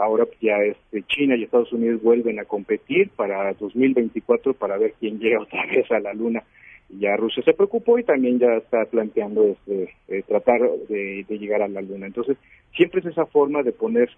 ahora 0.00 0.26
ya 0.40 0.56
este 0.56 1.04
China 1.04 1.36
y 1.36 1.44
Estados 1.44 1.72
Unidos 1.72 2.02
vuelven 2.02 2.40
a 2.40 2.44
competir 2.44 3.10
para 3.10 3.52
2024 3.54 4.54
para 4.54 4.76
ver 4.76 4.94
quién 4.98 5.20
llega 5.20 5.40
otra 5.40 5.64
vez 5.70 5.88
a 5.92 6.00
la 6.00 6.14
luna 6.14 6.42
ya 6.90 7.16
Rusia 7.16 7.42
se 7.42 7.52
preocupó 7.52 7.98
y 7.98 8.04
también 8.04 8.38
ya 8.38 8.54
está 8.54 8.84
planteando 8.86 9.44
este, 9.44 9.94
eh, 10.08 10.22
tratar 10.26 10.60
de, 10.88 11.24
llegar 11.28 11.62
a 11.62 11.68
la 11.68 11.82
luna. 11.82 12.06
Entonces, 12.06 12.38
siempre 12.74 13.00
es 13.00 13.06
esa 13.06 13.26
forma 13.26 13.62
de 13.62 13.72
poner, 13.72 14.08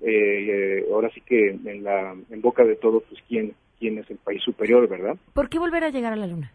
eh, 0.00 0.84
ahora 0.92 1.10
sí 1.10 1.20
que 1.20 1.50
en, 1.50 1.84
la, 1.84 2.14
en 2.30 2.40
boca 2.40 2.64
de 2.64 2.76
todos, 2.76 3.02
pues 3.08 3.22
quién, 3.28 3.54
quién 3.78 3.98
es 3.98 4.10
el 4.10 4.18
país 4.18 4.42
superior, 4.42 4.88
¿verdad? 4.88 5.16
¿Por 5.32 5.48
qué 5.48 5.58
volver 5.58 5.84
a 5.84 5.90
llegar 5.90 6.12
a 6.12 6.16
la 6.16 6.26
luna? 6.26 6.52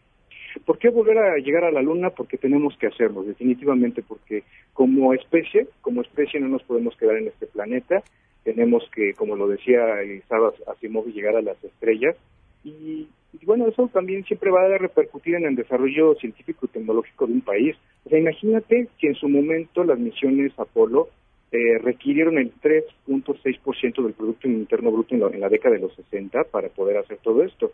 ¿Por 0.65 0.79
qué 0.79 0.89
volver 0.89 1.17
a 1.17 1.37
llegar 1.37 1.63
a 1.63 1.71
la 1.71 1.81
luna? 1.81 2.09
Porque 2.09 2.37
tenemos 2.37 2.75
que 2.77 2.87
hacerlo, 2.87 3.23
definitivamente, 3.23 4.01
porque 4.01 4.43
como 4.73 5.13
especie, 5.13 5.67
como 5.81 6.01
especie 6.01 6.39
no 6.39 6.47
nos 6.47 6.63
podemos 6.63 6.95
quedar 6.97 7.17
en 7.17 7.27
este 7.27 7.45
planeta, 7.45 8.03
tenemos 8.43 8.83
que, 8.93 9.13
como 9.13 9.35
lo 9.35 9.47
decía 9.47 10.03
Isabel 10.03 10.53
Asimov, 10.67 11.05
llegar 11.07 11.35
a 11.35 11.41
las 11.41 11.63
estrellas 11.63 12.15
y 12.63 13.07
y 13.33 13.45
bueno, 13.45 13.67
eso 13.67 13.89
también 13.93 14.23
siempre 14.25 14.49
va 14.49 14.63
a 14.63 14.77
repercutir 14.77 15.35
en 15.35 15.45
el 15.45 15.55
desarrollo 15.55 16.15
científico 16.15 16.65
y 16.65 16.69
tecnológico 16.69 17.27
de 17.27 17.33
un 17.33 17.41
país. 17.41 17.75
O 18.05 18.09
sea, 18.09 18.19
imagínate 18.19 18.87
que 18.97 19.07
en 19.07 19.15
su 19.15 19.29
momento 19.29 19.83
las 19.83 19.99
misiones 19.99 20.57
Apolo 20.57 21.09
eh, 21.51 21.79
requirieron 21.79 22.37
el 22.37 22.53
3.6% 22.61 24.03
del 24.03 24.13
Producto 24.13 24.47
Interno 24.47 24.91
Bruto 24.91 25.15
en, 25.15 25.39
la 25.39 25.49
década 25.49 25.75
de 25.75 25.81
los 25.81 25.95
60 25.95 26.43
para 26.51 26.69
poder 26.69 26.97
hacer 26.97 27.17
todo 27.23 27.43
esto. 27.43 27.71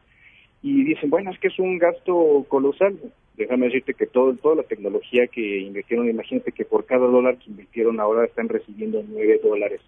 Y 0.62 0.84
dicen, 0.84 1.10
bueno, 1.10 1.32
es 1.32 1.40
que 1.40 1.50
es 1.50 1.60
un 1.60 1.78
gasto 1.78 2.46
colosal. 2.48 2.98
Déjame 3.36 3.66
decirte 3.66 3.94
que 3.94 4.08
todo, 4.08 4.34
toda 4.36 4.56
la 4.56 4.64
tecnología 4.64 5.28
que 5.28 5.60
invirtieron, 5.60 6.10
imagínate 6.10 6.54
que 6.54 6.64
por 6.64 6.86
cada 6.86 7.06
dólar 7.06 7.38
que 7.38 7.50
invirtieron 7.50 8.00
ahora 8.00 8.26
están 8.26 8.48
recibiendo 8.48 9.04
9 9.06 9.42
dólares. 9.44 9.82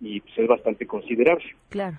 Y 0.00 0.20
pues 0.20 0.38
es 0.38 0.46
bastante 0.46 0.86
considerable. 0.86 1.56
Claro. 1.70 1.98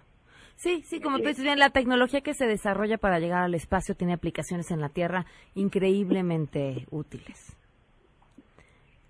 Sí, 0.56 0.84
sí, 0.86 1.00
como 1.00 1.20
tú 1.20 1.28
dices 1.30 1.44
bien, 1.44 1.58
la 1.58 1.72
tecnología 1.72 2.22
que 2.22 2.34
se 2.34 2.46
desarrolla 2.46 2.98
para 2.98 3.20
llegar 3.20 3.44
al 3.44 3.56
espacio 3.56 3.96
tiene 3.96 4.14
aplicaciones 4.14 4.70
en 4.72 4.82
la 4.82 4.90
Tierra 4.90 5.26
increíblemente 5.56 6.86
útiles. 6.92 7.56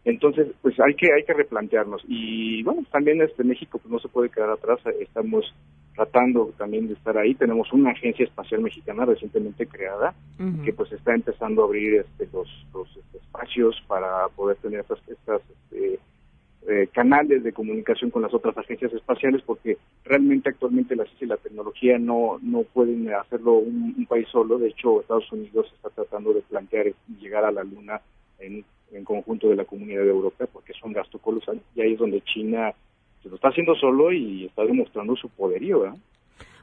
Entonces, 0.09 0.47
pues 0.61 0.79
hay 0.79 0.95
que 0.95 1.07
hay 1.13 1.23
que 1.23 1.33
replantearnos 1.33 2.03
y 2.07 2.63
bueno, 2.63 2.83
también 2.91 3.21
este 3.21 3.43
México 3.43 3.77
pues 3.77 3.91
no 3.91 3.99
se 3.99 4.07
puede 4.07 4.29
quedar 4.29 4.49
atrás, 4.49 4.79
estamos 4.99 5.53
tratando 5.95 6.53
también 6.57 6.87
de 6.87 6.93
estar 6.93 7.17
ahí. 7.17 7.35
Tenemos 7.35 7.71
una 7.73 7.91
agencia 7.91 8.25
espacial 8.25 8.61
mexicana 8.61 9.05
recientemente 9.05 9.67
creada 9.67 10.15
que 10.63 10.73
pues 10.73 10.91
está 10.93 11.13
empezando 11.13 11.61
a 11.61 11.65
abrir 11.65 11.95
este, 11.95 12.27
los, 12.31 12.47
los 12.73 12.87
este, 12.95 13.17
espacios 13.17 13.75
para 13.87 14.27
poder 14.29 14.57
tener 14.57 14.79
estas, 14.79 14.99
estas 15.09 15.41
este, 15.49 15.99
eh, 16.67 16.87
canales 16.93 17.43
de 17.43 17.51
comunicación 17.51 18.11
con 18.11 18.21
las 18.21 18.33
otras 18.33 18.57
agencias 18.57 18.93
espaciales 18.93 19.41
porque 19.45 19.77
realmente 20.05 20.49
actualmente 20.49 20.95
la 20.95 21.03
ciencia 21.05 21.25
y 21.25 21.29
la 21.29 21.37
tecnología 21.37 21.97
no, 21.97 22.37
no 22.41 22.63
pueden 22.63 23.13
hacerlo 23.13 23.53
un, 23.53 24.05
país 24.07 24.27
solo. 24.31 24.57
De 24.57 24.69
hecho, 24.69 25.01
Estados 25.01 25.31
Unidos 25.31 25.71
está 25.75 25.89
tratando 25.89 26.33
de 26.33 26.41
plantear 26.41 26.87
llegar 27.19 27.43
a 27.43 27.51
la 27.51 27.63
Luna 27.63 28.01
en, 28.39 28.63
en 28.91 29.03
conjunto 29.03 29.49
de 29.49 29.55
la 29.55 29.65
comunidad 29.65 30.07
europea 30.07 30.47
porque 30.51 30.71
es 30.71 30.83
un 30.83 30.93
gasto 30.93 31.19
colosal. 31.19 31.61
Y 31.75 31.81
ahí 31.81 31.93
es 31.93 31.99
donde 31.99 32.21
China 32.21 32.73
se 33.21 33.29
lo 33.29 33.35
está 33.35 33.49
haciendo 33.49 33.75
solo 33.75 34.11
y 34.11 34.45
está 34.45 34.63
demostrando 34.63 35.15
su 35.15 35.29
poderío. 35.29 35.93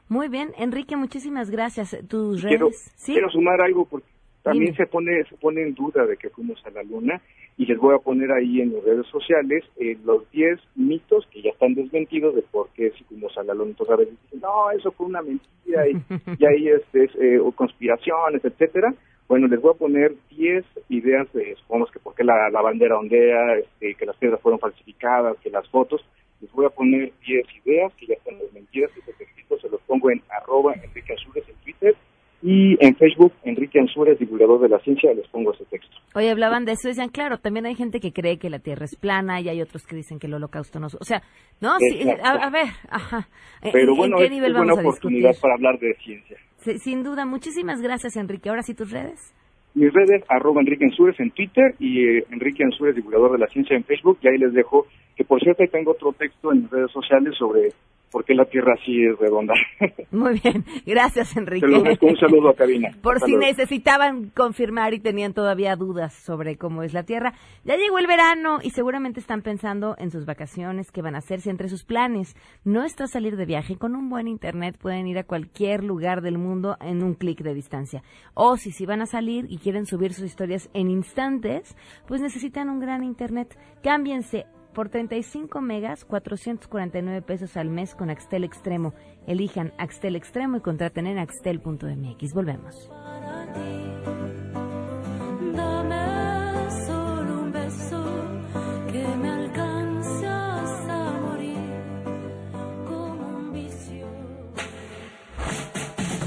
Muy 0.09 0.29
bien, 0.29 0.51
Enrique, 0.57 0.95
muchísimas 0.95 1.51
gracias. 1.51 1.97
Tus 2.07 2.41
redes. 2.41 2.57
Quiero, 2.57 2.69
quiero 3.05 3.29
sumar 3.29 3.61
algo 3.61 3.85
porque 3.85 4.07
también 4.43 4.73
se 4.75 4.85
pone 4.85 5.23
se 5.25 5.35
pone 5.35 5.61
en 5.61 5.73
duda 5.73 6.05
de 6.05 6.15
que 6.15 6.29
fuimos 6.29 6.65
a 6.65 6.69
la 6.69 6.81
luna 6.83 7.21
y 7.57 7.65
les 7.65 7.77
voy 7.77 7.95
a 7.95 7.99
poner 7.99 8.31
ahí 8.31 8.61
en 8.61 8.73
las 8.73 8.83
redes 8.83 9.05
sociales 9.07 9.65
eh, 9.77 9.97
los 10.05 10.29
10 10.31 10.59
mitos 10.75 11.27
que 11.31 11.41
ya 11.41 11.49
están 11.49 11.73
desmentidos 11.73 12.35
de 12.35 12.43
por 12.43 12.69
qué 12.69 12.91
si 12.91 13.03
fuimos 13.03 13.37
a 13.37 13.43
la 13.43 13.53
luna. 13.53 13.71
Entonces 13.71 13.93
a 13.93 13.97
veces 13.97 14.13
dicen, 14.23 14.39
no, 14.41 14.71
eso 14.71 14.91
fue 14.91 15.07
una 15.07 15.21
mentira 15.21 15.89
y, 15.89 16.01
y 16.39 16.45
ahí 16.45 16.69
este, 16.69 17.05
es, 17.05 17.15
eh, 17.15 17.39
o 17.39 17.51
conspiraciones, 17.51 18.45
etcétera. 18.45 18.93
Bueno, 19.27 19.47
les 19.47 19.61
voy 19.61 19.71
a 19.71 19.77
poner 19.77 20.13
10 20.29 20.65
ideas 20.89 21.31
de, 21.33 21.55
supongamos 21.55 21.91
que 21.91 21.99
por 21.99 22.15
qué 22.15 22.23
la, 22.23 22.49
la 22.49 22.61
bandera 22.61 22.97
ondea, 22.97 23.57
este, 23.57 23.95
que 23.95 24.05
las 24.05 24.15
piedras 24.17 24.41
fueron 24.41 24.59
falsificadas, 24.59 25.37
que 25.39 25.49
las 25.49 25.67
fotos. 25.69 26.01
Les 26.39 26.51
voy 26.51 26.65
a 26.65 26.69
poner 26.69 27.11
10 27.25 27.45
ideas 27.65 27.93
que 27.95 28.07
ya 28.07 28.13
están 28.13 28.37
desmentidas 28.39 28.91
y 28.95 29.01
se 29.01 29.69
los 29.69 29.81
pongo 29.81 30.11
en 30.11 30.21
arroba 30.29 30.73
Enrique 30.73 31.13
Azules 31.13 31.43
en 31.47 31.55
Twitter 31.63 31.95
y 32.43 32.77
en 32.85 32.95
Facebook, 32.95 33.33
Enrique 33.43 33.79
Ansúrez, 33.79 34.19
divulgador 34.19 34.61
de 34.61 34.69
la 34.69 34.79
ciencia, 34.79 35.11
les 35.13 35.27
pongo 35.29 35.53
ese 35.53 35.65
texto. 35.65 35.97
Hoy 36.13 36.27
hablaban 36.27 36.65
de 36.65 36.73
eso 36.73 36.87
decían, 36.87 37.09
claro, 37.09 37.39
también 37.39 37.65
hay 37.65 37.73
gente 37.73 37.99
que 37.99 38.13
cree 38.13 38.37
que 38.37 38.49
la 38.49 38.59
Tierra 38.59 38.85
es 38.85 38.95
plana 38.95 39.41
y 39.41 39.49
hay 39.49 39.61
otros 39.61 39.85
que 39.87 39.95
dicen 39.95 40.19
que 40.19 40.27
el 40.27 40.35
holocausto 40.35 40.79
no... 40.79 40.85
O 40.87 41.03
sea, 41.03 41.23
no, 41.61 41.77
sí, 41.79 42.07
a, 42.23 42.49
ver, 42.51 42.67
ajá. 42.89 43.27
Pero 43.73 43.95
bueno, 43.95 44.17
qué 44.17 44.29
nivel 44.29 44.51
es 44.51 44.53
vamos 44.53 44.75
buena 44.75 44.89
oportunidad 44.89 45.31
para 45.41 45.55
hablar 45.55 45.79
de 45.79 45.95
ciencia. 45.95 46.37
Sin 46.79 47.03
duda, 47.03 47.25
muchísimas 47.25 47.81
gracias, 47.81 48.15
Enrique. 48.17 48.49
Ahora 48.49 48.61
sí, 48.61 48.73
tus 48.73 48.91
redes. 48.91 49.33
Mis 49.73 49.93
redes, 49.93 50.23
arroba 50.27 50.61
Enrique 50.61 50.85
Ansúrez 50.85 51.19
en 51.19 51.31
Twitter 51.31 51.75
y 51.79 52.03
eh, 52.03 52.25
Enrique 52.31 52.63
Ansúrez, 52.63 52.95
divulgador 52.95 53.33
de 53.33 53.37
la 53.37 53.47
ciencia 53.47 53.75
en 53.75 53.83
Facebook. 53.83 54.17
Y 54.21 54.27
ahí 54.27 54.37
les 54.37 54.53
dejo, 54.53 54.87
que 55.15 55.23
por 55.23 55.39
cierto, 55.39 55.63
tengo 55.71 55.91
otro 55.91 56.13
texto 56.13 56.51
en 56.51 56.63
mis 56.63 56.71
redes 56.71 56.91
sociales 56.91 57.35
sobre 57.37 57.69
porque 58.11 58.33
la 58.33 58.45
Tierra 58.45 58.75
sí 58.85 59.03
es 59.03 59.17
redonda. 59.19 59.53
Muy 60.11 60.39
bien, 60.39 60.63
gracias 60.85 61.35
Enrique. 61.35 61.65
un 61.65 62.17
saludo 62.17 62.49
a 62.49 62.55
Cabina. 62.55 62.89
Por 63.01 63.19
si 63.19 63.35
necesitaban 63.35 64.29
confirmar 64.35 64.93
y 64.93 64.99
tenían 64.99 65.33
todavía 65.33 65.75
dudas 65.75 66.13
sobre 66.13 66.57
cómo 66.57 66.83
es 66.83 66.93
la 66.93 67.03
Tierra. 67.03 67.33
Ya 67.65 67.75
llegó 67.75 67.99
el 67.99 68.07
verano 68.07 68.59
y 68.61 68.71
seguramente 68.71 69.19
están 69.19 69.41
pensando 69.41 69.95
en 69.97 70.11
sus 70.11 70.25
vacaciones, 70.25 70.91
qué 70.91 71.01
van 71.01 71.15
a 71.15 71.19
hacer, 71.19 71.41
si 71.41 71.49
entre 71.49 71.69
sus 71.69 71.83
planes 71.83 72.35
no 72.63 72.83
está 72.83 73.07
salir 73.07 73.35
de 73.37 73.45
viaje, 73.45 73.77
con 73.77 73.95
un 73.95 74.09
buen 74.09 74.27
internet 74.27 74.77
pueden 74.77 75.07
ir 75.07 75.17
a 75.17 75.23
cualquier 75.23 75.83
lugar 75.83 76.21
del 76.21 76.37
mundo 76.37 76.77
en 76.81 77.03
un 77.03 77.13
clic 77.13 77.41
de 77.41 77.53
distancia. 77.53 78.03
O 78.33 78.57
si, 78.57 78.71
si 78.71 78.85
van 78.85 79.01
a 79.01 79.05
salir 79.05 79.45
y 79.49 79.57
quieren 79.57 79.85
subir 79.85 80.13
sus 80.13 80.25
historias 80.25 80.69
en 80.73 80.89
instantes, 80.89 81.75
pues 82.07 82.21
necesitan 82.21 82.69
un 82.69 82.79
gran 82.79 83.03
internet. 83.03 83.57
Cámbiense 83.83 84.45
por 84.77 84.89
35 84.89 85.59
megas, 85.59 86.05
449 86.05 87.23
pesos 87.23 87.57
al 87.57 87.67
mes 87.67 87.95
con 87.95 88.11
Axtel 88.11 88.43
Extremo. 88.43 88.93
Elijan 89.25 89.73
Axtel 89.79 90.15
Extremo 90.15 90.57
y 90.57 90.61
contraten 90.61 91.07
en 91.07 91.17
axtel.mx. 91.17 92.33
Volvemos. 92.35 92.87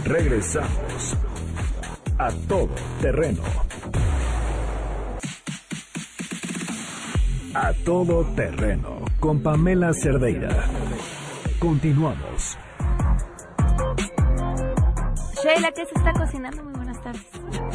Regresamos 0.05 1.16
a 2.18 2.32
todo 2.48 2.70
terreno. 3.01 3.42
A 7.55 7.72
todo 7.84 8.24
terreno 8.36 9.01
con 9.18 9.42
Pamela 9.42 9.92
Cerdeira. 9.92 10.66
Continuamos. 11.59 12.57
Sheila, 15.42 15.72
¿qué 15.72 15.84
se 15.86 15.98
está 15.98 16.12
cocinando? 16.12 16.62
Muy 16.62 16.74
buenas 16.74 17.03
tardes. 17.03 17.26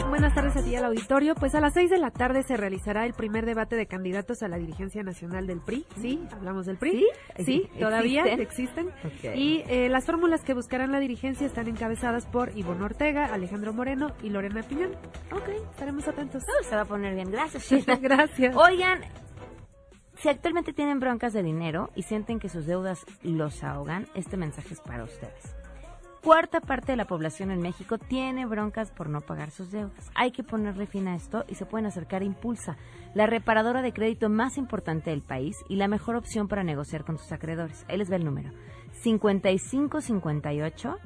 buenas 0.07 0.33
tardes 0.33 0.55
a 0.55 0.63
ti 0.63 0.75
al 0.75 0.85
auditorio. 0.85 1.35
Pues 1.35 1.55
a 1.55 1.59
las 1.59 1.73
seis 1.73 1.89
de 1.89 1.97
la 1.97 2.11
tarde 2.11 2.43
se 2.43 2.55
realizará 2.55 3.05
el 3.05 3.13
primer 3.13 3.45
debate 3.45 3.75
de 3.75 3.85
candidatos 3.85 4.43
a 4.43 4.47
la 4.47 4.57
dirigencia 4.57 5.03
nacional 5.03 5.45
del 5.45 5.59
PRI. 5.59 5.85
Sí, 5.99 6.21
hablamos 6.31 6.67
del 6.67 6.77
PRI. 6.77 7.05
Sí, 7.43 7.67
todavía 7.77 8.23
existen. 8.23 8.91
Y 9.33 9.63
eh, 9.67 9.89
las 9.89 10.05
fórmulas 10.05 10.41
que 10.43 10.53
buscarán 10.53 10.93
la 10.93 10.99
dirigencia 10.99 11.45
están 11.45 11.67
encabezadas 11.67 12.25
por 12.27 12.57
Ivonne 12.57 12.85
Ortega, 12.85 13.25
Alejandro 13.25 13.73
Moreno 13.73 14.13
y 14.23 14.29
Lorena 14.29 14.63
Piñón. 14.63 14.91
Ok, 15.33 15.49
estaremos 15.71 16.07
atentos. 16.07 16.43
se 16.69 16.75
va 16.75 16.83
a 16.83 16.85
poner 16.85 17.13
bien. 17.15 17.29
Gracias, 17.29 17.85
Gracias. 18.01 18.55
Oigan, 18.55 19.01
si 20.17 20.29
actualmente 20.29 20.73
tienen 20.73 20.99
broncas 20.99 21.33
de 21.33 21.43
dinero 21.43 21.91
y 21.95 22.03
sienten 22.03 22.39
que 22.39 22.49
sus 22.49 22.65
deudas 22.65 23.05
los 23.23 23.63
ahogan, 23.63 24.07
este 24.15 24.37
mensaje 24.37 24.73
es 24.73 24.81
para 24.81 25.03
ustedes 25.03 25.55
cuarta 26.25 26.59
parte 26.59 26.91
de 26.91 26.95
la 26.95 27.05
población 27.05 27.51
en 27.51 27.61
México 27.61 27.99
tiene 27.99 28.47
broncas 28.47 28.89
por 28.89 29.09
no 29.09 29.21
pagar 29.21 29.51
sus 29.51 29.69
deudas. 29.69 30.09
Hay 30.15 30.31
que 30.31 30.43
ponerle 30.43 30.87
fin 30.87 31.07
a 31.07 31.15
esto 31.15 31.45
y 31.47 31.53
se 31.53 31.67
pueden 31.67 31.85
acercar 31.85 32.23
a 32.23 32.25
Impulsa, 32.25 32.77
la 33.13 33.27
reparadora 33.27 33.83
de 33.83 33.93
crédito 33.93 34.27
más 34.27 34.57
importante 34.57 35.11
del 35.11 35.21
país 35.21 35.63
y 35.69 35.75
la 35.75 35.87
mejor 35.87 36.15
opción 36.15 36.47
para 36.47 36.63
negociar 36.63 37.05
con 37.05 37.19
sus 37.19 37.31
acreedores. 37.31 37.85
Ahí 37.87 37.97
les 37.97 38.09
ve 38.09 38.15
el 38.15 38.25
número. 38.25 38.49
5558 39.03 40.97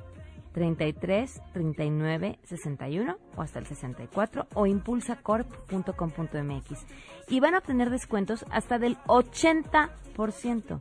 33 0.54 1.42
39 1.54 2.40
61 2.44 3.18
o 3.36 3.42
hasta 3.42 3.60
el 3.60 3.66
64 3.66 4.48
o 4.54 4.66
impulsacorp.com.mx 4.66 6.86
y 7.28 7.40
van 7.40 7.56
a 7.56 7.60
obtener 7.60 7.90
descuentos 7.90 8.46
hasta 8.50 8.80
del 8.80 8.98
80% 9.08 10.80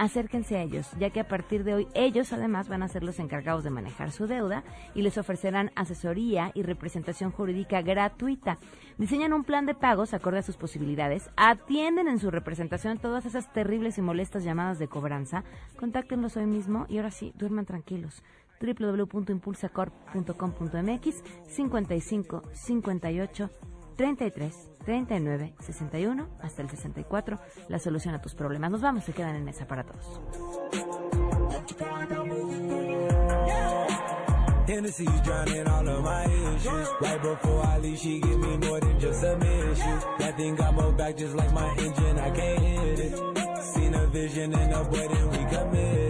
acérquense 0.00 0.56
a 0.56 0.62
ellos, 0.62 0.90
ya 0.98 1.10
que 1.10 1.20
a 1.20 1.28
partir 1.28 1.62
de 1.62 1.74
hoy 1.74 1.88
ellos 1.92 2.32
además 2.32 2.68
van 2.68 2.82
a 2.82 2.88
ser 2.88 3.04
los 3.04 3.18
encargados 3.18 3.64
de 3.64 3.70
manejar 3.70 4.12
su 4.12 4.26
deuda 4.26 4.64
y 4.94 5.02
les 5.02 5.18
ofrecerán 5.18 5.72
asesoría 5.74 6.52
y 6.54 6.62
representación 6.62 7.30
jurídica 7.30 7.82
gratuita. 7.82 8.56
Diseñan 8.96 9.34
un 9.34 9.44
plan 9.44 9.66
de 9.66 9.74
pagos 9.74 10.14
acorde 10.14 10.38
a 10.38 10.42
sus 10.42 10.56
posibilidades, 10.56 11.28
atienden 11.36 12.08
en 12.08 12.18
su 12.18 12.30
representación 12.30 12.96
todas 12.96 13.26
esas 13.26 13.52
terribles 13.52 13.98
y 13.98 14.02
molestas 14.02 14.42
llamadas 14.42 14.78
de 14.78 14.88
cobranza. 14.88 15.44
Contáctenlos 15.78 16.34
hoy 16.38 16.46
mismo 16.46 16.86
y 16.88 16.96
ahora 16.96 17.10
sí, 17.10 17.34
duerman 17.36 17.66
tranquilos 17.66 18.22
www.impulsacorp.com.mx 18.60 21.22
55 21.48 22.42
58 22.52 23.50
33 23.96 24.70
39 24.84 25.54
61 25.58 26.28
hasta 26.40 26.62
el 26.62 26.70
64 26.70 27.38
la 27.68 27.78
solución 27.78 28.14
a 28.14 28.22
tus 28.22 28.34
problemas. 28.34 28.70
Nos 28.70 28.80
vamos, 28.80 29.04
se 29.04 29.12
quedan 29.12 29.36
en 29.36 29.48
esa 29.48 29.66
para 29.66 29.84
todos. 29.84 30.18
Hennessy's 34.70 35.20
drowning 35.24 35.66
all 35.66 35.88
of 35.88 36.04
my 36.04 36.24
issues. 36.26 36.88
Right 37.00 37.20
before 37.20 37.66
I 37.66 37.78
leave, 37.78 37.98
she 37.98 38.20
give 38.20 38.38
me 38.38 38.56
more 38.58 38.78
than 38.78 39.00
just 39.00 39.24
a 39.24 39.36
mission. 39.36 40.00
That 40.20 40.36
thing 40.36 40.54
got 40.54 40.74
more 40.74 40.92
back 40.92 41.16
just 41.16 41.34
like 41.34 41.52
my 41.52 41.74
engine, 41.76 42.18
I 42.18 42.30
can't 42.30 42.60
hit 42.60 43.00
it. 43.00 43.64
Seen 43.74 43.94
a 43.94 44.06
vision 44.06 44.52
in 44.52 44.72
a 44.72 44.82
wedding, 44.84 45.30
we 45.30 45.38
committed. 45.38 46.09